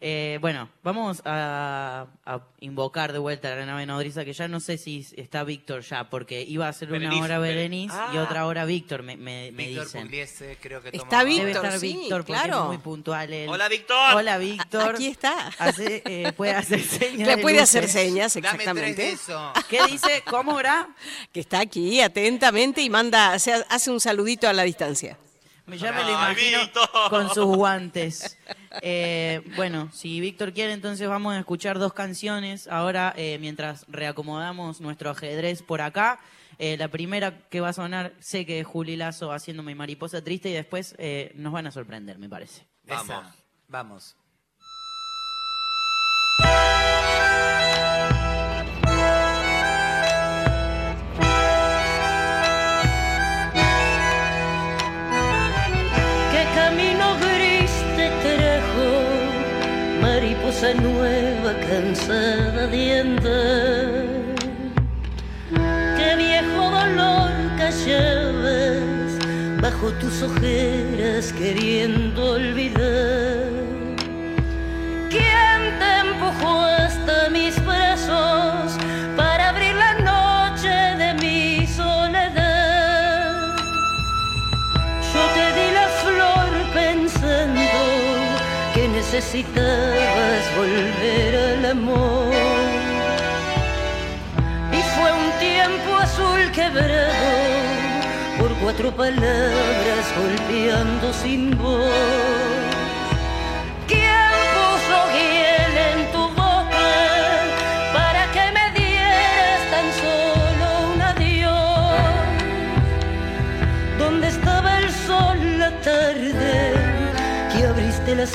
Eh, 0.00 0.38
bueno, 0.40 0.68
vamos 0.82 1.22
a, 1.24 2.06
a 2.24 2.40
invocar 2.60 3.12
de 3.12 3.18
vuelta 3.18 3.52
a 3.52 3.56
la 3.56 3.66
nave 3.66 3.86
nodriza, 3.86 4.24
que 4.24 4.32
ya 4.32 4.48
no 4.48 4.60
sé 4.60 4.78
si 4.78 5.06
está 5.16 5.44
Víctor 5.44 5.82
ya, 5.82 6.10
porque 6.10 6.42
iba 6.42 6.68
a 6.68 6.72
ser 6.72 6.88
una 6.88 6.98
Berenice, 6.98 7.22
hora 7.24 7.38
Beren- 7.38 7.40
Berenice 7.54 7.94
y 8.12 8.16
Ah. 8.16 8.22
otra 8.22 8.46
hora 8.46 8.64
Víctor, 8.64 9.02
me, 9.02 9.16
me, 9.16 9.50
me 9.52 9.66
Víctor 9.68 9.84
dicen. 9.84 10.02
Pugliese, 10.02 10.58
creo 10.60 10.80
que 10.82 10.88
Está 10.92 11.24
Víctor, 11.24 11.46
Debe 11.46 11.52
estar 11.66 11.78
sí, 11.80 11.86
Víctor, 11.94 12.20
porque 12.24 12.32
claro. 12.32 12.60
es 12.62 12.66
muy 12.68 12.78
puntual 12.78 13.32
él. 13.32 13.48
Hola, 13.48 13.68
Víctor. 13.68 14.14
Hola, 14.14 14.38
Víctor. 14.38 14.94
Aquí 14.94 15.06
está. 15.08 15.48
Hace, 15.58 16.02
eh, 16.06 16.32
puede 16.36 16.52
hacer 16.52 16.80
señas. 16.82 17.26
Le 17.28 17.36
de 17.36 17.42
puede 17.42 17.60
hacer 17.60 17.88
señas, 17.88 18.34
Dame 18.34 18.42
tres 18.48 18.54
exactamente. 18.60 19.02
de 19.02 19.10
eso. 19.12 19.52
¿Qué 19.68 19.80
dice? 19.90 20.22
¿Cómo 20.28 20.58
era? 20.58 20.88
Que 21.32 21.40
está 21.40 21.60
aquí 21.60 22.00
atentamente 22.00 22.80
y 22.82 22.90
manda, 22.90 23.34
o 23.34 23.38
sea, 23.38 23.64
hace 23.68 23.90
un 23.90 24.00
saludito 24.00 24.48
a 24.48 24.52
la 24.52 24.62
distancia. 24.62 25.18
Ya 25.66 25.92
me 25.92 26.04
lo 26.04 26.10
imagino 26.10 26.60
Víctor. 26.60 26.88
con 27.10 27.28
sus 27.30 27.56
guantes. 27.56 28.38
Eh, 28.82 29.42
bueno, 29.56 29.90
si 29.92 30.20
Víctor 30.20 30.52
quiere, 30.52 30.72
entonces 30.72 31.08
vamos 31.08 31.34
a 31.34 31.38
escuchar 31.38 31.78
dos 31.78 31.92
canciones. 31.92 32.68
Ahora, 32.68 33.14
eh, 33.16 33.38
mientras 33.40 33.86
reacomodamos 33.88 34.80
nuestro 34.80 35.10
ajedrez 35.10 35.62
por 35.62 35.80
acá. 35.80 36.20
Eh, 36.58 36.76
la 36.76 36.88
primera 36.88 37.48
que 37.48 37.60
va 37.60 37.70
a 37.70 37.72
sonar, 37.72 38.14
sé 38.20 38.46
que 38.46 38.60
es 38.60 38.66
Juli 38.66 38.96
Lazo 38.96 39.32
haciendo 39.32 39.62
mi 39.62 39.74
mariposa 39.74 40.22
triste 40.22 40.50
y 40.50 40.52
después 40.52 40.94
eh, 40.98 41.32
nos 41.34 41.52
van 41.52 41.66
a 41.66 41.70
sorprender, 41.70 42.18
me 42.18 42.28
parece. 42.28 42.66
Vamos. 42.84 43.04
Esa. 43.04 43.34
Vamos. 43.68 44.16
Mariposa 60.54 60.74
nueva, 60.74 61.52
cansada 61.68 62.66
de 62.68 63.00
andar. 63.00 64.04
Qué 65.96 66.16
viejo 66.16 66.70
dolor 66.70 67.32
callabas 67.58 69.18
bajo 69.60 69.90
tus 69.94 70.22
ojeras 70.22 71.32
queriendo 71.32 72.32
olvidar. 72.32 73.50
¿Quién 75.10 75.78
te 75.78 76.08
empujó 76.08 76.60
hasta 76.60 77.30
mis 77.30 77.63
necesitabas 89.14 90.56
volver 90.56 91.36
al 91.36 91.64
amor. 91.66 92.34
Y 94.72 94.82
fue 94.94 95.12
un 95.12 95.30
tiempo 95.38 95.96
azul 96.00 96.50
quebrado 96.52 97.12
por 98.40 98.52
cuatro 98.56 98.90
palabras 98.90 100.04
golpeando 100.18 101.12
sin 101.12 101.56
voz. 101.56 102.63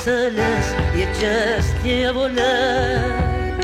las 0.00 0.06
alas 0.08 0.74
y 0.96 1.02
echaste 1.02 2.06
a 2.06 2.12
volar? 2.12 3.60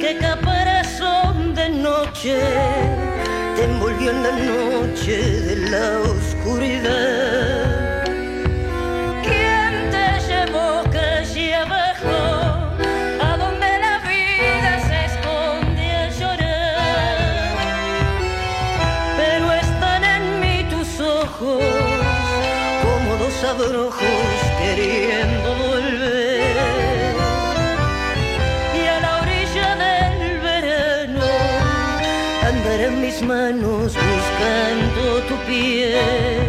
¿Qué 0.00 0.18
caparazón 0.20 1.54
de 1.54 1.70
noche 1.70 2.38
te 3.56 3.64
envolvió 3.64 4.10
en 4.10 4.22
la 4.22 4.32
noche 4.32 5.40
de 5.40 5.70
la 5.70 6.00
oscuridad? 6.00 7.69
Tu 35.30 35.36
piel. 35.46 36.39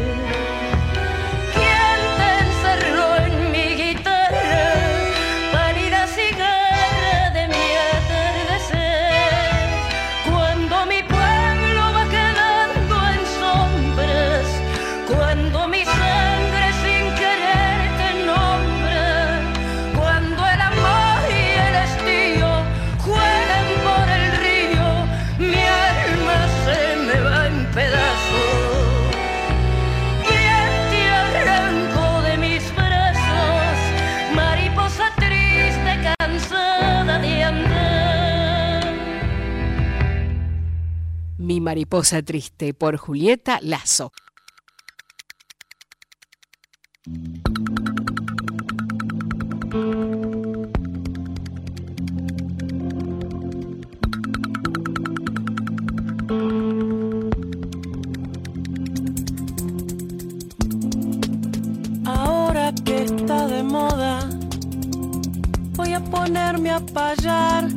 Mariposa 41.71 42.21
triste 42.21 42.73
por 42.73 42.97
Julieta 42.97 43.59
Lazo. 43.61 44.11
Ahora 62.03 62.73
que 62.83 63.03
está 63.03 63.47
de 63.47 63.63
moda, 63.63 64.29
voy 65.77 65.93
a 65.93 66.03
ponerme 66.03 66.71
a 66.71 66.81
payar. 66.81 67.69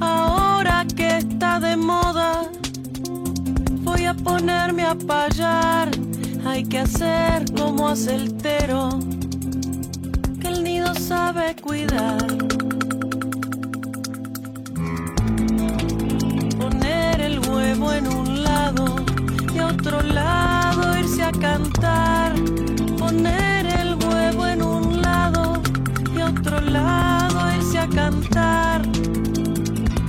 Ahora 0.00 0.86
que 0.96 1.16
está 1.16 1.58
de 1.58 1.76
moda, 1.76 2.52
ponerme 4.26 4.82
a 4.82 4.94
payar. 4.94 5.88
Hay 6.44 6.64
que 6.64 6.80
hacer 6.80 7.44
como 7.56 7.88
hace 7.88 8.14
el 8.14 8.34
tero. 8.34 8.90
sabe 10.98 11.54
cuidar. 11.62 12.26
Poner 16.58 17.20
el 17.20 17.38
huevo 17.48 17.92
en 17.92 18.06
un 18.08 18.42
lado 18.42 18.84
y 19.54 19.58
a 19.58 19.66
otro 19.66 20.02
lado 20.02 20.98
irse 20.98 21.22
a 21.22 21.32
cantar. 21.32 22.34
Poner 22.98 23.66
el 23.66 23.94
huevo 24.04 24.46
en 24.46 24.62
un 24.62 25.02
lado 25.02 25.62
y 26.16 26.20
a 26.20 26.26
otro 26.26 26.60
lado 26.60 27.38
irse 27.56 27.78
a 27.78 27.88
cantar. 27.88 28.82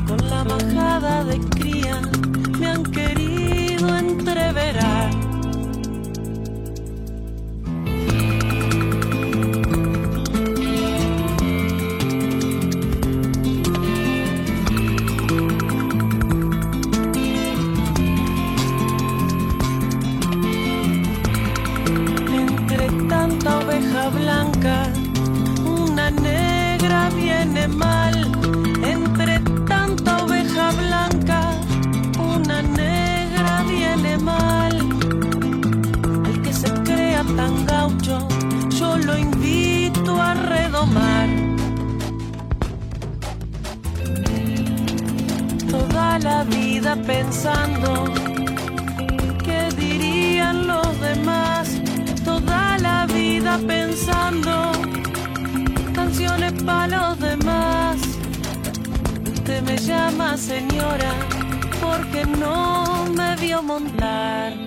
Con 0.07 0.19
la 0.29 0.43
majada 0.43 1.23
de 1.25 1.56
viene 27.47 27.67
mal. 27.67 28.13
Entre 28.83 29.39
tanta 29.67 30.23
oveja 30.23 30.71
blanca, 30.71 31.51
una 32.19 32.61
negra 32.61 33.63
viene 33.63 34.17
mal. 34.17 34.75
Al 36.25 36.41
que 36.41 36.53
se 36.53 36.71
crea 36.83 37.23
tan 37.35 37.65
gaucho, 37.65 38.27
yo 38.69 38.97
lo 38.97 39.17
invito 39.17 40.21
a 40.21 40.33
redomar. 40.33 41.29
Toda 45.69 46.19
la 46.19 46.43
vida 46.43 46.95
pensando 46.95 48.05
qué 49.43 49.69
dirían 49.77 50.67
los 50.67 50.99
demás. 50.99 51.69
Toda 52.25 52.77
la 52.79 53.05
vida 53.05 53.59
pensando 53.65 54.71
canciones 55.93 56.53
para 56.63 56.87
los 56.87 57.19
demás. 57.19 57.26
Usted 59.47 59.61
me 59.63 59.77
llama 59.77 60.35
señora 60.35 61.13
porque 61.79 62.25
no 62.25 63.05
me 63.15 63.33
vio 63.37 63.63
montar. 63.63 64.66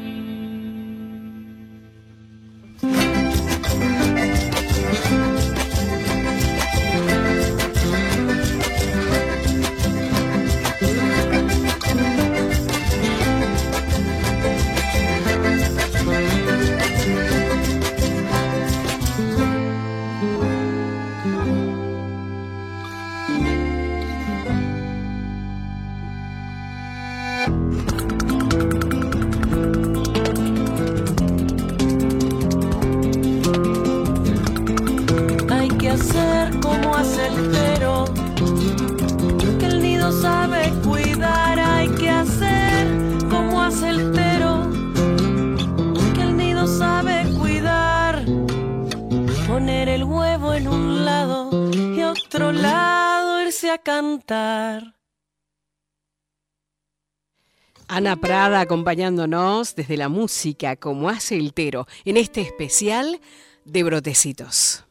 Ana 58.11 58.20
Prada 58.20 58.61
acompañándonos 58.61 59.76
desde 59.76 59.96
la 59.96 60.08
música 60.08 60.74
como 60.74 61.08
hace 61.08 61.36
el 61.36 61.54
Tero 61.54 61.86
en 62.04 62.16
este 62.16 62.40
especial 62.40 63.20
de 63.64 63.84
Brotecitos. 63.84 64.84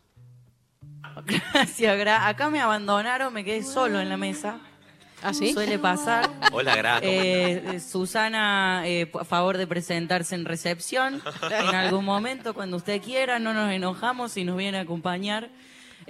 Gracias, 1.26 1.98
Gra. 1.98 2.30
Acá 2.30 2.50
me 2.50 2.62
abandonaron, 2.62 3.34
me 3.34 3.44
quedé 3.44 3.62
solo 3.64 4.00
en 4.00 4.08
la 4.08 4.16
mesa. 4.16 4.62
¿Ah, 5.22 5.34
sí? 5.34 5.52
Suele 5.52 5.78
pasar. 5.78 6.30
Hola, 6.54 6.78
Gra. 6.78 7.02
¿cómo 7.02 7.12
Eh, 7.12 7.82
Susana, 7.82 8.84
eh, 8.86 9.12
a 9.20 9.26
favor 9.26 9.58
de 9.58 9.68
presentarse 9.68 10.36
en 10.36 10.46
recepción 10.46 11.22
en 11.42 11.76
algún 11.76 12.06
momento, 12.06 12.54
cuando 12.54 12.78
usted 12.78 13.02
quiera, 13.02 13.38
no 13.38 13.54
nos 13.54 13.70
enojamos 13.70 14.38
y 14.38 14.46
nos 14.46 14.56
viene 14.56 14.78
a 14.78 14.82
acompañar. 14.84 15.50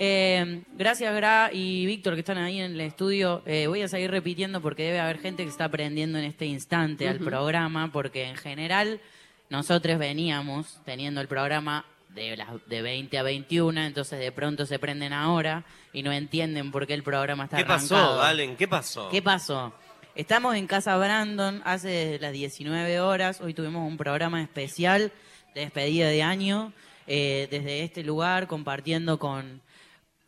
Eh, 0.02 0.64
gracias, 0.78 1.14
Gra 1.14 1.50
y 1.52 1.86
Víctor, 1.86 2.14
que 2.14 2.22
están 2.22 2.38
ahí 2.38 2.62
en 2.62 2.72
el 2.72 2.80
estudio. 2.80 3.44
Eh, 3.46 3.68
voy 3.68 3.82
a 3.82 3.90
seguir 3.90 4.10
repitiendo 4.10 4.62
porque 4.62 4.84
debe 4.84 5.02
haber 5.02 5.20
gente 5.20 5.44
que 5.44 5.50
está 5.50 5.66
aprendiendo 5.66 6.18
en 6.18 6.24
este 6.24 6.46
instante 6.46 7.10
al 7.10 7.20
programa, 7.20 7.92
porque 7.92 8.24
en 8.24 8.38
general 8.38 9.02
nosotros 9.50 10.00
veníamos 10.00 10.80
teniendo 10.86 11.20
el 11.20 11.28
programa 11.28 11.84
de, 12.16 12.38
las, 12.38 12.48
de 12.68 12.82
20 12.82 13.18
a 13.18 13.24
21, 13.24 13.82
entonces 13.82 14.20
de 14.22 14.32
pronto 14.32 14.66
se 14.66 14.80
prenden 14.80 15.12
ahora 15.12 15.66
y 15.92 16.02
no 16.02 16.14
entienden 16.14 16.72
por 16.72 16.88
qué 16.88 16.94
el 16.94 17.04
programa 17.04 17.44
está 17.44 17.58
¿Qué 17.58 17.66
pasó. 17.66 18.16
Valen? 18.16 18.56
¿Qué 18.56 18.70
pasó? 18.70 19.10
¿Qué 19.10 19.22
pasó? 19.22 19.74
Estamos 20.16 20.56
en 20.56 20.66
Casa 20.66 20.96
Brandon 20.96 21.62
hace 21.66 21.90
desde 21.90 22.20
las 22.20 22.32
19 22.32 23.02
horas. 23.02 23.42
Hoy 23.42 23.54
tuvimos 23.54 23.86
un 23.86 23.98
programa 23.98 24.42
especial 24.42 25.12
de 25.54 25.60
despedida 25.60 26.08
de 26.08 26.24
año 26.24 26.72
eh, 27.06 27.50
desde 27.52 27.84
este 27.84 28.02
lugar, 28.04 28.48
compartiendo 28.48 29.20
con 29.20 29.62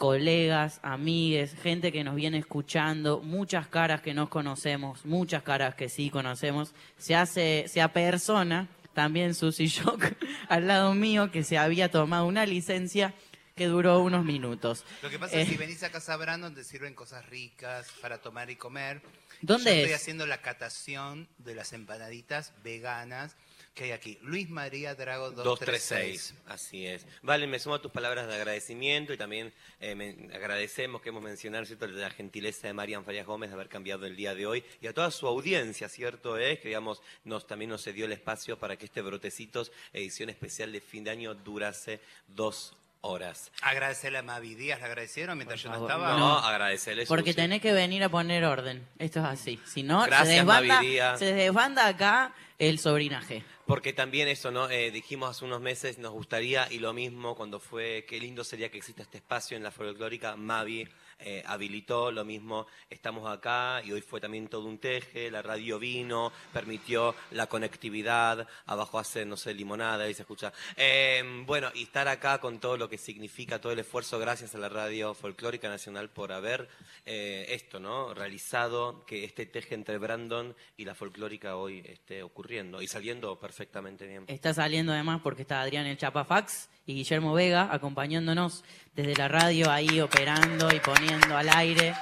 colegas, 0.01 0.79
amigues, 0.81 1.53
gente 1.61 1.91
que 1.91 2.03
nos 2.03 2.15
viene 2.15 2.39
escuchando, 2.39 3.19
muchas 3.21 3.67
caras 3.67 4.01
que 4.01 4.15
nos 4.15 4.29
conocemos, 4.29 5.05
muchas 5.05 5.43
caras 5.43 5.75
que 5.75 5.89
sí 5.89 6.09
conocemos. 6.09 6.73
Se 6.97 7.13
hace, 7.15 7.65
se 7.67 7.83
apersona 7.83 8.67
también 8.95 9.35
Susy 9.35 9.67
Shock 9.67 10.05
al 10.49 10.67
lado 10.67 10.95
mío 10.95 11.29
que 11.29 11.43
se 11.43 11.59
había 11.59 11.91
tomado 11.91 12.25
una 12.25 12.47
licencia 12.47 13.13
que 13.55 13.67
duró 13.67 13.99
unos 13.99 14.25
minutos. 14.25 14.85
Lo 15.03 15.11
que 15.11 15.19
pasa 15.19 15.35
es 15.39 15.45
que 15.45 15.53
Eh, 15.53 15.55
si 15.55 15.59
venís 15.59 15.83
a 15.83 15.91
Casa 15.91 16.17
Brandon 16.17 16.55
te 16.55 16.63
sirven 16.63 16.95
cosas 16.95 17.23
ricas 17.27 17.85
para 18.01 18.17
tomar 18.17 18.49
y 18.49 18.55
comer. 18.55 19.03
¿Dónde 19.43 19.69
Yo 19.69 19.77
estoy 19.81 19.93
es? 19.93 20.01
haciendo 20.01 20.25
la 20.25 20.41
catación 20.41 21.27
de 21.37 21.53
las 21.53 21.73
empanaditas 21.73 22.53
veganas 22.63 23.35
que 23.73 23.85
hay 23.85 23.91
aquí. 23.91 24.17
Luis 24.21 24.49
María 24.49 24.95
Drago 24.95 25.31
236. 25.31 26.33
236, 26.33 26.33
así 26.47 26.85
es. 26.85 27.07
Vale, 27.21 27.47
me 27.47 27.57
sumo 27.57 27.75
a 27.75 27.81
tus 27.81 27.91
palabras 27.91 28.27
de 28.27 28.35
agradecimiento 28.35 29.13
y 29.13 29.17
también 29.17 29.53
eh, 29.79 29.95
me- 29.95 30.29
agradecemos 30.35 31.01
que 31.01 31.09
hemos 31.09 31.23
mencionado 31.23 31.65
¿cierto? 31.65 31.87
la 31.87 32.09
gentileza 32.09 32.67
de 32.67 32.73
Marian 32.73 33.05
Farias 33.05 33.25
Gómez 33.25 33.49
de 33.49 33.55
haber 33.55 33.69
cambiado 33.69 34.05
el 34.05 34.15
día 34.17 34.35
de 34.35 34.45
hoy 34.45 34.63
y 34.81 34.87
a 34.87 34.93
toda 34.93 35.09
su 35.09 35.25
audiencia, 35.25 35.87
¿cierto? 35.87 36.37
Es 36.37 36.59
que 36.59 36.67
digamos, 36.67 37.01
nos, 37.23 37.47
también 37.47 37.69
nos 37.69 37.83
cedió 37.83 38.05
el 38.05 38.11
espacio 38.11 38.59
para 38.59 38.75
que 38.75 38.85
este 38.85 39.01
Brotecitos, 39.01 39.71
edición 39.93 40.29
especial 40.29 40.71
de 40.73 40.81
fin 40.81 41.05
de 41.05 41.11
año, 41.11 41.33
durase 41.33 42.01
dos 42.27 42.75
horas. 43.03 43.51
Agradecerle 43.63 44.19
a 44.19 44.21
Mavi 44.21 44.53
Díaz, 44.53 44.79
¿le 44.79 44.85
agradecieron 44.85 45.37
mientras 45.37 45.59
yo 45.63 45.69
no 45.69 45.81
estaba? 45.81 46.17
No, 46.19 46.37
agradecerle. 46.37 47.05
Porque 47.07 47.33
tenés 47.33 47.61
que 47.61 47.71
venir 47.73 48.03
a 48.03 48.09
poner 48.09 48.43
orden. 48.43 48.85
Esto 48.99 49.19
es 49.21 49.25
así. 49.25 49.59
Si 49.65 49.81
no, 49.81 50.03
se 50.03 50.09
Gracias, 50.09 50.35
desbanda, 50.35 50.75
Mavi 50.75 50.87
Díaz. 50.87 51.17
se 51.19 51.33
desbanda 51.33 51.87
acá 51.87 52.35
el 52.59 52.77
sobrinaje. 52.77 53.43
Porque 53.71 53.93
también 53.93 54.27
eso, 54.27 54.51
¿no? 54.51 54.69
Eh, 54.69 54.91
dijimos 54.91 55.29
hace 55.29 55.45
unos 55.45 55.61
meses, 55.61 55.97
nos 55.97 56.11
gustaría, 56.11 56.67
y 56.69 56.79
lo 56.79 56.91
mismo 56.91 57.37
cuando 57.37 57.57
fue, 57.57 58.03
qué 58.05 58.19
lindo 58.19 58.43
sería 58.43 58.69
que 58.69 58.77
exista 58.77 59.03
este 59.03 59.19
espacio 59.19 59.55
en 59.55 59.63
la 59.63 59.71
folclórica, 59.71 60.35
Mavi 60.35 60.85
eh, 61.19 61.41
habilitó, 61.45 62.11
lo 62.11 62.25
mismo, 62.25 62.67
estamos 62.89 63.31
acá, 63.31 63.81
y 63.85 63.93
hoy 63.93 64.01
fue 64.01 64.19
también 64.19 64.49
todo 64.49 64.65
un 64.65 64.77
teje, 64.77 65.31
la 65.31 65.41
radio 65.41 65.79
vino, 65.79 66.33
permitió 66.51 67.15
la 67.31 67.47
conectividad, 67.47 68.45
abajo 68.65 68.99
hace, 68.99 69.23
no 69.23 69.37
sé, 69.37 69.53
limonada 69.53 70.09
y 70.09 70.15
se 70.15 70.23
escucha. 70.23 70.51
Eh, 70.75 71.23
bueno, 71.45 71.71
y 71.73 71.83
estar 71.83 72.09
acá 72.09 72.39
con 72.39 72.59
todo 72.59 72.75
lo 72.75 72.89
que 72.89 72.97
significa, 72.97 73.61
todo 73.61 73.71
el 73.71 73.79
esfuerzo, 73.79 74.19
gracias 74.19 74.53
a 74.53 74.57
la 74.57 74.67
radio 74.67 75.13
folclórica 75.13 75.69
nacional 75.69 76.09
por 76.09 76.33
haber 76.33 76.67
eh, 77.05 77.45
esto, 77.49 77.79
¿no? 77.79 78.13
Realizado 78.13 79.05
que 79.05 79.23
este 79.23 79.45
teje 79.45 79.75
entre 79.75 79.97
Brandon 79.97 80.53
y 80.75 80.83
la 80.83 80.93
folclórica 80.93 81.55
hoy 81.55 81.83
esté 81.85 82.21
ocurriendo 82.21 82.81
y 82.81 82.87
saliendo 82.87 83.39
perfectamente 83.39 83.60
bien. 84.07 84.23
Está 84.27 84.53
saliendo 84.53 84.91
además 84.93 85.21
porque 85.23 85.41
está 85.43 85.61
Adrián 85.61 85.85
el 85.85 85.97
Chapafax 85.97 86.69
y 86.85 86.93
Guillermo 86.95 87.33
Vega 87.33 87.69
acompañándonos 87.71 88.63
desde 88.95 89.15
la 89.15 89.27
radio 89.27 89.69
ahí 89.71 89.99
operando 89.99 90.73
y 90.73 90.79
poniendo 90.79 91.37
al 91.37 91.49
aire. 91.49 91.93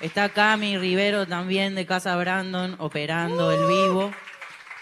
Está 0.00 0.28
Cami 0.28 0.78
Rivero 0.78 1.26
también 1.26 1.74
de 1.74 1.84
Casa 1.86 2.16
Brandon 2.16 2.76
operando 2.78 3.50
el 3.50 3.66
vivo. 3.66 4.12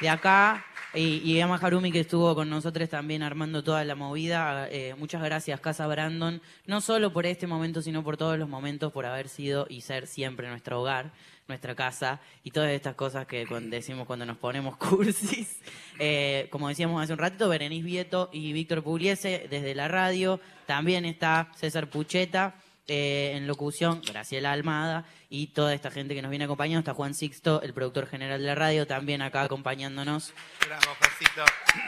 De 0.00 0.08
acá 0.10 0.64
Y, 0.94 1.20
y 1.24 1.40
Emma 1.40 1.56
Harumi 1.56 1.92
que 1.92 2.00
estuvo 2.00 2.34
con 2.34 2.48
nosotros 2.48 2.88
también 2.88 3.22
armando 3.22 3.62
toda 3.62 3.84
la 3.84 3.94
movida. 3.94 4.66
Eh, 4.70 4.94
muchas 4.96 5.22
gracias, 5.22 5.60
Casa 5.60 5.86
Brandon, 5.86 6.40
no 6.64 6.80
solo 6.80 7.12
por 7.12 7.26
este 7.26 7.46
momento, 7.46 7.82
sino 7.82 8.02
por 8.02 8.16
todos 8.16 8.38
los 8.38 8.48
momentos, 8.48 8.92
por 8.92 9.04
haber 9.04 9.28
sido 9.28 9.66
y 9.68 9.82
ser 9.82 10.06
siempre 10.06 10.48
nuestro 10.48 10.80
hogar, 10.80 11.12
nuestra 11.48 11.74
casa 11.74 12.20
y 12.42 12.50
todas 12.50 12.70
estas 12.70 12.94
cosas 12.94 13.26
que 13.26 13.46
decimos 13.62 14.06
cuando 14.06 14.26
nos 14.26 14.36
ponemos 14.36 14.76
cursis. 14.78 15.58
Eh, 15.98 16.48
como 16.50 16.68
decíamos 16.68 17.02
hace 17.02 17.12
un 17.12 17.18
ratito, 17.18 17.48
Berenice 17.48 17.84
Vieto 17.84 18.28
y 18.32 18.52
Víctor 18.52 18.82
Pugliese 18.82 19.46
desde 19.50 19.74
la 19.74 19.88
radio. 19.88 20.40
También 20.66 21.04
está 21.04 21.48
César 21.56 21.88
Pucheta. 21.88 22.54
eh, 22.88 23.32
en 23.34 23.48
locución, 23.48 24.00
Graciela 24.06 24.52
Almada 24.52 25.04
y 25.28 25.48
toda 25.48 25.74
esta 25.74 25.90
gente 25.90 26.14
que 26.14 26.22
nos 26.22 26.30
viene 26.30 26.44
acompañando. 26.44 26.78
Está 26.80 26.94
Juan 26.94 27.14
Sixto, 27.14 27.60
el 27.62 27.74
productor 27.74 28.06
general 28.06 28.40
de 28.40 28.46
la 28.46 28.54
radio, 28.54 28.86
también 28.86 29.22
acá 29.22 29.42
acompañándonos. 29.42 30.32
Bravo, 30.64 30.94
Josito. 31.00 31.44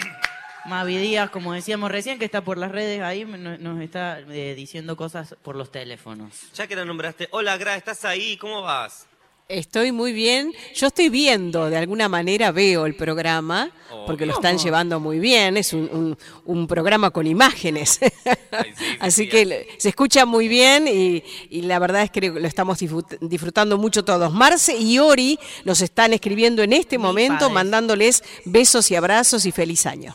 Mavi 0.66 0.98
Díaz, 0.98 1.30
como 1.30 1.52
decíamos 1.52 1.90
recién, 1.90 2.18
que 2.18 2.24
está 2.24 2.42
por 2.42 2.58
las 2.58 2.70
redes 2.72 3.00
ahí, 3.00 3.24
no- 3.24 3.56
nos 3.58 3.80
está 3.80 4.18
eh, 4.20 4.54
diciendo 4.56 4.96
cosas 4.96 5.36
por 5.42 5.54
los 5.56 5.70
teléfonos. 5.70 6.52
Ya 6.54 6.66
que 6.66 6.74
la 6.76 6.84
nombraste, 6.84 7.28
hola 7.30 7.56
Gra, 7.56 7.76
¿estás 7.76 8.04
ahí? 8.04 8.36
¿Cómo 8.36 8.60
vas? 8.62 9.06
Estoy 9.52 9.92
muy 9.92 10.12
bien. 10.12 10.52
Yo 10.74 10.88
estoy 10.88 11.08
viendo, 11.08 11.70
de 11.70 11.78
alguna 11.78 12.06
manera 12.10 12.52
veo 12.52 12.84
el 12.84 12.94
programa, 12.94 13.70
Oh, 13.90 14.04
porque 14.04 14.26
lo 14.26 14.34
están 14.34 14.58
llevando 14.58 15.00
muy 15.00 15.18
bien. 15.18 15.56
Es 15.56 15.72
un, 15.72 15.88
un- 15.90 16.18
un 16.44 16.66
programa 16.66 17.10
con 17.10 17.26
imágenes. 17.26 17.98
Así 19.00 19.26
que 19.26 19.66
se 19.78 19.88
escucha 19.88 20.26
muy 20.26 20.46
bien 20.48 20.86
y, 20.86 21.24
y 21.48 21.62
la 21.62 21.78
verdad 21.78 22.02
es 22.02 22.10
que 22.10 22.20
lo 22.28 22.46
estamos 22.46 22.78
disfrut- 22.82 23.18
disfrutando 23.20 23.78
mucho 23.78 24.04
todos. 24.04 24.30
Marce 24.34 24.76
y 24.76 24.98
Ori 24.98 25.38
nos 25.64 25.80
están 25.80 26.12
escribiendo 26.12 26.62
en 26.62 26.74
este 26.74 26.98
momento, 26.98 27.48
mandándoles 27.48 28.22
besos 28.44 28.90
y 28.90 28.96
abrazos 28.96 29.46
y 29.46 29.52
feliz 29.52 29.86
año. 29.86 30.14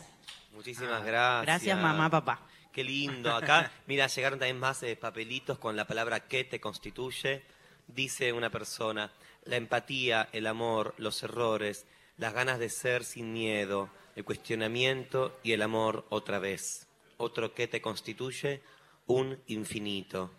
Muchísimas 0.54 1.04
gracias. 1.04 1.42
Gracias, 1.48 1.78
mamá, 1.82 2.08
papá. 2.12 2.40
Qué 2.72 2.84
lindo. 2.84 3.36
Acá, 3.36 3.72
mira, 3.88 4.06
llegaron 4.06 4.38
también 4.38 4.60
más 4.60 4.84
eh, 4.84 4.96
papelitos 4.96 5.58
con 5.58 5.76
la 5.76 5.86
palabra 5.88 6.20
que 6.20 6.44
te 6.44 6.60
constituye. 6.60 7.42
Dice 7.88 8.34
una 8.34 8.50
persona, 8.50 9.12
la 9.46 9.56
empatía, 9.58 10.30
el 10.32 10.48
amor, 10.48 10.94
los 10.98 11.22
errores, 11.24 11.86
las 12.18 12.34
ganas 12.34 12.60
de 12.60 12.70
ser 12.70 13.04
sin 13.04 13.34
miedo, 13.34 13.90
el 14.16 14.24
cuestionamiento 14.24 15.40
y 15.44 15.52
el 15.52 15.62
amor 15.62 16.06
otra 16.10 16.40
vez. 16.40 16.88
Otro 17.18 17.54
que 17.54 17.68
te 17.68 17.82
constituye, 17.82 18.62
un 19.08 19.40
infinito. 19.48 20.32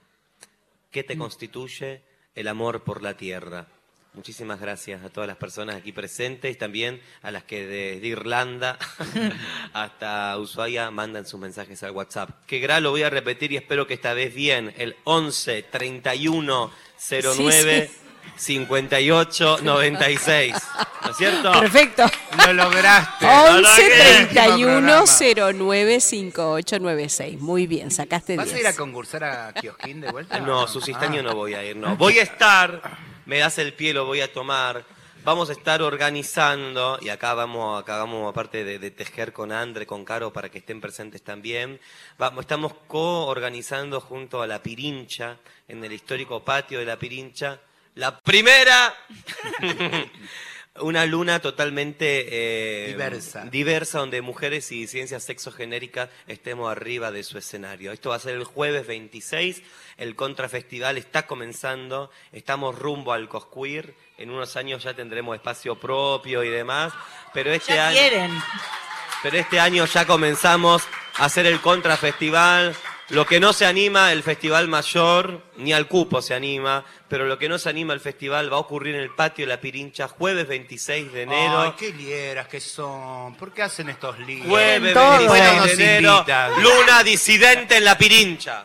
¿Qué 0.90 1.04
te 1.04 1.18
constituye? 1.18 2.02
El 2.34 2.48
amor 2.48 2.82
por 2.82 3.02
la 3.02 3.16
tierra. 3.16 3.68
Muchísimas 4.14 4.60
gracias 4.60 5.02
a 5.02 5.10
todas 5.10 5.26
las 5.26 5.36
personas 5.36 5.74
aquí 5.74 5.90
presentes 5.90 6.52
y 6.52 6.54
también 6.54 7.00
a 7.22 7.32
las 7.32 7.42
que 7.42 7.66
desde 7.66 8.06
Irlanda 8.06 8.78
hasta 9.72 10.38
Ushuaia 10.38 10.88
mandan 10.92 11.26
sus 11.26 11.40
mensajes 11.40 11.82
al 11.82 11.90
WhatsApp. 11.90 12.30
Que 12.46 12.60
gra 12.60 12.78
lo 12.78 12.92
voy 12.92 13.02
a 13.02 13.10
repetir 13.10 13.50
y 13.50 13.56
espero 13.56 13.88
que 13.88 13.94
esta 13.94 14.14
vez 14.14 14.32
bien. 14.32 14.72
El 14.76 14.94
11 15.02 15.64
31 15.64 16.70
09 17.08 17.90
58 18.36 19.58
96. 19.62 20.54
¿No 21.04 21.10
es 21.10 21.16
cierto? 21.16 21.52
Perfecto. 21.52 22.04
Lo 22.46 22.52
lograste. 22.52 23.26
11 23.26 23.90
31 24.34 24.64
Programa. 24.64 25.06
09 25.52 26.00
5896. 26.00 27.40
Muy 27.40 27.66
bien, 27.66 27.90
sacaste 27.90 28.36
¿Vas 28.36 28.46
a 28.48 28.50
10. 28.50 28.60
ir 28.60 28.66
a 28.66 28.72
concursar 28.74 29.24
a 29.24 29.52
Kiosquín 29.52 30.00
de 30.00 30.10
vuelta? 30.10 30.38
No, 30.40 30.66
Susistaño 30.66 31.20
Ah. 31.20 31.24
no 31.24 31.34
voy 31.34 31.54
a 31.54 31.64
ir, 31.64 31.76
no. 31.76 31.96
Voy 31.96 32.18
a 32.18 32.22
estar, 32.22 32.80
me 33.26 33.38
das 33.38 33.58
el 33.58 33.72
pie, 33.74 33.92
lo 33.94 34.06
voy 34.06 34.20
a 34.20 34.32
tomar. 34.32 34.84
Vamos 35.24 35.48
a 35.48 35.52
estar 35.52 35.80
organizando, 35.80 36.98
y 37.00 37.08
acá 37.08 37.32
vamos, 37.32 37.80
acá 37.80 37.96
vamos 37.96 38.28
aparte 38.28 38.62
de, 38.62 38.78
de 38.78 38.90
tejer 38.90 39.32
con 39.32 39.52
Andre, 39.52 39.86
con 39.86 40.04
Caro, 40.04 40.34
para 40.34 40.50
que 40.50 40.58
estén 40.58 40.82
presentes 40.82 41.22
también. 41.22 41.80
Vamos, 42.18 42.42
estamos 42.42 42.74
co-organizando 42.86 44.02
junto 44.02 44.42
a 44.42 44.46
La 44.46 44.62
Pirincha, 44.62 45.38
en 45.66 45.82
el 45.82 45.94
histórico 45.94 46.44
patio 46.44 46.78
de 46.78 46.84
La 46.84 46.98
Pirincha, 46.98 47.58
la 47.94 48.20
primera 48.20 48.94
una 50.80 51.06
luna 51.06 51.40
totalmente 51.40 52.26
eh, 52.28 52.88
Diversa. 52.88 53.44
diversa, 53.44 54.00
donde 54.00 54.20
mujeres 54.20 54.72
y 54.72 54.86
ciencias 54.88 55.22
sexogenéricas 55.22 56.10
estemos 56.26 56.70
arriba 56.70 57.12
de 57.12 57.22
su 57.22 57.38
escenario. 57.38 57.92
Esto 57.92 58.10
va 58.10 58.16
a 58.16 58.20
ser 58.20 58.34
el 58.34 58.44
jueves 58.44 58.86
26, 58.86 59.62
el 59.98 60.16
Contrafestival 60.16 60.98
está 60.98 61.26
comenzando, 61.26 62.10
estamos 62.32 62.76
rumbo 62.76 63.12
al 63.12 63.28
Cosqueer, 63.28 63.94
en 64.18 64.30
unos 64.30 64.56
años 64.56 64.82
ya 64.82 64.94
tendremos 64.94 65.34
espacio 65.36 65.74
propio 65.78 66.42
y 66.44 66.48
demás, 66.50 66.92
pero 67.32 67.52
este 67.52 67.74
Ya 67.74 67.88
año... 67.88 67.98
quieren. 67.98 68.42
Pero 69.22 69.38
este 69.38 69.58
año 69.58 69.86
ya 69.86 70.06
comenzamos 70.06 70.82
a 71.16 71.24
hacer 71.24 71.46
el 71.46 71.60
contrafestival. 71.60 72.74
Lo 73.10 73.26
que 73.26 73.38
no 73.38 73.52
se 73.52 73.66
anima, 73.66 74.12
el 74.12 74.22
festival 74.22 74.66
mayor, 74.68 75.42
ni 75.56 75.72
al 75.74 75.88
cupo 75.88 76.22
se 76.22 76.34
anima, 76.34 76.84
pero 77.06 77.26
lo 77.26 77.38
que 77.38 77.48
no 77.50 77.58
se 77.58 77.68
anima 77.68 77.92
el 77.92 78.00
festival 78.00 78.50
va 78.50 78.56
a 78.56 78.60
ocurrir 78.60 78.94
en 78.94 79.02
el 79.02 79.10
patio 79.14 79.44
de 79.46 79.52
la 79.54 79.60
Pirincha 79.60 80.08
jueves 80.08 80.48
26 80.48 81.12
de 81.12 81.22
enero. 81.22 81.60
Ay, 81.60 81.72
qué 81.78 81.92
lieras 81.92 82.48
que 82.48 82.60
son. 82.60 83.34
¿Por 83.36 83.52
qué 83.52 83.62
hacen 83.62 83.90
estos 83.90 84.18
líos? 84.20 84.46
Jueves 84.46 84.94
todo. 84.94 85.18
26 85.18 85.28
Bueno, 85.28 85.50
de 85.52 85.56
nos 85.58 85.70
enero, 85.78 86.14
invitan. 86.16 86.62
luna 86.62 87.02
disidente 87.02 87.76
en 87.76 87.84
la 87.84 87.98
Pirincha. 87.98 88.64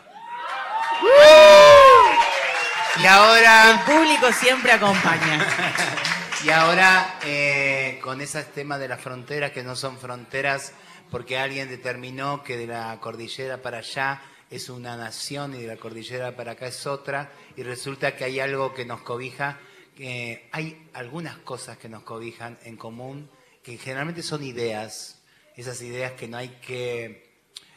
Y 2.98 3.06
ahora... 3.06 3.70
El 3.70 3.80
público 3.80 4.32
siempre 4.32 4.72
acompaña. 4.72 5.46
Y 6.42 6.48
ahora, 6.48 7.18
eh, 7.22 8.00
con 8.02 8.22
ese 8.22 8.42
tema 8.44 8.78
de 8.78 8.88
las 8.88 9.02
fronteras 9.02 9.52
que 9.52 9.62
no 9.62 9.76
son 9.76 9.98
fronteras, 9.98 10.72
porque 11.10 11.36
alguien 11.36 11.68
determinó 11.68 12.42
que 12.42 12.56
de 12.56 12.66
la 12.66 12.98
cordillera 12.98 13.60
para 13.60 13.78
allá 13.78 14.22
es 14.48 14.70
una 14.70 14.96
nación 14.96 15.54
y 15.54 15.60
de 15.60 15.66
la 15.66 15.76
cordillera 15.76 16.34
para 16.34 16.52
acá 16.52 16.68
es 16.68 16.86
otra, 16.86 17.30
y 17.56 17.62
resulta 17.62 18.16
que 18.16 18.24
hay 18.24 18.40
algo 18.40 18.72
que 18.72 18.86
nos 18.86 19.02
cobija, 19.02 19.58
que 19.94 20.48
hay 20.50 20.88
algunas 20.94 21.36
cosas 21.36 21.76
que 21.76 21.90
nos 21.90 22.04
cobijan 22.04 22.58
en 22.64 22.78
común, 22.78 23.28
que 23.62 23.76
generalmente 23.76 24.22
son 24.22 24.42
ideas, 24.42 25.20
esas 25.56 25.82
ideas 25.82 26.12
que 26.12 26.26
no 26.26 26.38
hay 26.38 26.48
que 26.66 27.34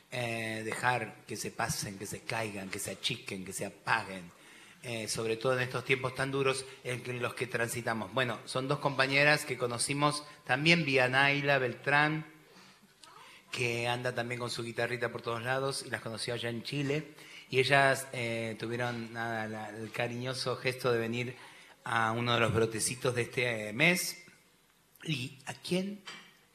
eh, 0.09 0.61
dejar 0.63 1.25
que 1.27 1.35
se 1.35 1.51
pasen, 1.51 1.99
que 1.99 2.05
se 2.05 2.21
caigan, 2.21 2.69
que 2.69 2.79
se 2.79 2.91
achiquen, 2.91 3.43
que 3.43 3.51
se 3.51 3.65
apaguen 3.65 4.31
eh, 4.85 5.07
sobre 5.07 5.37
todo 5.37 5.53
en 5.53 5.61
estos 5.61 5.85
tiempos 5.85 6.13
tan 6.13 6.29
duros 6.29 6.65
en 6.83 7.21
los 7.21 7.33
que 7.35 7.47
transitamos. 7.47 8.13
Bueno, 8.13 8.37
son 8.43 8.67
dos 8.67 8.79
compañeras 8.79 9.45
que 9.45 9.57
conocimos 9.57 10.25
también 10.45 10.83
vía 10.83 11.07
Naila 11.07 11.57
Beltrán, 11.57 12.25
que 13.49 13.87
anda 13.87 14.13
también 14.13 14.41
con 14.41 14.49
su 14.49 14.61
guitarrita 14.61 15.09
por 15.09 15.21
todos 15.21 15.41
lados 15.41 15.85
y 15.87 15.89
las 15.89 16.01
conoció 16.01 16.33
allá 16.33 16.49
en 16.49 16.63
Chile. 16.63 17.13
Y 17.49 17.59
ellas 17.59 18.07
eh, 18.11 18.57
tuvieron 18.59 19.13
nada, 19.13 19.69
el 19.69 19.89
cariñoso 19.91 20.57
gesto 20.57 20.91
de 20.91 20.99
venir 20.99 21.35
a 21.85 22.11
uno 22.11 22.33
de 22.33 22.41
los 22.41 22.53
brotecitos 22.53 23.15
de 23.15 23.21
este 23.21 23.69
eh, 23.69 23.73
mes. 23.73 24.21
¿Y 25.05 25.37
a 25.45 25.53
quién 25.53 26.01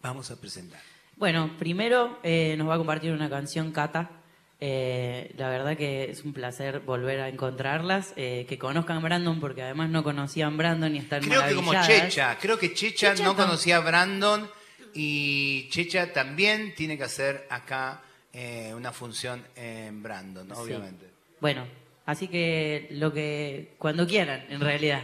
vamos 0.03 0.31
a 0.31 0.39
presentar? 0.39 0.83
Bueno, 1.17 1.57
primero 1.59 2.19
nos 2.23 2.69
va 2.69 2.75
a 2.75 2.79
compartir 2.79 3.13
una 3.13 3.31
canción 3.31 3.73
Cata. 3.73 4.18
Eh, 4.61 5.33
la 5.37 5.49
verdad 5.49 5.77
que 5.77 6.11
es 6.11 6.25
un 6.25 6.33
placer 6.33 6.81
volver 6.81 7.21
a 7.21 7.29
encontrarlas, 7.29 8.13
eh, 8.17 8.45
que 8.49 8.59
conozcan 8.59 8.97
a 8.97 9.01
Brandon 9.01 9.39
porque 9.39 9.63
además 9.63 9.89
no 9.91 10.03
conocían 10.03 10.55
a 10.55 10.57
Brandon 10.57 10.95
y 10.97 10.99
están 10.99 11.23
Creo 11.23 11.47
que 11.47 11.55
como. 11.55 11.73
Checha, 11.85 12.37
creo 12.41 12.59
que 12.59 12.75
Checha, 12.75 13.13
Checha 13.15 13.25
no 13.25 13.37
conocía 13.37 13.77
a 13.77 13.81
Brandon 13.81 14.51
y 14.95 15.69
Checha 15.71 16.13
también 16.13 16.75
tiene 16.75 16.99
que 16.99 17.05
hacer 17.05 17.47
acá 17.51 18.03
eh, 18.33 18.73
una 18.75 18.93
función 18.93 19.45
en 19.55 20.03
Brandon, 20.03 20.49
Sí. 20.49 20.55
obviamente. 20.57 21.07
Bueno, 21.41 21.65
así 22.07 22.27
que 22.27 22.89
lo 22.91 23.13
que 23.13 23.75
cuando 23.79 24.09
quieran, 24.09 24.45
en 24.49 24.61
realidad. 24.61 25.03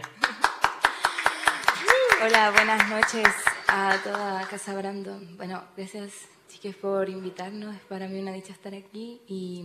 Hola, 2.25 2.51
buenas 2.51 2.89
noches 2.89 3.29
a 3.69 3.97
toda 4.03 4.49
Casa 4.49 4.75
Brandon. 4.75 5.37
Bueno, 5.37 5.63
gracias 5.77 6.13
chiques 6.55 6.77
por 6.77 7.09
invitarnos. 7.09 7.75
Es 7.75 7.83
para 7.83 8.07
mí 8.07 8.21
una 8.21 8.33
dicha 8.33 8.53
estar 8.53 8.75
aquí. 8.75 9.21
Y 9.27 9.65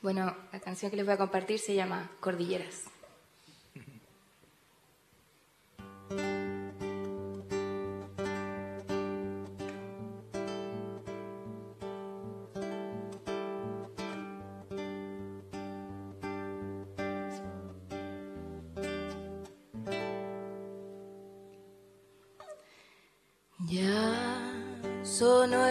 bueno, 0.00 0.34
la 0.52 0.60
canción 0.60 0.90
que 0.90 0.96
les 0.96 1.06
voy 1.06 1.14
a 1.14 1.18
compartir 1.18 1.58
se 1.58 1.74
llama 1.74 2.10
Cordilleras. 2.20 2.84
Ya 23.68 24.52
sonó 25.02 25.61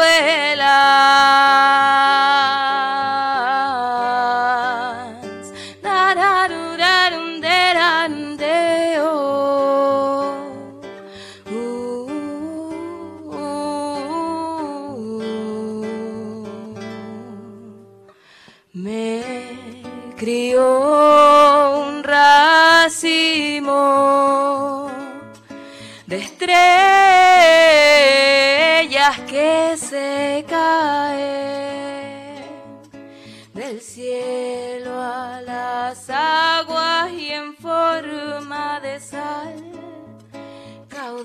mis 0.00 0.60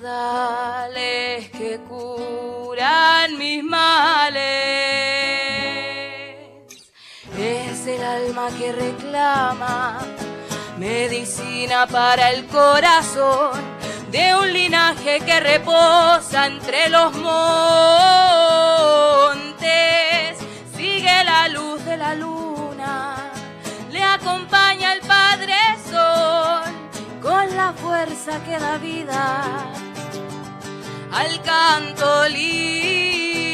caudales 0.01 1.49
que 1.51 1.79
curan 1.87 3.37
mis 3.37 3.63
males. 3.63 4.41
Es 7.37 7.87
el 7.87 8.03
alma 8.03 8.49
que 8.57 8.73
reclama 8.73 9.99
medicina 10.77 11.87
para 11.87 12.31
el 12.31 12.45
corazón 12.47 13.51
de 14.11 14.35
un 14.35 14.51
linaje 14.51 15.19
que 15.21 15.39
reposa 15.39 16.47
entre 16.47 16.89
los 16.89 17.13
montes. 17.13 17.37
Sigue 20.75 21.23
la 21.23 21.47
luz 21.49 21.85
de 21.85 21.97
la 21.97 22.15
luna, 22.15 22.44
la 27.65 27.73
fuerza 27.73 28.43
que 28.43 28.59
da 28.59 28.77
vida 28.77 29.23
al 31.11 31.41
canto 31.41 32.27
libre, 32.29 33.44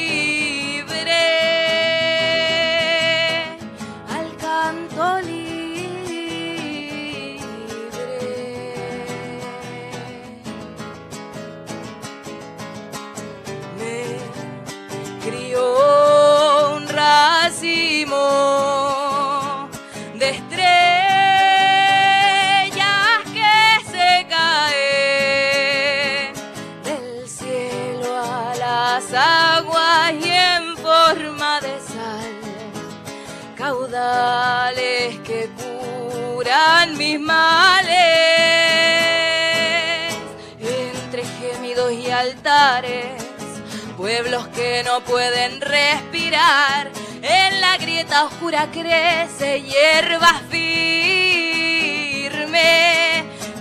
pueblos 44.11 44.47
que 44.49 44.83
no 44.83 44.99
pueden 45.01 45.61
respirar, 45.61 46.91
en 47.21 47.61
la 47.61 47.77
grieta 47.77 48.25
oscura 48.25 48.67
crece 48.69 49.61
hierba 49.61 50.41
firme, 50.49 50.83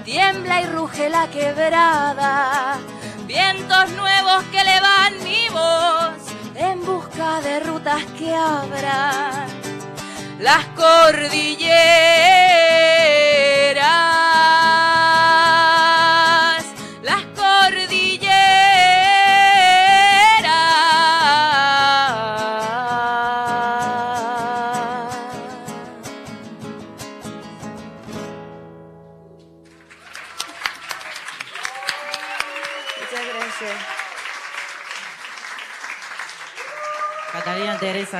tiembla 0.04 0.62
y 0.62 0.66
ruge 0.66 1.08
la 1.08 1.28
quebrada, 1.28 2.78
vientos 3.28 3.90
nuevos 3.90 4.42
que 4.50 4.60
elevan 4.60 5.22
mi 5.22 5.48
voz 5.50 6.18
en 6.56 6.84
busca 6.84 7.40
de 7.42 7.60
rutas 7.60 8.02
que 8.18 8.34
abran. 8.34 9.46
Las 10.40 10.64
cordilleras, 10.74 12.39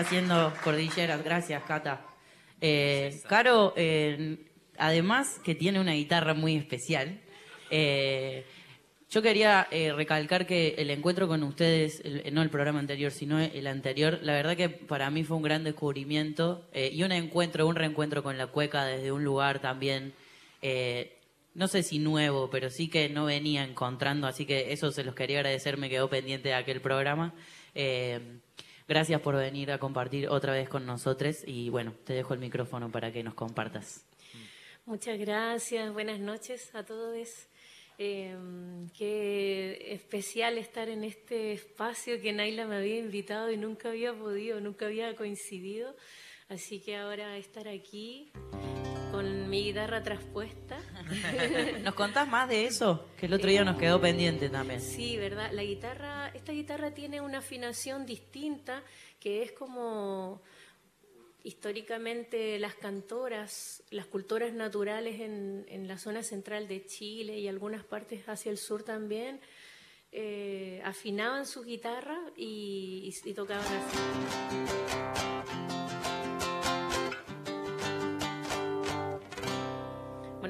haciendo 0.01 0.53
cordilleras, 0.65 1.23
gracias 1.23 1.63
Cata. 1.65 2.07
Eh, 2.61 3.21
Caro, 3.29 3.75
eh, 3.77 4.39
además 4.79 5.39
que 5.45 5.55
tiene 5.55 5.79
una 5.79 5.93
guitarra 5.93 6.33
muy 6.33 6.57
especial, 6.57 7.21
eh, 7.71 8.47
yo 9.11 9.23
quería 9.23 9.67
recalcar 9.97 10.47
que 10.47 10.77
el 10.79 10.89
encuentro 10.89 11.27
con 11.27 11.43
ustedes, 11.43 12.01
no 12.33 12.43
el 12.43 12.49
programa 12.49 12.79
anterior, 12.79 13.11
sino 13.11 13.41
el 13.41 13.67
anterior, 13.67 14.21
la 14.23 14.35
verdad 14.35 14.57
que 14.57 14.69
para 14.69 15.11
mí 15.11 15.25
fue 15.25 15.37
un 15.37 15.43
gran 15.43 15.65
descubrimiento 15.65 16.69
y 16.73 17.03
un 17.03 17.11
encuentro, 17.11 17.67
un 17.67 17.75
reencuentro 17.75 18.23
con 18.23 18.39
la 18.39 18.47
cueca 18.47 18.85
desde 18.85 19.11
un 19.11 19.25
lugar 19.25 19.59
también, 19.59 20.15
no 21.55 21.67
sé 21.67 21.83
si 21.83 21.99
nuevo, 21.99 22.51
pero 22.51 22.71
sí 22.71 22.89
que 22.89 23.09
no 23.09 23.25
venía 23.25 23.65
encontrando, 23.65 24.29
así 24.29 24.47
que 24.47 24.73
eso 24.73 24.93
se 24.93 25.03
los 25.03 25.17
quería 25.17 25.39
agradecer, 25.39 25.77
me 25.77 25.91
quedó 25.91 26.09
pendiente 26.09 26.51
de 26.51 26.55
aquel 26.55 26.81
programa. 26.81 27.35
Gracias 28.91 29.21
por 29.21 29.37
venir 29.37 29.71
a 29.71 29.79
compartir 29.79 30.29
otra 30.29 30.53
vez 30.53 30.69
con 30.69 30.85
nosotros 30.85 31.45
y 31.47 31.69
bueno, 31.69 31.95
te 32.03 32.13
dejo 32.13 32.35
el 32.35 32.41
micrófono 32.41 32.91
para 32.91 33.13
que 33.13 33.23
nos 33.23 33.35
compartas. 33.35 34.05
Muchas 34.85 35.17
gracias, 35.17 35.93
buenas 35.93 36.19
noches 36.19 36.75
a 36.75 36.85
todos. 36.85 37.47
Eh, 37.99 38.35
qué 38.99 39.93
especial 39.93 40.59
estar 40.59 40.89
en 40.89 41.05
este 41.05 41.53
espacio 41.53 42.21
que 42.21 42.33
Naila 42.33 42.67
me 42.67 42.79
había 42.79 42.99
invitado 42.99 43.53
y 43.53 43.57
nunca 43.57 43.91
había 43.91 44.13
podido, 44.13 44.61
nunca 44.61 44.87
había 44.87 45.15
coincidido. 45.15 45.95
Así 46.49 46.81
que 46.81 46.97
ahora 46.97 47.37
estar 47.37 47.69
aquí 47.69 48.33
con 49.11 49.49
mi 49.51 49.65
guitarra 49.65 50.03
traspuesta. 50.03 50.79
¿Nos 51.83 51.95
contás 51.95 52.29
más 52.29 52.49
de 52.49 52.67
eso? 52.67 53.09
Que 53.19 53.27
el 53.27 53.35
otro 53.35 53.51
día 53.51 53.65
nos 53.65 53.77
quedó 53.79 54.01
pendiente 54.01 54.49
también. 54.49 54.81
Sí, 54.81 55.17
¿verdad? 55.17 55.51
La 55.53 55.63
guitarra, 55.65 56.29
esta 56.35 56.53
guitarra 56.53 56.93
tiene 56.93 57.21
una 57.21 57.39
afinación 57.39 58.07
distinta 58.07 58.83
que 59.19 59.43
es 59.43 59.53
como 59.53 60.41
históricamente 61.43 62.59
las 62.59 62.75
cantoras, 62.75 63.83
las 63.91 64.07
culturas 64.07 64.53
naturales 64.53 65.21
en, 65.21 65.65
en 65.69 65.89
la 65.89 65.99
zona 65.99 66.23
central 66.23 66.69
de 66.69 66.85
Chile 66.87 67.39
y 67.39 67.49
algunas 67.49 67.83
partes 67.85 68.29
hacia 68.29 68.51
el 68.53 68.59
sur 68.59 68.83
también, 68.83 69.41
eh, 70.13 70.81
afinaban 70.85 71.47
su 71.47 71.63
guitarra 71.65 72.19
y, 72.37 73.11
y- 73.25 73.31
y 73.31 73.35
tocaban 73.35 73.65
así. 73.67 73.99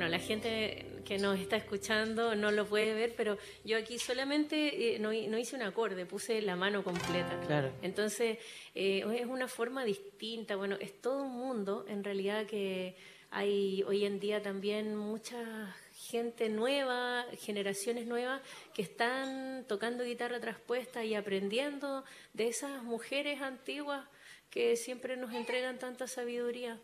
Bueno, 0.01 0.12
la 0.12 0.18
gente 0.18 1.02
que 1.05 1.18
nos 1.18 1.39
está 1.39 1.56
escuchando 1.56 2.35
no 2.35 2.51
lo 2.52 2.64
puede 2.64 2.94
ver, 2.94 3.12
pero 3.14 3.36
yo 3.66 3.77
aquí 3.77 3.98
solamente 3.98 4.94
eh, 4.94 4.98
no, 4.98 5.12
no 5.12 5.36
hice 5.36 5.56
un 5.56 5.60
acorde, 5.60 6.06
puse 6.06 6.40
la 6.40 6.56
mano 6.56 6.82
completa. 6.82 7.39
Claro. 7.47 7.70
Entonces, 7.82 8.39
eh, 8.74 9.05
es 9.14 9.27
una 9.27 9.47
forma 9.47 9.85
distinta, 9.85 10.56
bueno, 10.56 10.78
es 10.81 11.02
todo 11.02 11.24
un 11.24 11.32
mundo, 11.32 11.85
en 11.86 12.02
realidad 12.02 12.47
que 12.47 12.97
hay 13.31 13.82
hoy 13.82 14.06
en 14.06 14.20
día 14.20 14.40
también 14.40 14.97
mucha 14.97 15.77
gente 15.93 16.48
nueva, 16.48 17.27
generaciones 17.39 18.06
nuevas 18.06 18.40
que 18.72 18.81
están 18.81 19.66
tocando 19.68 20.02
guitarra 20.02 20.40
traspuesta 20.40 21.05
y 21.05 21.14
aprendiendo 21.14 22.05
de 22.32 22.48
esas 22.48 22.82
mujeres 22.85 23.43
antiguas 23.43 24.09
que 24.48 24.77
siempre 24.77 25.18
nos 25.18 25.35
entregan 25.35 25.78
tanta 25.78 26.09
sabiduría. 26.09 26.81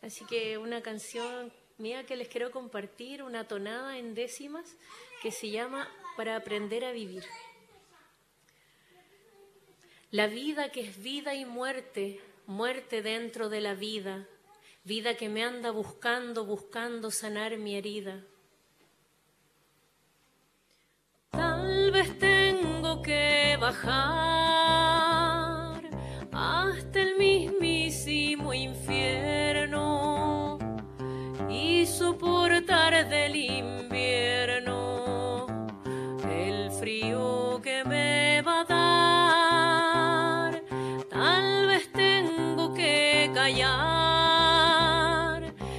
Así 0.00 0.24
que 0.26 0.58
una 0.58 0.80
canción 0.80 1.50
mía 1.78 2.04
que 2.06 2.16
les 2.16 2.28
quiero 2.28 2.50
compartir, 2.50 3.22
una 3.22 3.46
tonada 3.46 3.98
en 3.98 4.14
décimas, 4.14 4.76
que 5.22 5.30
se 5.30 5.50
llama 5.50 5.88
Para 6.16 6.36
aprender 6.36 6.84
a 6.84 6.92
vivir. 6.92 7.24
La 10.10 10.26
vida 10.26 10.70
que 10.70 10.80
es 10.82 11.02
vida 11.02 11.34
y 11.34 11.44
muerte, 11.44 12.20
muerte 12.46 13.02
dentro 13.02 13.48
de 13.48 13.60
la 13.60 13.74
vida, 13.74 14.26
vida 14.84 15.16
que 15.16 15.28
me 15.28 15.44
anda 15.44 15.70
buscando, 15.70 16.44
buscando 16.44 17.10
sanar 17.10 17.58
mi 17.58 17.76
herida. 17.76 18.22
Tal 21.30 21.90
vez 21.90 22.18
tengo 22.18 23.02
que 23.02 23.58
bajar 23.60 24.86
hasta 26.32 27.00
el 27.00 27.16
mismísimo 27.16 28.54
infierno 28.54 29.45
soportar 31.96 33.08
del 33.08 33.34
invierno 33.36 34.76
el 36.30 36.70
frío 36.70 37.58
que 37.62 37.84
me 37.84 38.42
va 38.42 38.60
a 38.60 38.64
dar. 40.50 40.62
Tal 41.08 41.66
vez 41.68 41.90
tengo 41.92 42.74
que 42.74 43.30
callar 43.32 44.44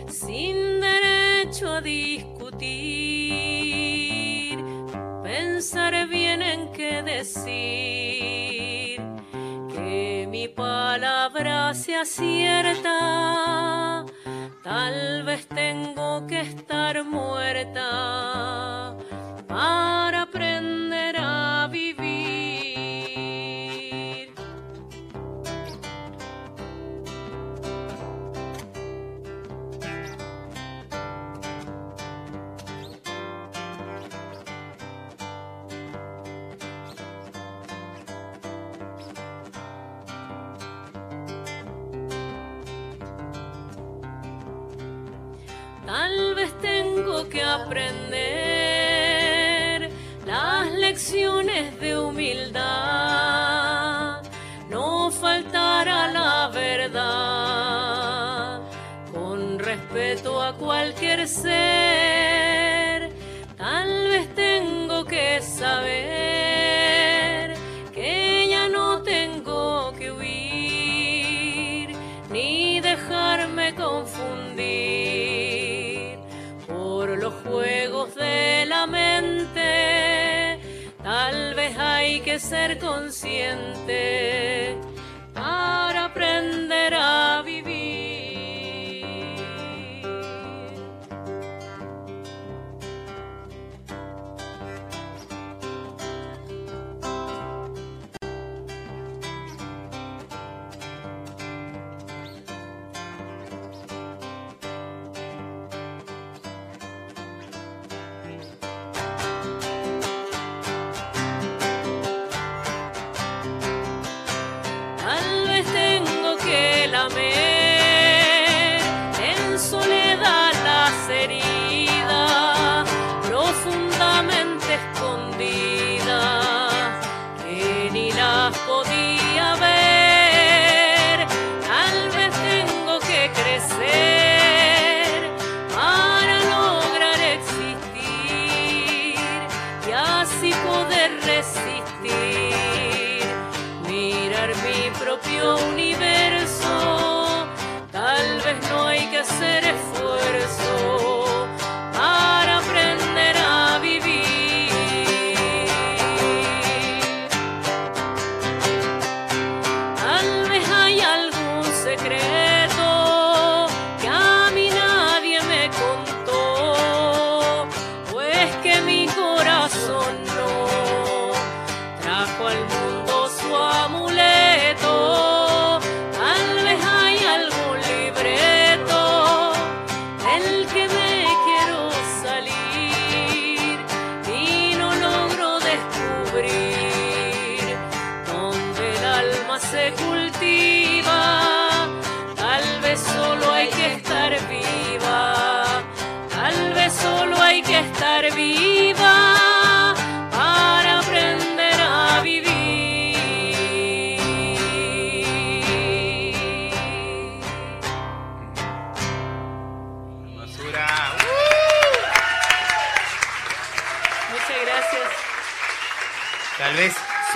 sin 0.09 0.79
derecho 0.79 1.73
a 1.73 1.81
discutir, 1.81 2.57
pensar 5.23 6.07
bien 6.07 6.41
en 6.41 6.71
qué 6.71 7.03
decir, 7.03 8.99
que 9.71 10.27
mi 10.31 10.47
palabra 10.47 11.75
sea 11.75 12.05
cierta. 12.05 14.03
Tal 14.67 15.23
vez 15.23 15.47
tengo 15.47 15.86
estar 16.87 17.03
muerta 17.03 18.26
consciente 82.75 84.46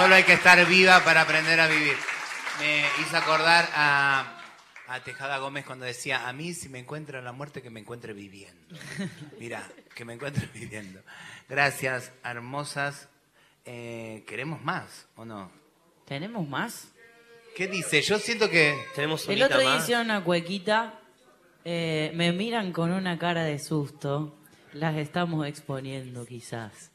solo 0.02 0.16
hay 0.16 0.24
que 0.24 0.34
estar 0.34 0.66
viva 0.68 1.04
para 1.04 1.22
aprender 1.22 1.60
a 1.60 1.68
vivir. 1.68 1.96
Me 2.60 2.84
hizo 3.04 3.16
acordar 3.18 3.70
a, 3.72 4.42
a 4.88 5.00
Tejada 5.04 5.38
Gómez 5.38 5.64
cuando 5.64 5.86
decía, 5.86 6.28
a 6.28 6.34
mí 6.34 6.56
si 6.56 6.70
me 6.70 6.80
encuentra 6.80 7.22
la 7.22 7.32
muerte, 7.32 7.62
que 7.62 7.70
me 7.70 7.82
encuentre 7.82 8.14
viviendo. 8.14 8.76
Mira, 9.40 9.64
que 9.94 10.04
me 10.04 10.14
encuentre 10.14 10.48
viviendo. 10.56 11.02
Gracias, 11.48 12.12
hermosas. 12.24 13.10
Eh, 13.64 14.24
¿Queremos 14.28 14.64
más 14.64 15.08
o 15.16 15.24
no? 15.24 15.52
¿Tenemos 16.08 16.48
más? 16.48 16.88
¿Qué 17.56 17.68
dice? 17.68 18.02
Yo 18.02 18.18
siento 18.18 18.50
que... 18.50 18.76
Tenemos 18.96 19.30
El 19.30 19.44
otro 19.44 19.60
día 19.60 19.78
hicieron 19.78 20.06
una 20.06 20.24
cuequita. 20.24 21.00
eh, 21.64 22.12
me 22.16 22.32
miran 22.32 22.72
con 22.74 22.92
una 22.92 23.20
cara 23.20 23.44
de 23.44 23.60
susto. 23.60 24.36
Las 24.74 24.96
estamos 24.98 25.46
exponiendo, 25.46 26.26
quizás. 26.26 26.90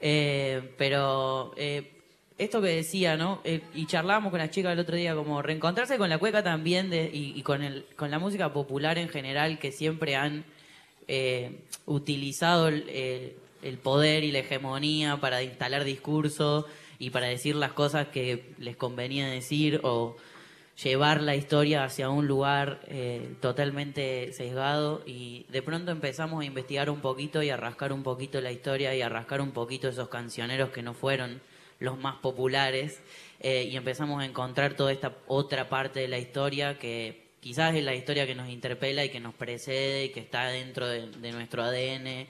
Eh, 0.00 0.74
pero 0.78 1.52
eh, 1.58 1.95
esto 2.38 2.60
que 2.60 2.68
decía, 2.68 3.16
¿no? 3.16 3.40
Eh, 3.44 3.62
y 3.74 3.86
charlábamos 3.86 4.30
con 4.30 4.38
la 4.38 4.50
chica 4.50 4.72
el 4.72 4.78
otro 4.78 4.96
día, 4.96 5.14
como 5.14 5.40
reencontrarse 5.42 5.98
con 5.98 6.10
la 6.10 6.18
cueca 6.18 6.42
también 6.42 6.90
de, 6.90 7.10
y, 7.12 7.32
y 7.34 7.42
con, 7.42 7.62
el, 7.62 7.86
con 7.96 8.10
la 8.10 8.18
música 8.18 8.52
popular 8.52 8.98
en 8.98 9.08
general, 9.08 9.58
que 9.58 9.72
siempre 9.72 10.16
han 10.16 10.44
eh, 11.08 11.60
utilizado 11.86 12.66
el, 12.66 13.78
poder 13.82 14.24
y 14.24 14.32
la 14.32 14.40
hegemonía 14.40 15.18
para 15.18 15.42
instalar 15.42 15.84
discurso 15.84 16.66
y 16.98 17.10
para 17.10 17.26
decir 17.26 17.54
las 17.54 17.72
cosas 17.72 18.08
que 18.08 18.54
les 18.58 18.76
convenía 18.76 19.28
decir 19.28 19.80
o 19.84 20.16
llevar 20.82 21.22
la 21.22 21.36
historia 21.36 21.84
hacia 21.84 22.10
un 22.10 22.26
lugar 22.26 22.80
eh, 22.88 23.34
totalmente 23.40 24.32
sesgado 24.32 25.02
y 25.06 25.46
de 25.48 25.62
pronto 25.62 25.92
empezamos 25.92 26.42
a 26.42 26.44
investigar 26.44 26.90
un 26.90 27.00
poquito 27.00 27.42
y 27.42 27.50
a 27.50 27.56
rascar 27.56 27.92
un 27.92 28.02
poquito 28.02 28.40
la 28.40 28.50
historia 28.50 28.94
y 28.94 29.00
a 29.02 29.08
rascar 29.08 29.40
un 29.40 29.52
poquito 29.52 29.88
esos 29.88 30.08
cancioneros 30.08 30.70
que 30.70 30.82
no 30.82 30.92
fueron 30.92 31.40
los 31.78 31.98
más 31.98 32.16
populares, 32.16 33.00
eh, 33.40 33.68
y 33.70 33.76
empezamos 33.76 34.22
a 34.22 34.24
encontrar 34.24 34.74
toda 34.74 34.92
esta 34.92 35.16
otra 35.26 35.68
parte 35.68 36.00
de 36.00 36.08
la 36.08 36.18
historia 36.18 36.78
que 36.78 37.26
quizás 37.40 37.74
es 37.74 37.84
la 37.84 37.94
historia 37.94 38.26
que 38.26 38.34
nos 38.34 38.48
interpela 38.48 39.04
y 39.04 39.10
que 39.10 39.20
nos 39.20 39.34
precede 39.34 40.06
y 40.06 40.08
que 40.08 40.20
está 40.20 40.46
dentro 40.48 40.88
de, 40.88 41.32
nuestro 41.32 41.62
ADN 41.62 42.26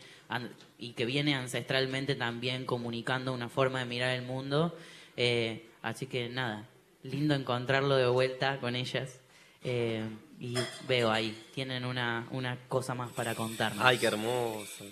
y 0.78 0.92
que 0.92 1.04
viene 1.06 1.34
ancestralmente 1.34 2.16
también 2.16 2.66
comunicando 2.66 3.32
una 3.32 3.48
forma 3.48 3.78
de 3.78 3.86
mirar 3.86 4.10
el 4.10 4.22
mundo. 4.22 4.76
Eh, 5.16 5.66
así 5.82 6.06
que 6.06 6.28
nada, 6.28 6.68
lindo 7.02 7.34
encontrarlo 7.34 7.96
de 7.96 8.08
vuelta 8.08 8.58
con 8.58 8.76
ellas. 8.76 9.20
Eh, 9.64 10.04
y 10.38 10.54
veo 10.86 11.10
ahí, 11.10 11.34
tienen 11.54 11.84
una, 11.84 12.28
una 12.30 12.58
cosa 12.68 12.94
más 12.94 13.10
para 13.12 13.34
contarnos. 13.34 13.84
Ay, 13.84 13.98
qué 13.98 14.06
hermoso. 14.06 14.84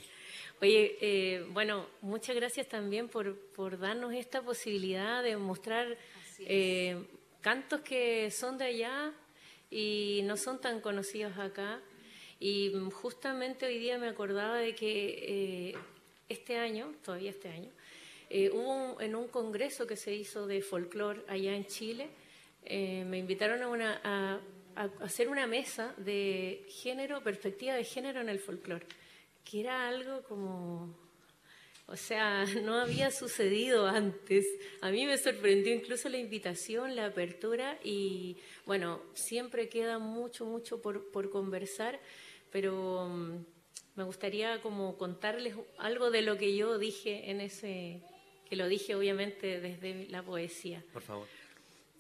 Oye, 0.65 0.97
eh, 1.03 1.45
bueno, 1.51 1.87
muchas 2.01 2.35
gracias 2.35 2.67
también 2.69 3.11
por, 3.11 3.37
por 3.55 3.79
darnos 3.79 4.15
esta 4.15 4.41
posibilidad 4.41 5.23
de 5.23 5.37
mostrar 5.37 5.95
eh, 6.39 6.97
cantos 7.43 7.83
que 7.83 8.31
son 8.31 8.57
de 8.57 8.65
allá 8.65 9.13
y 9.71 10.23
no 10.25 10.39
son 10.39 10.59
tan 10.63 10.81
conocidos 10.81 11.37
acá. 11.37 11.83
Y 12.41 12.73
justamente 12.95 13.67
hoy 13.67 13.79
día 13.79 13.99
me 13.99 14.09
acordaba 14.09 14.57
de 14.57 14.75
que 14.75 15.69
eh, 15.69 15.75
este 16.31 16.57
año, 16.57 16.95
todavía 17.05 17.29
este 17.29 17.51
año, 17.51 17.71
hubo 18.55 18.95
un- 18.95 19.03
en 19.03 19.15
un 19.17 19.29
congreso 19.29 19.87
que 19.87 19.97
se 19.97 20.15
hizo 20.15 20.47
de 20.47 20.63
folclore 20.63 21.21
allá 21.29 21.55
en 21.55 21.67
Chile, 21.67 22.09
me 22.71 23.19
invitaron 23.19 23.61
a, 23.63 23.69
una, 23.69 24.01
a, 24.03 24.41
a 24.77 24.85
hacer 25.05 25.29
una 25.29 25.47
mesa 25.47 25.93
de 25.99 26.65
género, 26.71 27.23
perspectiva 27.23 27.75
de 27.75 27.85
género 27.85 28.23
en 28.23 28.31
el 28.31 28.39
folclore, 28.39 28.87
que 29.45 29.61
era 29.61 29.89
algo 29.89 30.23
como, 30.23 30.97
o 31.87 31.97
sea, 31.97 32.45
no 32.65 32.75
había 32.81 33.11
sucedido 33.11 33.87
antes. 33.87 34.47
A 34.81 34.91
mí 34.91 35.07
me 35.07 35.19
sorprendió 35.19 35.75
incluso 35.75 36.09
la 36.09 36.19
invitación, 36.19 36.97
la 36.97 37.07
apertura 37.07 37.79
y 37.85 38.37
bueno, 38.67 39.03
siempre 39.15 39.69
queda 39.69 39.99
mucho, 39.99 40.47
mucho 40.47 40.81
por, 40.81 41.11
por 41.11 41.31
conversar, 41.31 42.01
pero 42.51 43.09
mm, 43.09 43.45
me 43.97 44.05
gustaría 44.05 44.61
como 44.63 44.97
contarles 44.97 45.55
algo 45.79 46.11
de 46.11 46.23
lo 46.23 46.37
que 46.39 46.57
yo 46.57 46.79
dije 46.79 47.31
en 47.31 47.41
ese, 47.41 48.03
que 48.49 48.57
lo 48.57 48.67
dije 48.67 48.95
obviamente 48.95 49.61
desde 49.61 50.09
la 50.09 50.23
poesía. 50.23 50.85
Por 50.93 51.03
favor. 51.03 51.29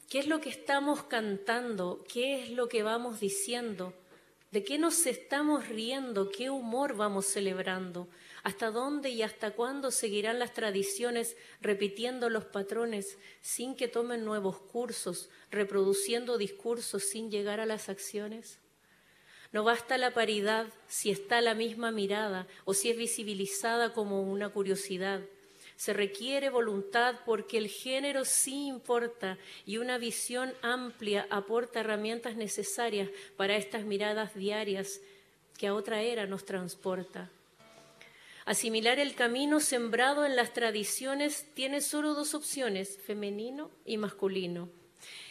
¿Qué 0.08 0.18
es 0.18 0.26
lo 0.26 0.40
que 0.40 0.50
estamos 0.50 1.04
cantando? 1.04 2.04
¿Qué 2.12 2.42
es 2.42 2.50
lo 2.50 2.68
que 2.68 2.82
vamos 2.82 3.20
diciendo? 3.20 3.94
¿De 4.54 4.62
qué 4.62 4.78
nos 4.78 5.04
estamos 5.06 5.66
riendo? 5.66 6.30
¿Qué 6.30 6.48
humor 6.48 6.94
vamos 6.94 7.26
celebrando? 7.26 8.06
¿Hasta 8.44 8.70
dónde 8.70 9.10
y 9.10 9.22
hasta 9.22 9.50
cuándo 9.50 9.90
seguirán 9.90 10.38
las 10.38 10.52
tradiciones 10.52 11.36
repitiendo 11.60 12.30
los 12.30 12.44
patrones 12.44 13.18
sin 13.40 13.74
que 13.74 13.88
tomen 13.88 14.24
nuevos 14.24 14.60
cursos, 14.60 15.28
reproduciendo 15.50 16.38
discursos 16.38 17.02
sin 17.02 17.32
llegar 17.32 17.58
a 17.58 17.66
las 17.66 17.88
acciones? 17.88 18.60
No 19.50 19.64
basta 19.64 19.98
la 19.98 20.14
paridad 20.14 20.68
si 20.86 21.10
está 21.10 21.40
la 21.40 21.54
misma 21.54 21.90
mirada 21.90 22.46
o 22.64 22.74
si 22.74 22.90
es 22.90 22.96
visibilizada 22.96 23.92
como 23.92 24.22
una 24.22 24.50
curiosidad. 24.50 25.22
Se 25.76 25.92
requiere 25.92 26.50
voluntad 26.50 27.16
porque 27.26 27.58
el 27.58 27.68
género 27.68 28.24
sí 28.24 28.66
importa 28.66 29.38
y 29.66 29.78
una 29.78 29.98
visión 29.98 30.54
amplia 30.62 31.26
aporta 31.30 31.80
herramientas 31.80 32.36
necesarias 32.36 33.10
para 33.36 33.56
estas 33.56 33.84
miradas 33.84 34.34
diarias 34.34 35.00
que 35.58 35.66
a 35.66 35.74
otra 35.74 36.02
era 36.02 36.26
nos 36.26 36.44
transporta. 36.44 37.30
Asimilar 38.44 38.98
el 38.98 39.14
camino 39.14 39.58
sembrado 39.58 40.26
en 40.26 40.36
las 40.36 40.52
tradiciones 40.52 41.46
tiene 41.54 41.80
solo 41.80 42.12
dos 42.14 42.34
opciones, 42.34 42.98
femenino 42.98 43.70
y 43.86 43.96
masculino. 43.96 44.68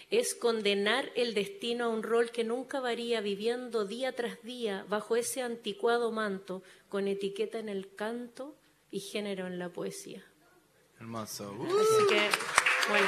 Es 0.09 0.33
condenar 0.33 1.11
el 1.15 1.33
destino 1.33 1.85
a 1.85 1.89
un 1.89 2.03
rol 2.03 2.31
que 2.31 2.43
nunca 2.43 2.79
varía 2.79 3.21
viviendo 3.21 3.85
día 3.85 4.13
tras 4.13 4.41
día 4.43 4.85
bajo 4.89 5.15
ese 5.15 5.41
anticuado 5.41 6.11
manto 6.11 6.63
con 6.89 7.07
etiqueta 7.07 7.59
en 7.59 7.69
el 7.69 7.93
canto 7.95 8.55
y 8.89 8.99
género 8.99 9.47
en 9.47 9.59
la 9.59 9.69
poesía. 9.69 10.23
Hermoso. 11.03 11.53
Así 11.53 12.07
que, 12.07 12.29
bueno. 12.87 13.07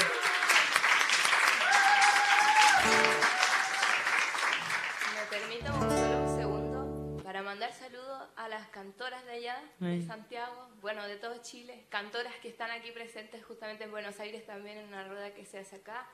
¿Me 5.14 5.26
permito 5.30 5.68
solo 5.72 6.18
un 6.20 6.38
segundo 6.38 7.24
para 7.24 7.42
mandar 7.42 7.72
saludos 7.74 8.22
a 8.36 8.50
las 8.50 8.68
cantoras 8.68 9.26
de 9.26 9.32
allá, 9.32 9.64
de 9.80 10.06
Santiago, 10.06 10.68
bueno, 10.82 11.08
de 11.08 11.16
todo 11.16 11.42
Chile, 11.42 11.86
cantoras 11.88 12.36
que 12.42 12.50
están 12.50 12.70
aquí 12.70 12.92
presentes 12.92 13.46
justamente 13.46 13.86
en 13.86 13.92
Buenos 13.92 14.20
Aires 14.20 14.46
también 14.46 14.78
en 14.78 14.88
una 14.90 15.08
rueda 15.08 15.34
que 15.34 15.46
se 15.46 15.60
hace 15.60 15.78
acá. 15.78 16.06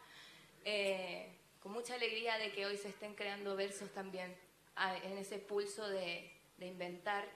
Eh, 0.63 1.35
con 1.61 1.71
mucha 1.71 1.95
alegría 1.95 2.37
de 2.37 2.51
que 2.51 2.67
hoy 2.67 2.77
se 2.77 2.89
estén 2.89 3.15
creando 3.15 3.55
versos 3.55 3.89
también 3.89 4.35
ah, 4.75 4.95
en 4.97 5.17
ese 5.17 5.39
pulso 5.39 5.89
de, 5.89 6.31
de 6.57 6.67
inventar 6.67 7.27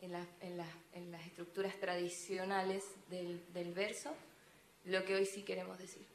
en, 0.00 0.12
las- 0.12 0.26
en 0.40 0.56
las- 0.56 0.68
en 0.92 1.10
las 1.12 1.24
estructuras 1.26 1.74
tradicionales 1.80 2.84
del, 3.10 3.42
del 3.52 3.72
verso 3.72 4.14
lo 4.84 5.04
que 5.04 5.14
hoy 5.16 5.26
sí 5.26 5.42
queremos 5.42 5.78
decir. 5.78 6.06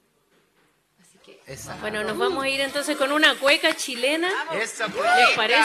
Así 1.02 1.18
que. 1.26 1.40
Bueno, 1.82 2.04
nos 2.04 2.18
vamos 2.18 2.44
a 2.44 2.50
ir 2.50 2.62
entonces 2.62 2.96
con 2.96 3.12
una 3.12 3.38
cueca 3.38 3.76
chilena. 3.76 4.30
Esa 4.54 4.88
¿Les 4.88 5.36
parece? 5.36 5.60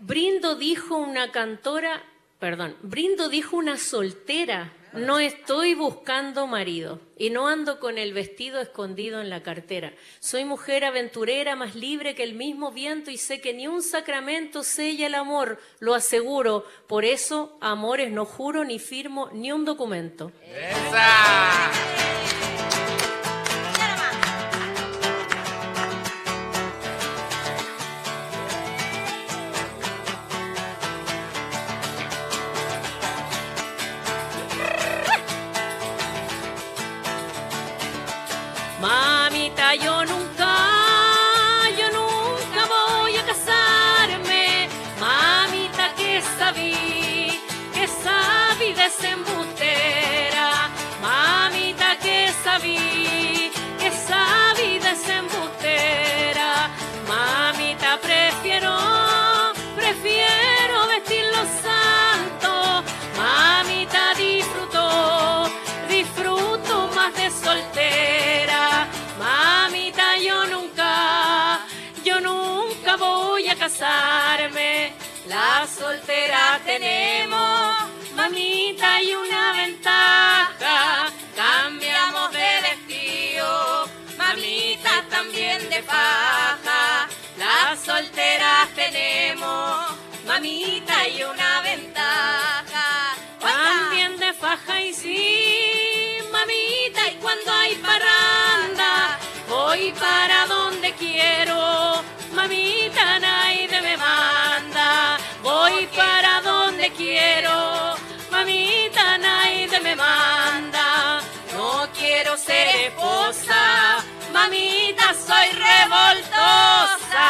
Brindo 0.00 0.56
dijo 0.56 0.96
una 0.96 1.30
cantora, 1.30 2.02
perdón, 2.40 2.76
Brindo 2.82 3.28
dijo 3.28 3.56
una 3.56 3.76
soltera, 3.78 4.72
no 4.94 5.18
estoy 5.18 5.74
buscando 5.74 6.46
marido 6.46 7.00
y 7.16 7.30
no 7.30 7.48
ando 7.48 7.80
con 7.80 7.98
el 7.98 8.12
vestido 8.12 8.60
escondido 8.60 9.20
en 9.20 9.30
la 9.30 9.42
cartera. 9.42 9.92
Soy 10.20 10.44
mujer 10.44 10.84
aventurera, 10.84 11.56
más 11.56 11.74
libre 11.74 12.14
que 12.14 12.24
el 12.24 12.34
mismo 12.34 12.72
viento 12.72 13.10
y 13.10 13.16
sé 13.16 13.40
que 13.40 13.54
ni 13.54 13.66
un 13.66 13.82
sacramento 13.82 14.62
sella 14.62 15.06
el 15.06 15.14
amor, 15.14 15.58
lo 15.80 15.94
aseguro. 15.94 16.64
Por 16.86 17.04
eso, 17.04 17.56
amores, 17.60 18.10
no 18.10 18.24
juro 18.24 18.64
ni 18.64 18.78
firmo 18.78 19.30
ni 19.32 19.52
un 19.52 19.64
documento. 19.64 20.32
Mamita, 20.92 22.41
casarme. 73.72 74.92
Las 75.26 75.70
solteras 75.70 76.60
tenemos, 76.64 77.76
mamita, 78.14 79.02
y 79.02 79.14
una 79.14 79.52
ventaja. 79.52 81.06
Cambiamos 81.36 82.32
de 82.32 82.50
vestido, 82.62 83.88
mamita, 84.18 85.04
también 85.08 85.68
de 85.70 85.82
faja. 85.82 87.08
Las 87.38 87.80
solteras 87.80 88.68
tenemos, 88.74 89.96
mamita, 90.26 91.08
y 91.08 91.22
una 91.22 91.60
ventaja. 91.62 93.16
También 93.40 94.18
de 94.18 94.32
faja 94.34 94.80
y 94.82 94.92
sí, 94.92 96.18
mamita, 96.30 97.10
y 97.10 97.14
cuando 97.20 97.52
hay 97.52 97.74
parranda, 97.76 99.18
voy 99.48 99.92
para 99.92 100.46
donde 100.46 100.92
quiero, 100.92 102.02
mamita, 102.34 103.18
me 103.82 103.96
manda. 103.96 105.18
Voy 105.42 105.86
para 105.96 106.40
donde 106.40 106.90
quiero, 106.92 107.94
mamita, 108.30 109.18
nadie 109.18 109.80
me 109.80 109.96
manda. 109.96 111.20
No 111.52 111.88
quiero 111.98 112.36
ser 112.36 112.68
esposa, 112.86 114.04
mamita, 114.32 115.14
soy 115.14 115.48
revoltosa. 115.68 117.28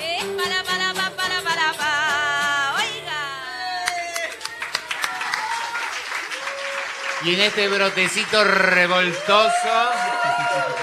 Eh, 0.00 0.24
para, 0.36 0.62
para, 0.64 0.94
pa, 0.94 1.10
para, 1.16 1.40
para, 1.42 1.72
pa. 1.74 2.74
Oiga. 2.78 3.20
Y 7.24 7.34
en 7.34 7.40
este 7.40 7.68
brotecito 7.68 8.44
revoltoso 8.44 9.92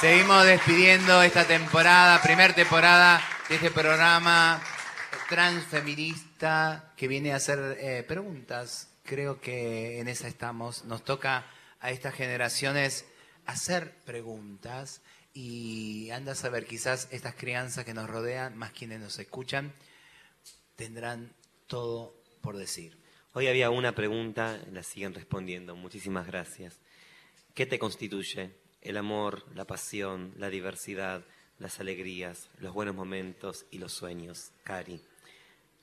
seguimos 0.00 0.44
despidiendo 0.46 1.22
esta 1.22 1.44
temporada, 1.44 2.22
primer 2.22 2.54
temporada 2.54 3.20
de 3.48 3.56
este 3.56 3.70
programa 3.70 4.62
transfeminista 5.28 6.92
que 6.96 7.08
viene 7.08 7.32
a 7.32 7.36
hacer 7.36 7.76
eh, 7.80 8.04
preguntas. 8.06 8.90
Creo 9.02 9.40
que 9.40 9.98
en 9.98 10.06
esa 10.06 10.28
estamos. 10.28 10.84
Nos 10.84 11.04
toca 11.04 11.46
a 11.80 11.90
estas 11.90 12.14
generaciones 12.14 13.06
hacer 13.46 13.92
preguntas 14.04 15.02
y 15.34 16.10
anda 16.10 16.32
a 16.32 16.36
saber, 16.36 16.66
quizás 16.66 17.08
estas 17.10 17.34
crianzas 17.34 17.84
que 17.84 17.94
nos 17.94 18.08
rodean, 18.08 18.56
más 18.56 18.72
quienes 18.72 19.00
nos 19.00 19.18
escuchan, 19.18 19.72
tendrán 20.76 21.34
todo 21.66 22.14
por 22.40 22.56
decir. 22.56 22.96
Hoy 23.32 23.48
había 23.48 23.70
una 23.70 23.94
pregunta, 23.94 24.60
la 24.72 24.82
siguen 24.84 25.14
respondiendo. 25.14 25.74
Muchísimas 25.74 26.26
gracias. 26.26 26.78
¿Qué 27.54 27.66
te 27.66 27.78
constituye? 27.80 28.67
El 28.82 28.96
amor, 28.96 29.44
la 29.54 29.64
pasión, 29.64 30.32
la 30.36 30.50
diversidad, 30.50 31.24
las 31.58 31.80
alegrías, 31.80 32.48
los 32.58 32.72
buenos 32.72 32.94
momentos 32.94 33.66
y 33.70 33.78
los 33.78 33.92
sueños. 33.92 34.52
Cari. 34.62 35.00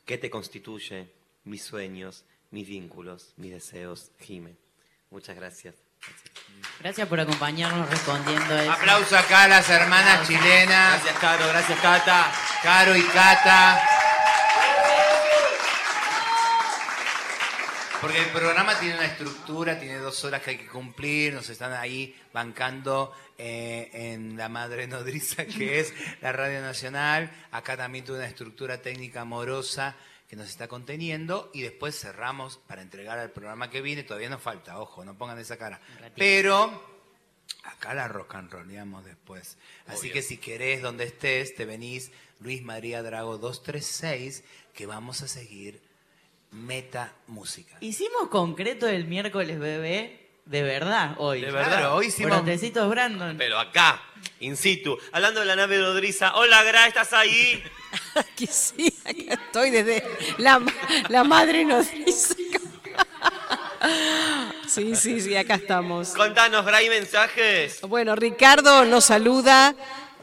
¿Qué 0.06 0.18
te 0.18 0.30
constituye? 0.30 1.12
Mis 1.44 1.64
sueños, 1.64 2.24
mis 2.52 2.68
vínculos, 2.68 3.34
mis 3.38 3.52
deseos. 3.52 4.12
Jime. 4.20 4.56
Muchas 5.10 5.36
gracias. 5.36 5.76
Gracias 6.80 7.08
por 7.08 7.20
acompañarnos 7.20 7.90
respondiendo 7.90 8.58
eso. 8.58 8.72
Aplauso 8.72 9.18
acá 9.18 9.44
a 9.44 9.48
las 9.48 9.70
hermanas 9.70 10.28
chilenas. 10.28 11.02
Gracias, 11.02 11.20
Caro. 11.20 11.48
Gracias, 11.48 11.80
Cata. 11.80 12.32
Caro 12.62 12.96
y 12.96 13.04
Cata. 13.04 14.05
Porque 18.06 18.22
el 18.22 18.30
programa 18.30 18.78
tiene 18.80 18.94
una 18.94 19.08
estructura, 19.08 19.80
tiene 19.80 19.98
dos 19.98 20.24
horas 20.26 20.44
que 20.44 20.52
hay 20.52 20.58
que 20.60 20.68
cumplir, 20.68 21.34
nos 21.34 21.50
están 21.50 21.74
ahí 21.74 22.16
bancando 22.32 23.12
eh, 23.36 23.90
en 23.94 24.38
la 24.38 24.48
madre 24.48 24.86
nodriza 24.86 25.48
que 25.48 25.80
es 25.80 25.92
la 26.22 26.32
Radio 26.32 26.62
Nacional. 26.62 27.32
Acá 27.50 27.76
también 27.76 28.06
tiene 28.06 28.20
una 28.20 28.28
estructura 28.28 28.80
técnica 28.80 29.22
amorosa 29.22 29.96
que 30.30 30.36
nos 30.36 30.50
está 30.50 30.68
conteniendo 30.68 31.50
y 31.52 31.64
después 31.64 32.00
cerramos 32.00 32.58
para 32.68 32.84
entregar 32.84 33.18
al 33.18 33.32
programa 33.32 33.72
que 33.72 33.82
viene. 33.82 34.04
Todavía 34.04 34.30
nos 34.30 34.44
falta, 34.44 34.78
ojo, 34.78 35.04
no 35.04 35.18
pongan 35.18 35.40
esa 35.40 35.58
cara. 35.58 35.82
Pero 36.16 37.00
acá 37.64 37.96
la 37.96 38.08
rock 38.08 38.36
and 38.36 38.52
rollamos 38.52 39.04
después. 39.04 39.58
Así 39.88 40.12
que 40.12 40.22
si 40.22 40.38
querés, 40.38 40.84
donde 40.84 41.06
estés, 41.06 41.56
te 41.56 41.66
venís 41.66 42.12
Luis 42.40 42.62
María 42.62 43.02
Drago 43.02 43.40
236, 43.40 44.44
que 44.76 44.86
vamos 44.86 45.24
a 45.24 45.28
seguir 45.28 45.82
meta 46.56 47.14
música. 47.28 47.76
Hicimos 47.82 48.30
concreto 48.30 48.88
el 48.88 49.06
miércoles 49.06 49.60
bebé 49.60 50.20
de 50.46 50.64
verdad 50.64 51.16
hoy. 51.18 51.42
De 51.42 51.52
verdad. 51.52 51.68
Claro, 51.68 51.96
hoy 51.96 52.08
hicimos- 52.08 52.32
Brotecitos 52.38 52.90
Brandon. 52.90 53.38
Pero 53.38 53.60
acá, 53.60 54.02
in 54.40 54.56
situ. 54.58 54.98
Hablando 55.12 55.42
de 55.42 55.46
la 55.48 55.56
nave 55.56 55.78
nodriza. 55.78 56.36
Hola, 56.36 56.64
Gra, 56.64 56.88
¿estás 56.88 57.14
ahí? 57.14 57.62
Que 58.36 58.48
sí, 58.48 58.94
acá 59.06 59.42
estoy 59.46 59.70
desde 59.72 60.04
la, 60.38 60.62
la 61.10 61.24
madre 61.24 61.64
nos 61.66 61.90
dice. 62.06 62.36
Sí, 64.68 64.96
sí, 64.96 65.22
sí, 65.22 65.36
acá 65.36 65.56
estamos. 65.56 66.10
Contanos, 66.10 66.66
Gra, 66.66 66.78
¿hay 66.78 66.90
mensajes? 66.90 67.82
Bueno, 67.82 68.16
Ricardo 68.16 68.84
nos 68.86 69.06
saluda, 69.06 69.76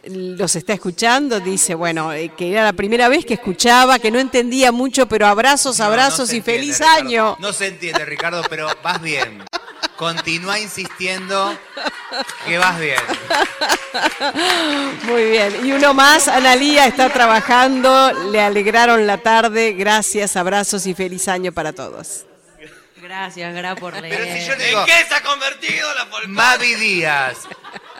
los 0.04 0.56
está 0.56 0.72
escuchando, 0.72 1.38
dice, 1.40 1.74
bueno, 1.74 2.12
eh, 2.12 2.30
que 2.36 2.50
era 2.52 2.64
la 2.64 2.72
primera 2.72 3.08
vez 3.08 3.24
que 3.24 3.34
escuchaba, 3.34 3.98
que 3.98 4.10
no 4.10 4.18
entendía 4.18 4.72
mucho, 4.72 5.06
pero 5.06 5.26
abrazos, 5.26 5.78
No, 5.78 5.84
no 5.84 5.90
abrazos 5.90 6.32
y 6.32 6.38
entiende, 6.38 6.60
feliz 6.60 6.78
Ricardo. 6.80 7.00
año. 7.06 7.36
No 7.38 7.52
se 7.52 7.66
entiende, 7.68 8.04
Ricardo, 8.04 8.42
pero 8.50 8.68
vas 8.82 9.00
bien. 9.00 9.44
Continúa 9.96 10.58
insistiendo 10.58 11.56
que 12.46 12.58
vas 12.58 12.80
bien. 12.80 12.98
Muy 15.04 15.24
bien. 15.30 15.66
Y 15.66 15.72
uno 15.72 15.94
más, 15.94 16.28
Analía 16.28 16.86
está 16.86 17.12
trabajando, 17.12 18.12
le 18.30 18.40
alegraron 18.40 19.06
la 19.06 19.18
tarde, 19.18 19.72
gracias, 19.72 20.36
abrazos 20.36 20.86
y 20.86 20.94
feliz 20.94 21.28
año 21.28 21.52
para 21.52 21.72
todos. 21.72 22.24
Gracias, 22.96 23.54
Gra, 23.54 23.74
por 23.76 23.94
leer. 24.00 24.16
Pero 24.16 24.40
si 24.40 24.46
yo 24.48 24.56
le 24.56 24.66
digo, 24.66 24.80
¿En 24.80 24.86
qué 24.86 25.04
se 25.08 25.14
ha 25.14 25.22
convertido 25.22 25.94
la 25.94 26.06
folclore? 26.06 26.28
Mavi 26.28 26.74
Díaz, 26.76 27.36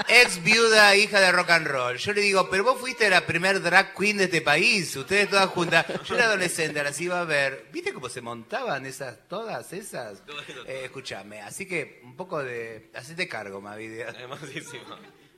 ex 0.09 0.43
viuda, 0.43 0.97
hija 0.97 1.21
de 1.21 1.33
rock 1.33 1.51
and 1.51 1.67
roll. 1.67 1.97
Yo 1.97 2.13
le 2.13 2.21
digo, 2.21 2.49
pero 2.51 2.65
vos 2.65 2.79
fuiste 2.79 3.09
la 3.11 3.27
primer 3.27 3.61
drag 3.63 3.95
queen 3.95 4.17
de 4.17 4.25
este 4.25 4.41
país, 4.41 4.95
ustedes 4.97 5.31
todas 5.31 5.49
juntas. 5.51 5.87
Yo 6.05 6.15
era 6.15 6.25
adolescente, 6.25 6.83
las 6.83 7.01
iba 7.01 7.21
a 7.21 7.25
ver. 7.25 7.67
¿Viste 7.73 7.93
cómo 7.93 8.09
se 8.09 8.21
montaban 8.21 8.87
esas, 8.87 9.29
todas 9.29 9.73
esas? 9.73 10.23
Eh, 10.67 10.83
escúchame, 10.85 11.41
así 11.41 11.67
que 11.67 12.01
un 12.05 12.17
poco 12.17 12.43
de... 12.43 12.91
Hacete 12.95 13.29
cargo, 13.29 13.61
Mavi. 13.61 13.87
Hermosísimo. 14.01 14.97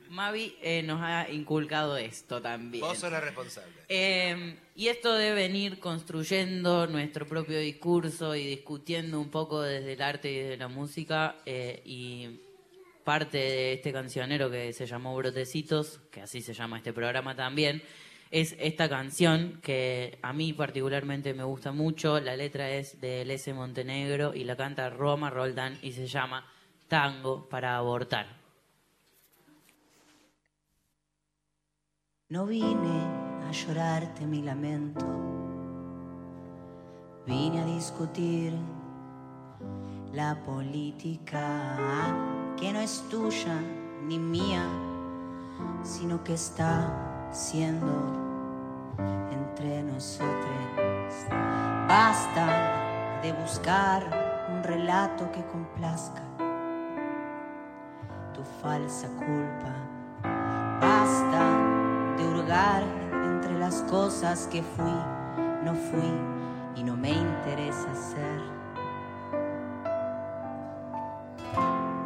Mavi 0.09 0.55
eh, 0.61 0.83
nos 0.83 1.01
ha 1.01 1.29
inculcado 1.29 1.97
esto 1.97 2.41
también. 2.41 2.81
Vos 2.81 2.97
sos 2.97 3.11
la 3.11 3.19
responsable. 3.19 3.71
Eh, 3.89 4.55
y 4.75 4.87
esto 4.87 5.13
de 5.13 5.31
venir 5.33 5.79
construyendo 5.79 6.87
nuestro 6.87 7.27
propio 7.27 7.59
discurso 7.59 8.35
y 8.35 8.45
discutiendo 8.45 9.19
un 9.19 9.29
poco 9.29 9.61
desde 9.61 9.93
el 9.93 10.01
arte 10.01 10.31
y 10.31 10.39
desde 10.39 10.57
la 10.57 10.67
música 10.67 11.37
eh, 11.45 11.81
y 11.85 12.39
parte 13.05 13.37
de 13.37 13.73
este 13.73 13.93
cancionero 13.93 14.49
que 14.49 14.73
se 14.73 14.87
llamó 14.87 15.15
Brotecitos, 15.15 16.01
que 16.11 16.21
así 16.21 16.41
se 16.41 16.53
llama 16.53 16.77
este 16.77 16.91
programa 16.91 17.35
también, 17.35 17.83
es 18.31 18.55
esta 18.59 18.89
canción 18.89 19.59
que 19.61 20.17
a 20.23 20.33
mí 20.33 20.53
particularmente 20.53 21.35
me 21.35 21.43
gusta 21.43 21.71
mucho. 21.71 22.19
La 22.19 22.35
letra 22.35 22.71
es 22.71 22.99
de 22.99 23.23
Lese 23.23 23.53
Montenegro 23.53 24.33
y 24.33 24.43
la 24.43 24.57
canta 24.57 24.89
Roma 24.89 25.29
Roldán 25.29 25.77
y 25.83 25.91
se 25.91 26.07
llama 26.07 26.51
Tango 26.87 27.47
para 27.47 27.77
abortar. 27.77 28.25
No 32.29 32.47
vine 32.47 33.03
a 33.47 33.51
llorarte 33.51 34.25
mi 34.25 34.41
lamento, 34.41 35.05
vine 37.27 37.61
a 37.61 37.65
discutir 37.65 38.51
la 40.11 40.41
política 40.43 42.44
que 42.57 42.71
no 42.71 42.79
es 42.79 43.03
tuya 43.09 43.59
ni 44.07 44.19
mía, 44.19 44.65
sino 45.83 46.23
que 46.23 46.33
está 46.33 47.29
siendo 47.31 47.91
entre 49.31 49.83
nosotros. 49.83 50.55
Basta 51.87 53.19
de 53.21 53.33
buscar 53.33 54.03
un 54.49 54.63
relato 54.63 55.31
que 55.31 55.43
complazca 55.45 56.21
tu 58.33 58.43
falsa 58.61 59.07
culpa. 59.17 59.73
Basta 60.79 62.15
de 62.17 62.27
hurgar 62.27 62.83
entre 63.25 63.57
las 63.59 63.81
cosas 63.83 64.47
que 64.47 64.61
fui, 64.61 64.97
no 65.63 65.73
fui 65.73 66.13
y 66.75 66.83
no 66.83 66.95
me 66.95 67.11
interesa 67.11 67.93
ser. 67.95 68.34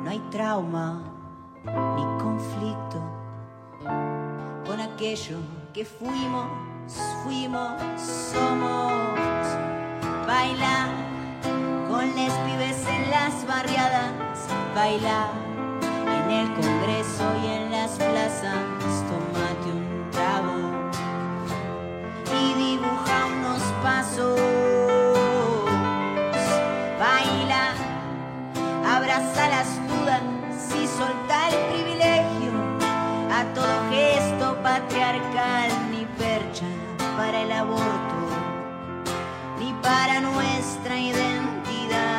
Hay 0.10 0.18
trauma 0.32 1.04
ni 1.64 2.04
conflicto 2.20 3.00
con 4.66 4.80
aquello 4.80 5.38
que 5.72 5.86
fuimos, 5.86 6.48
fuimos, 7.24 7.80
somos. 8.02 8.92
Baila 10.26 10.88
con 11.88 12.08
les 12.16 12.34
pibes 12.34 12.88
en 12.88 13.12
las 13.12 13.46
barriadas, 13.46 14.48
baila 14.74 15.30
en 16.08 16.32
el 16.32 16.48
Congreso 16.56 17.26
y 17.44 17.48
en 17.48 17.72
las 17.72 17.92
plazas, 17.92 18.66
tómate 19.10 19.70
un 19.72 20.10
trago 20.10 20.58
y 22.34 22.54
dibuja 22.56 23.28
unos 23.38 23.62
pasos. 23.84 24.40
Baila, 27.00 27.76
abraza 28.88 29.50
las 29.50 29.89
dudas 31.00 31.10
y 31.16 31.22
solta 31.30 31.50
el 31.50 31.56
privilegio 31.72 32.52
a 33.32 33.44
todo 33.54 33.90
gesto 33.90 34.58
patriarcal, 34.62 35.70
ni 35.92 36.06
percha 36.18 36.66
para 37.18 37.42
el 37.42 37.52
aborto, 37.52 38.16
ni 39.60 39.74
para 39.82 40.22
nuestra 40.22 40.98
identidad. 40.98 42.19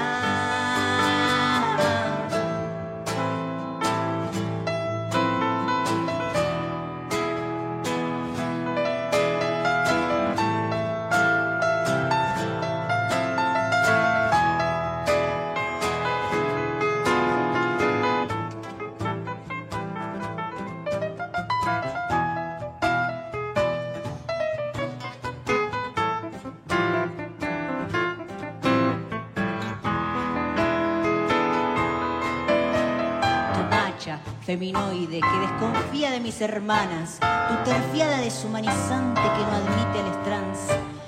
Feminoide 34.51 35.21
que 35.21 35.39
desconfía 35.47 36.11
de 36.11 36.19
mis 36.19 36.41
hermanas, 36.41 37.21
tu 37.21 37.71
terfiada 37.71 38.19
deshumanizante 38.19 39.21
que 39.21 39.43
no 39.47 39.53
admite 39.61 40.01
el 40.01 40.23
trans. 40.25 40.59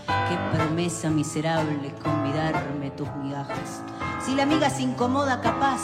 Qué 0.06 0.56
promesa 0.56 1.10
miserable 1.10 1.92
convidarme 2.04 2.92
tus 2.92 3.08
migajas. 3.16 3.82
Si 4.24 4.36
la 4.36 4.44
amiga 4.44 4.70
se 4.70 4.82
incomoda, 4.82 5.40
capaz 5.40 5.80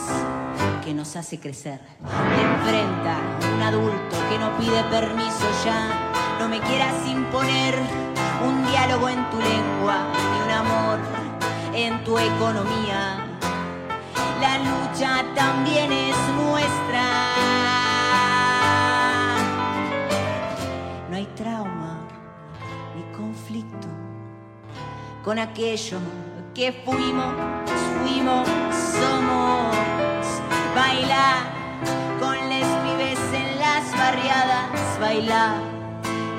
que 0.84 0.94
nos 0.94 1.16
hace 1.16 1.40
crecer. 1.40 1.80
Te 1.80 2.42
enfrenta 2.42 3.18
un 3.52 3.60
adulto 3.60 4.16
que 4.30 4.38
no 4.38 4.56
pide 4.56 4.84
permiso 4.84 5.44
ya. 5.64 6.38
No 6.38 6.48
me 6.48 6.60
quieras 6.60 6.94
imponer 7.08 7.74
un 8.46 8.64
diálogo 8.70 9.08
en 9.08 9.30
tu 9.30 9.38
lengua, 9.40 10.12
ni 10.14 10.44
un 10.44 10.50
amor 10.52 10.98
en 11.74 12.04
tu 12.04 12.16
economía. 12.16 13.27
La 14.58 14.64
lucha 14.64 15.24
también 15.34 15.92
es 15.92 16.16
nuestra. 16.34 17.04
No 21.08 21.16
hay 21.16 21.26
trauma 21.36 22.00
ni 22.96 23.02
conflicto 23.16 23.88
con 25.24 25.38
aquello 25.38 25.98
que 26.54 26.72
fuimos, 26.84 27.34
fuimos, 28.02 28.48
somos. 28.74 29.76
Baila 30.74 31.44
con 32.18 32.48
les 32.48 32.66
pibes 32.66 33.20
en 33.32 33.58
las 33.58 33.92
barriadas, 33.96 35.00
baila 35.00 35.54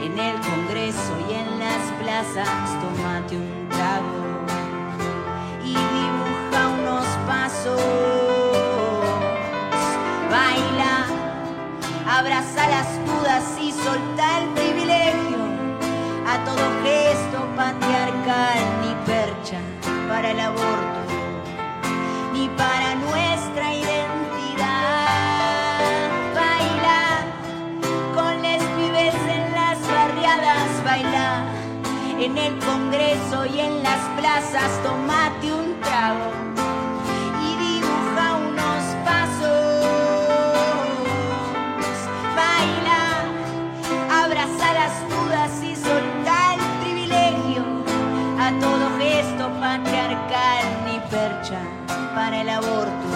en 0.03 0.17
el 0.17 0.39
Congreso 0.41 1.13
y 1.29 1.33
en 1.33 1.59
las 1.59 1.91
plazas, 2.01 2.49
tomate 2.81 3.37
un 3.37 3.69
trago 3.69 4.28
abraza 12.19 12.67
las 12.67 12.87
dudas 13.05 13.45
y 13.61 13.71
solta 13.71 14.39
el 14.39 14.49
privilegio 14.49 15.39
a 16.27 16.43
todo 16.43 16.65
gesto 16.83 17.47
patriarcal, 17.55 18.59
ni 18.81 18.93
percha 19.05 19.59
para 20.09 20.31
el 20.31 20.39
aborto, 20.41 20.99
ni 22.33 22.49
para 22.57 22.95
nuestra 22.95 23.73
identidad. 23.73 24.67
Baila 26.35 27.03
con 28.13 28.41
les 28.41 28.63
pibes 28.75 29.15
en 29.15 29.53
las 29.53 29.79
barriadas, 29.87 30.83
baila 30.83 31.45
en 32.19 32.37
el 32.37 32.59
Congreso 32.59 33.45
y 33.45 33.61
en 33.61 33.81
las 33.81 34.01
plazas, 34.17 34.69
tomate 34.83 35.53
un 35.53 35.79
trago 35.79 36.48
el 52.39 52.49
aborto, 52.49 53.08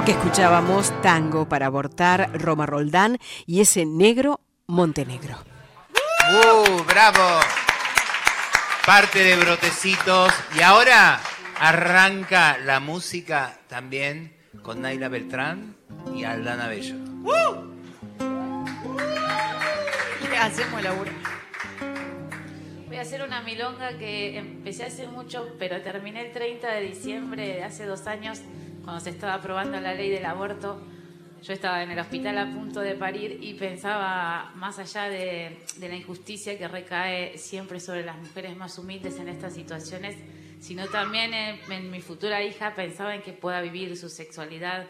Lo 0.00 0.06
que 0.06 0.12
escuchábamos, 0.12 0.98
Tango 1.02 1.46
para 1.46 1.66
abortar, 1.66 2.30
Roma 2.32 2.64
Roldán 2.64 3.18
y 3.44 3.60
ese 3.60 3.84
negro 3.84 4.40
Montenegro. 4.66 5.36
¡Uh, 5.92 6.82
bravo! 6.84 7.20
Parte 8.86 9.22
de 9.22 9.36
Brotecitos. 9.36 10.32
Y 10.56 10.62
ahora 10.62 11.20
arranca 11.58 12.56
la 12.56 12.80
música 12.80 13.58
también 13.68 14.34
con 14.62 14.80
Naila 14.80 15.10
Beltrán 15.10 15.76
y 16.14 16.24
Aldana 16.24 16.66
Bello. 16.68 16.94
Hacemos 20.40 20.82
laburo. 20.82 21.10
Voy 22.86 22.96
a 22.96 23.02
hacer 23.02 23.22
una 23.22 23.42
milonga 23.42 23.98
que 23.98 24.38
empecé 24.38 24.84
hace 24.84 25.08
mucho, 25.08 25.46
pero 25.58 25.82
terminé 25.82 26.24
el 26.26 26.32
30 26.32 26.72
de 26.72 26.80
diciembre 26.80 27.46
de 27.46 27.64
hace 27.64 27.84
dos 27.84 28.06
años, 28.06 28.40
cuando 28.84 29.00
se 29.00 29.10
estaba 29.10 29.34
aprobando 29.34 29.80
la 29.80 29.94
ley 29.94 30.10
del 30.10 30.24
aborto. 30.24 30.80
Yo 31.42 31.54
estaba 31.54 31.82
en 31.82 31.90
el 31.90 31.98
hospital 31.98 32.36
a 32.36 32.52
punto 32.52 32.80
de 32.80 32.94
parir 32.94 33.38
y 33.42 33.54
pensaba, 33.54 34.52
más 34.56 34.78
allá 34.78 35.08
de, 35.08 35.58
de 35.76 35.88
la 35.88 35.96
injusticia 35.96 36.58
que 36.58 36.68
recae 36.68 37.38
siempre 37.38 37.80
sobre 37.80 38.04
las 38.04 38.18
mujeres 38.18 38.54
más 38.56 38.76
humildes 38.78 39.18
en 39.18 39.28
estas 39.28 39.54
situaciones, 39.54 40.16
sino 40.60 40.86
también 40.88 41.32
en, 41.32 41.72
en 41.72 41.90
mi 41.90 42.02
futura 42.02 42.42
hija, 42.42 42.74
pensaba 42.74 43.14
en 43.14 43.22
que 43.22 43.32
pueda 43.32 43.62
vivir 43.62 43.96
su 43.96 44.10
sexualidad 44.10 44.86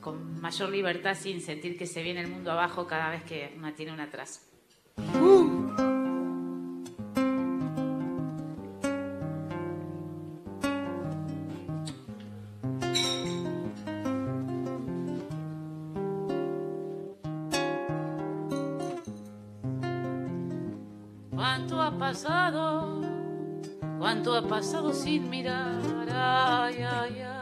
con 0.00 0.40
mayor 0.40 0.68
libertad 0.70 1.16
sin 1.18 1.40
sentir 1.40 1.78
que 1.78 1.86
se 1.86 2.02
viene 2.02 2.20
el 2.20 2.28
mundo 2.28 2.52
abajo 2.52 2.86
cada 2.86 3.10
vez 3.10 3.22
que 3.22 3.54
una 3.56 3.74
tiene 3.74 3.92
un 3.92 4.00
atraso. 4.00 4.40
¿Cuánto 4.96 5.57
pasado? 21.96 23.00
¿Cuánto 23.98 24.36
ha 24.36 24.42
pasado 24.42 24.92
sin 24.92 25.28
mirar? 25.28 25.80
Ay, 26.12 26.82
ay, 26.82 27.20
ay. 27.20 27.38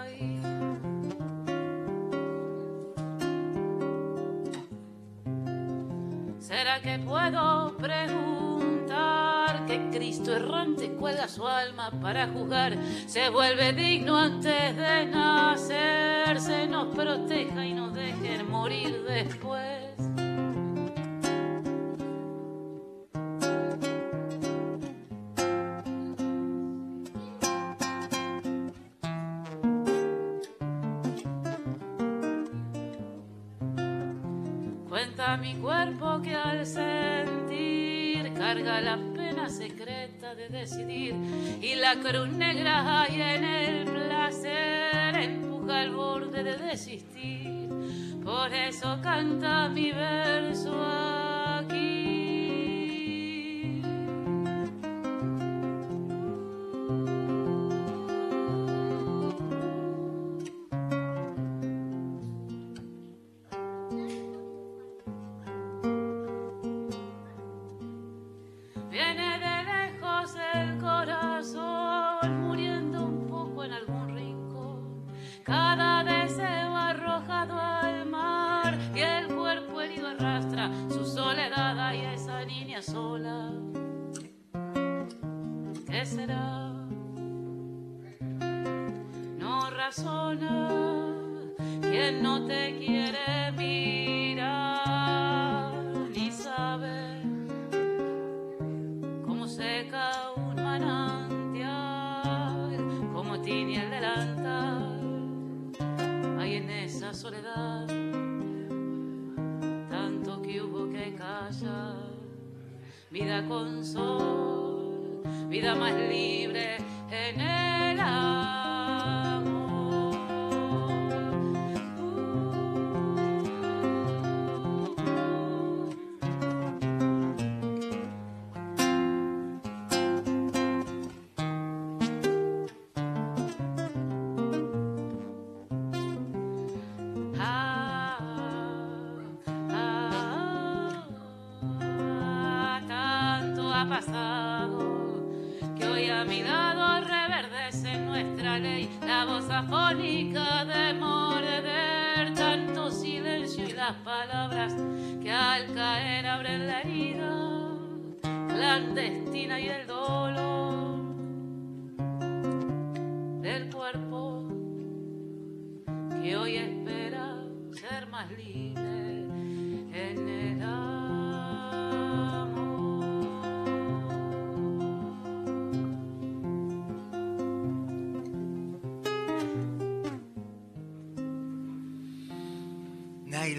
¿Será 6.39 6.81
que 6.81 6.98
puedo 6.98 7.77
preguntar 7.77 9.66
que 9.66 9.90
Cristo 9.90 10.35
errante 10.35 10.93
cuelga 10.93 11.28
su 11.28 11.47
alma 11.47 11.90
para 12.01 12.28
jugar? 12.28 12.78
Se 13.06 13.28
vuelve 13.28 13.73
digno 13.73 14.16
antes 14.16 14.77
de 14.77 15.06
nacer, 15.06 16.40
se 16.40 16.66
nos 16.66 16.94
proteja 16.94 17.66
y 17.66 17.74
nos 17.74 17.93
deje 17.93 18.44
morir 18.44 19.02
después. 19.02 19.76
La 42.02 42.10
cruz 42.10 42.28
negra 42.31 43.02
hay 43.02 43.20
en 43.20 43.44
el 43.44 43.65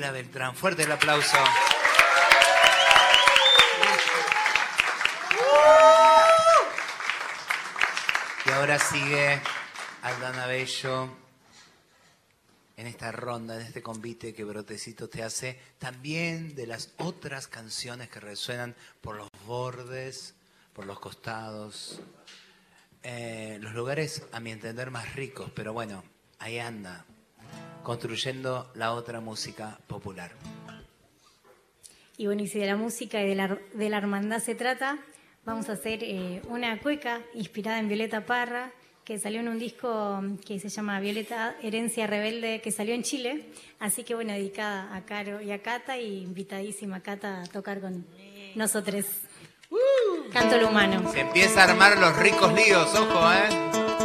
Naila 0.07 0.11
Beltrán, 0.11 0.55
fuerte 0.55 0.83
el 0.83 0.91
aplauso. 0.91 1.37
Y 8.45 8.49
ahora 8.51 8.79
sigue 8.79 9.41
Aldana 10.03 10.45
Bello 10.45 11.09
en 12.77 12.87
esta 12.87 13.11
ronda, 13.11 13.55
en 13.55 13.63
este 13.63 13.81
convite 13.81 14.33
que 14.33 14.45
Brotecito 14.45 15.09
te 15.09 15.23
hace, 15.23 15.59
también 15.77 16.55
de 16.55 16.67
las 16.67 16.93
otras 16.97 17.47
canciones 17.47 18.07
que 18.09 18.21
resuenan 18.21 18.75
por 19.01 19.17
los 19.17 19.27
bordes, 19.45 20.35
por 20.71 20.85
los 20.85 20.99
costados, 21.01 21.99
eh, 23.03 23.57
los 23.59 23.73
lugares 23.73 24.23
a 24.31 24.39
mi 24.39 24.51
entender 24.51 24.89
más 24.89 25.15
ricos, 25.15 25.51
pero 25.53 25.73
bueno, 25.73 26.03
ahí 26.39 26.59
anda, 26.59 27.05
construyendo 27.87 28.69
la 28.75 28.91
otra 28.91 29.21
música 29.21 29.79
popular. 29.87 30.31
Y 32.17 32.25
bueno, 32.25 32.43
y 32.43 32.47
si 32.47 32.59
de 32.59 32.65
la 32.65 32.75
música 32.75 33.23
y 33.23 33.29
de 33.29 33.35
la, 33.35 33.57
de 33.73 33.89
la 33.89 33.97
hermandad 33.97 34.39
se 34.39 34.55
trata, 34.55 34.97
vamos 35.45 35.69
a 35.69 35.73
hacer 35.73 36.03
eh, 36.03 36.41
una 36.49 36.77
cueca 36.81 37.21
inspirada 37.33 37.79
en 37.79 37.87
Violeta 37.87 38.25
Parra, 38.25 38.73
que 39.05 39.17
salió 39.19 39.39
en 39.39 39.47
un 39.47 39.57
disco 39.57 40.21
que 40.45 40.59
se 40.59 40.67
llama 40.67 40.99
Violeta 40.99 41.55
Herencia 41.63 42.07
Rebelde, 42.07 42.59
que 42.59 42.73
salió 42.73 42.93
en 42.93 43.03
Chile. 43.03 43.45
Así 43.79 44.03
que 44.03 44.15
bueno, 44.15 44.33
dedicada 44.33 44.93
a 44.93 45.05
Caro 45.05 45.39
y 45.39 45.51
a 45.51 45.61
Cata, 45.61 45.97
y 45.97 46.23
invitadísima 46.23 46.97
a 46.97 47.01
Cata 47.01 47.43
a 47.43 47.45
tocar 47.45 47.79
con 47.79 48.05
nosotros. 48.55 49.05
Canto 50.33 50.57
lo 50.57 50.67
humano. 50.67 51.09
Se 51.13 51.21
empieza 51.21 51.61
a 51.61 51.69
armar 51.69 51.97
los 51.97 52.17
ricos 52.17 52.51
líos, 52.51 52.93
ojo, 52.95 53.31
¿eh? 53.31 53.96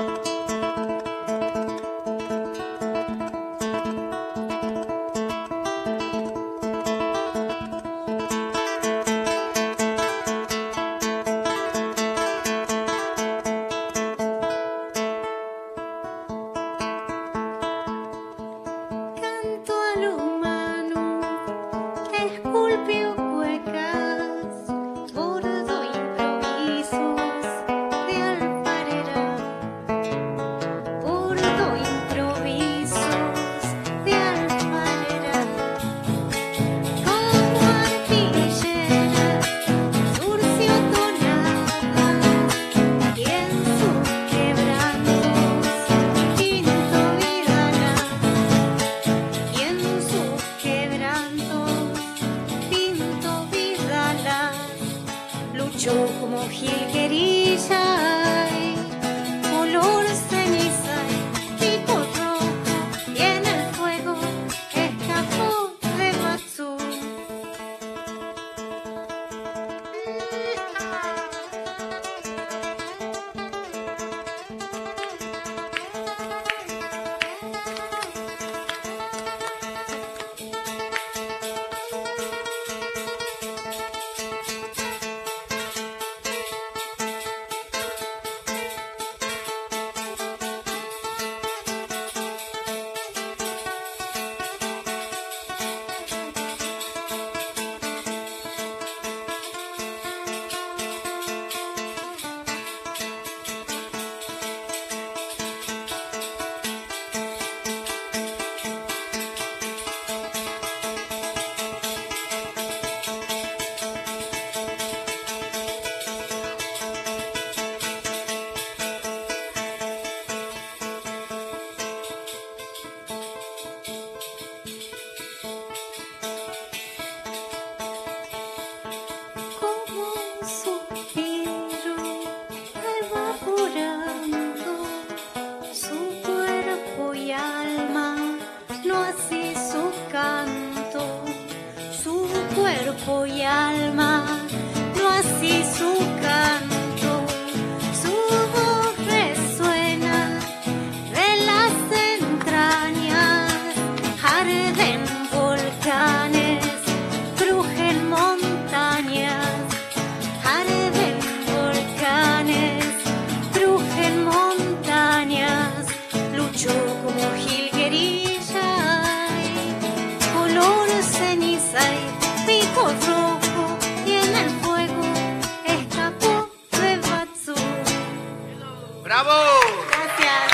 ¡Bravo! 179.22 179.60
Gracias. 179.90 180.52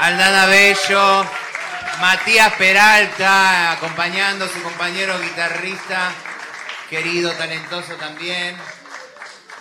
Aldana 0.00 0.46
Bello, 0.46 1.24
Matías 2.00 2.52
Peralta, 2.54 3.72
acompañando 3.72 4.44
a 4.44 4.48
su 4.48 4.62
compañero 4.62 5.18
guitarrista, 5.20 6.10
querido, 6.90 7.32
talentoso 7.32 7.94
también. 7.94 8.56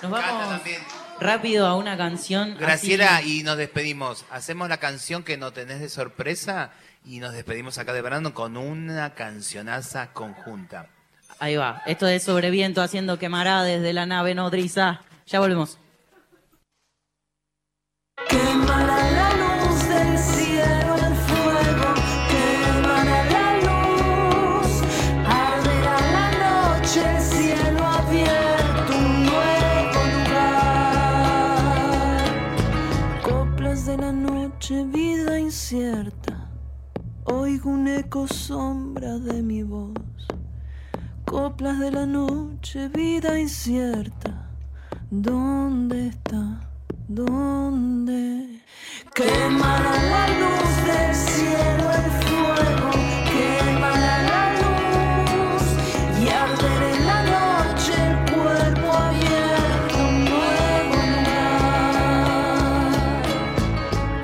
Nos 0.02 0.12
vamos 0.12 0.50
también. 0.50 0.84
rápido 1.20 1.66
a 1.68 1.76
una 1.76 1.95
canción. 1.95 2.58
Graciela, 2.58 3.18
así- 3.18 3.40
y 3.40 3.44
nos 3.44 3.56
despedimos. 3.58 4.26
Hacemos 4.32 4.68
la 4.68 4.78
canción 4.78 5.24
que 5.24 5.38
no 5.38 5.54
tenés 5.54 5.80
de 5.80 5.88
sorpresa 5.88 6.72
y 7.06 7.20
nos 7.20 7.32
despedimos 7.34 7.78
acá 7.78 7.94
de 7.94 8.02
Brandon 8.02 8.34
con 8.34 8.58
una 8.58 9.14
cancionaza 9.14 10.12
conjunta. 10.12 10.88
Ahí 11.40 11.56
va. 11.56 11.82
Esto 11.86 12.06
de 12.06 12.20
sobreviento 12.20 12.82
haciendo 12.82 13.18
quemará 13.20 13.64
desde 13.64 13.94
la 13.94 14.06
nave 14.06 14.36
nodriza. 14.36 15.02
Ya 15.28 15.40
volvemos. 15.40 15.78
Vida 34.72 35.38
incierta, 35.38 36.49
oigo 37.26 37.69
un 37.69 37.88
eco 37.88 38.27
sombra 38.27 39.18
de 39.19 39.41
mi 39.41 39.61
voz. 39.61 39.94
Coplas 41.26 41.80
de 41.80 41.91
la 41.91 42.06
noche, 42.06 42.88
vida 42.88 43.38
incierta, 43.38 44.49
¿dónde 45.11 46.07
está? 46.07 46.73
¿Dónde? 47.07 48.61
Quemará 49.13 49.91
la 50.03 50.27
luz 50.39 50.85
del 50.88 51.13
cielo 51.13 51.91
el 51.91 52.09
fuego, 52.23 52.91
quemará 53.30 54.23
la 54.23 54.53
luz 54.61 55.63
y 56.23 56.30
arderá 56.30 56.88
en 56.95 57.05
la 57.05 57.19
noche 57.23 57.93
el 57.93 58.15
cuerpo 58.34 58.88
abierto, 58.93 59.97
nuevo 60.30 60.97
lugar. 61.13 61.93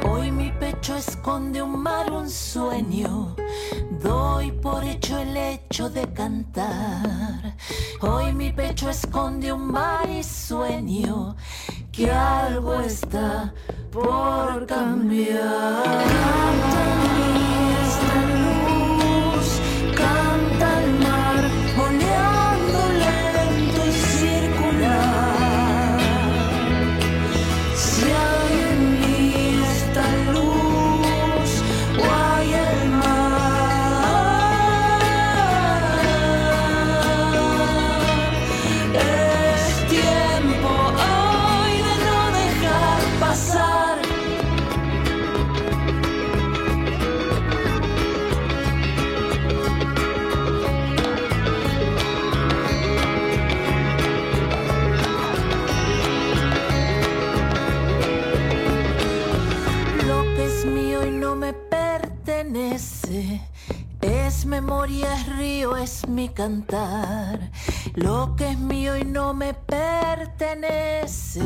Hoy 0.10 0.32
mi 0.32 0.50
pecho 0.52 0.96
esconde 0.96 1.62
un 1.62 1.84
mar, 1.84 2.10
un 2.12 2.30
sueño. 2.30 3.36
Doy 4.02 4.54
por 4.54 4.86
hecho 4.86 5.18
el 5.18 5.36
hecho 5.36 5.90
de 5.90 6.12
cantar. 6.14 7.58
Hoy 8.02 8.32
mi 8.32 8.54
pecho 8.54 8.90
esconde 8.90 9.52
un 9.52 9.70
mar 9.70 10.10
y 10.10 10.24
sueño 10.24 11.36
que 12.00 12.10
algo 12.10 12.80
está 12.80 13.54
por 13.92 14.66
cambiar. 14.66 15.84
Canta 16.16 16.82
en 16.88 17.02
mí 17.16 17.44
esta 17.84 18.20
luz, 18.40 19.48
canta 20.02 20.68
el 20.84 20.90
mar, 21.04 21.19
Es 64.02 64.44
memoria, 64.48 65.14
es 65.14 65.38
río, 65.38 65.78
es 65.78 66.08
mi 66.08 66.30
cantar. 66.30 67.52
Lo 67.94 68.36
que 68.36 68.50
es 68.50 68.58
mío 68.58 68.98
y 68.98 69.06
no 69.06 69.36
me 69.36 69.54
pertenece. 69.54 71.44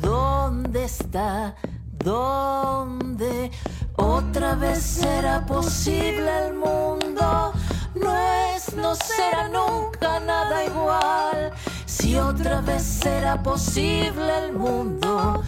¿Dónde 0.00 0.84
está? 0.84 1.54
¿Dónde? 2.02 3.50
Otra 3.96 4.54
vez 4.54 4.82
será 4.82 5.44
posible 5.44 6.46
el 6.46 6.54
mundo. 6.54 7.52
No 7.94 8.16
es, 8.54 8.74
no 8.74 8.94
será 8.94 9.48
nunca 9.48 10.18
nada 10.18 10.64
igual. 10.64 11.52
Si 11.84 12.16
otra 12.16 12.62
vez 12.62 12.82
será 12.82 13.42
posible 13.42 14.46
el 14.46 14.54
mundo, 14.54 15.42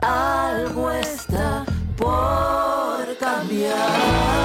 algo 0.00 0.90
está 0.90 1.66
por 1.98 3.16
cambiar. 3.18 4.38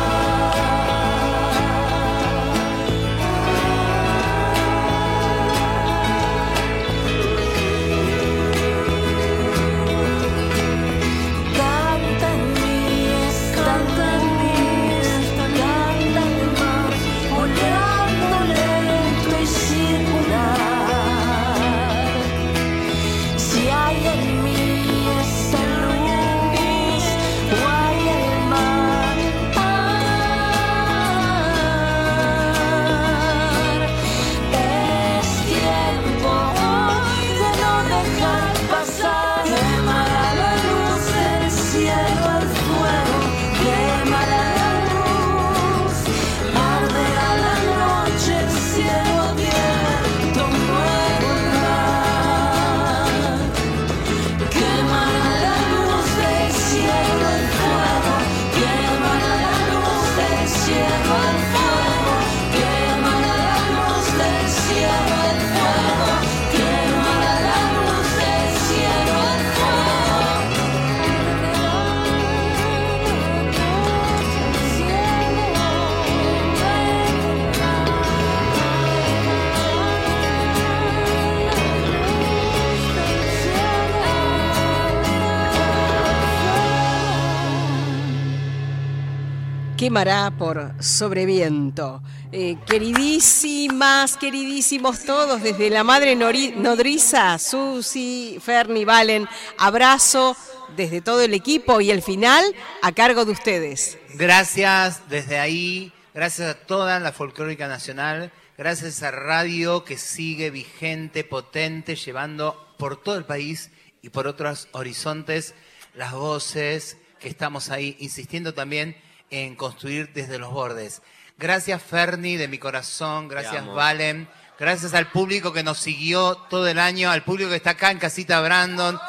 Por 89.93 90.73
sobreviento. 90.81 92.01
Eh, 92.31 92.57
queridísimas, 92.65 94.17
queridísimos 94.17 95.05
todos, 95.05 95.43
desde 95.43 95.69
la 95.69 95.83
madre 95.83 96.15
nodriza, 96.15 97.37
Susi, 97.37 98.39
Ferni, 98.43 98.85
Valen, 98.85 99.27
abrazo 99.55 100.35
desde 100.75 101.01
todo 101.01 101.21
el 101.21 101.35
equipo 101.35 101.79
y 101.79 101.91
el 101.91 102.01
final 102.01 102.43
a 102.81 102.91
cargo 102.93 103.23
de 103.23 103.33
ustedes. 103.33 103.99
Gracias 104.15 105.07
desde 105.09 105.37
ahí, 105.37 105.93
gracias 106.15 106.49
a 106.49 106.55
toda 106.55 106.99
la 106.99 107.11
folclórica 107.11 107.67
nacional, 107.67 108.31
gracias 108.57 109.03
a 109.03 109.11
radio 109.11 109.83
que 109.83 109.99
sigue 109.99 110.49
vigente, 110.49 111.23
potente, 111.23 111.95
llevando 111.95 112.73
por 112.79 112.99
todo 112.99 113.15
el 113.15 113.25
país 113.25 113.69
y 114.01 114.09
por 114.09 114.25
otros 114.25 114.69
horizontes 114.71 115.53
las 115.93 116.13
voces 116.13 116.97
que 117.19 117.29
estamos 117.29 117.69
ahí 117.69 117.95
insistiendo 117.99 118.55
también 118.55 118.95
en 119.33 119.55
construir 119.55 120.13
desde 120.13 120.37
los 120.37 120.51
bordes. 120.51 121.01
Gracias 121.39 121.81
Ferni 121.81 122.37
de 122.37 122.47
mi 122.47 122.59
corazón, 122.59 123.27
gracias. 123.27 123.65
Valen, 123.65 124.29
gracias 124.59 124.93
al 124.93 125.07
público 125.07 125.51
que 125.51 125.63
nos 125.63 125.79
siguió 125.79 126.35
todo 126.35 126.67
el 126.67 126.77
año, 126.77 127.09
al 127.09 127.23
público 127.23 127.49
que 127.49 127.55
está 127.55 127.71
acá 127.71 127.89
en 127.89 127.97
Casita 127.97 128.39
Brandon. 128.41 128.99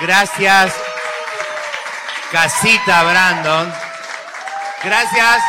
Gracias 0.00 0.72
Casita 2.30 3.02
Brandon. 3.02 3.72
Gracias 4.84 5.42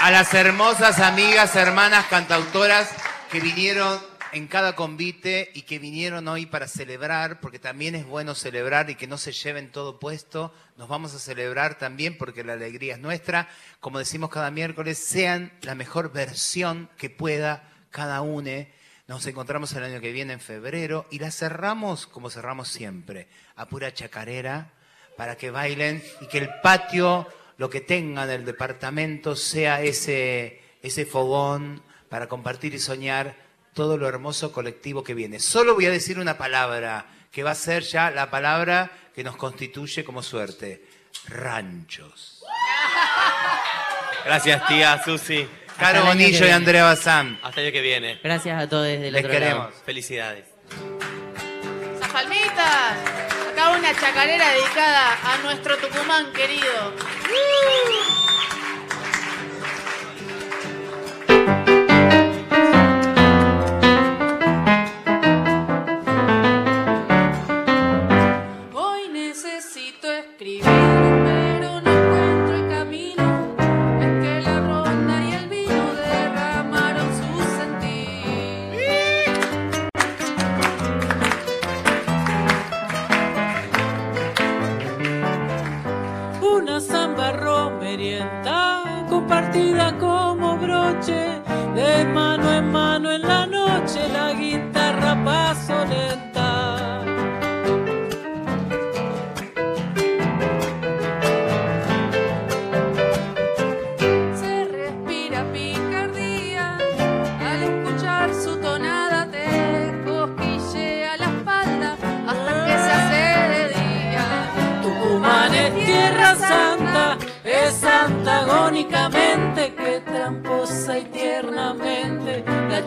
a 0.00 0.10
las 0.12 0.32
hermosas 0.32 1.00
amigas, 1.00 1.56
hermanas, 1.56 2.06
cantautoras 2.06 2.88
que 3.32 3.40
vinieron 3.40 4.11
en 4.32 4.46
cada 4.46 4.74
convite 4.74 5.50
y 5.54 5.62
que 5.62 5.78
vinieron 5.78 6.26
hoy 6.26 6.46
para 6.46 6.66
celebrar, 6.66 7.40
porque 7.40 7.58
también 7.58 7.94
es 7.94 8.06
bueno 8.06 8.34
celebrar 8.34 8.88
y 8.88 8.94
que 8.94 9.06
no 9.06 9.18
se 9.18 9.32
lleven 9.32 9.70
todo 9.70 10.00
puesto. 10.00 10.54
Nos 10.76 10.88
vamos 10.88 11.14
a 11.14 11.18
celebrar 11.18 11.76
también 11.78 12.16
porque 12.16 12.42
la 12.42 12.54
alegría 12.54 12.94
es 12.94 13.00
nuestra. 13.00 13.48
Como 13.80 13.98
decimos 13.98 14.30
cada 14.30 14.50
miércoles, 14.50 14.98
sean 14.98 15.52
la 15.60 15.74
mejor 15.74 16.12
versión 16.12 16.88
que 16.96 17.10
pueda 17.10 17.68
cada 17.90 18.22
uno. 18.22 18.66
Nos 19.06 19.26
encontramos 19.26 19.72
el 19.74 19.84
año 19.84 20.00
que 20.00 20.12
viene 20.12 20.32
en 20.32 20.40
febrero 20.40 21.06
y 21.10 21.18
la 21.18 21.30
cerramos 21.30 22.06
como 22.06 22.30
cerramos 22.30 22.68
siempre, 22.68 23.28
a 23.56 23.66
pura 23.66 23.92
chacarera, 23.92 24.72
para 25.16 25.36
que 25.36 25.50
bailen 25.50 26.02
y 26.22 26.26
que 26.26 26.38
el 26.38 26.48
patio, 26.62 27.28
lo 27.58 27.68
que 27.68 27.82
tengan 27.82 28.28
del 28.28 28.46
departamento, 28.46 29.36
sea 29.36 29.82
ese, 29.82 30.62
ese 30.80 31.04
fogón 31.04 31.82
para 32.08 32.28
compartir 32.28 32.74
y 32.74 32.78
soñar 32.78 33.41
todo 33.74 33.96
lo 33.96 34.08
hermoso 34.08 34.52
colectivo 34.52 35.02
que 35.02 35.14
viene. 35.14 35.38
Solo 35.40 35.74
voy 35.74 35.86
a 35.86 35.90
decir 35.90 36.18
una 36.18 36.36
palabra, 36.38 37.06
que 37.30 37.42
va 37.42 37.52
a 37.52 37.54
ser 37.54 37.82
ya 37.82 38.10
la 38.10 38.30
palabra 38.30 38.90
que 39.14 39.24
nos 39.24 39.36
constituye 39.36 40.04
como 40.04 40.22
suerte. 40.22 40.84
Ranchos. 41.28 42.42
Gracias, 44.24 44.66
tía 44.66 45.02
Susi. 45.04 45.48
Caro 45.78 46.04
Bonillo 46.04 46.46
y 46.46 46.50
Andrea 46.50 46.84
Bazán. 46.84 47.38
Hasta 47.42 47.60
el 47.60 47.66
año 47.66 47.72
que 47.72 47.80
viene. 47.80 48.20
Gracias 48.22 48.62
a 48.62 48.68
todos 48.68 48.86
desde 48.86 49.08
el 49.08 49.14
Les 49.14 49.24
otro 49.24 49.32
queremos. 49.32 49.64
lado. 49.70 49.82
Felicidades. 49.84 50.44
Esas 51.96 52.10
palmitas. 52.10 52.98
Acá 53.52 53.70
una 53.70 53.94
chacarera 53.98 54.48
dedicada 54.50 55.18
a 55.32 55.36
nuestro 55.38 55.76
Tucumán 55.78 56.32
querido. 56.32 56.94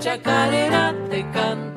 Chacarera 0.05 0.93
te 1.09 1.25
canta. 1.33 1.74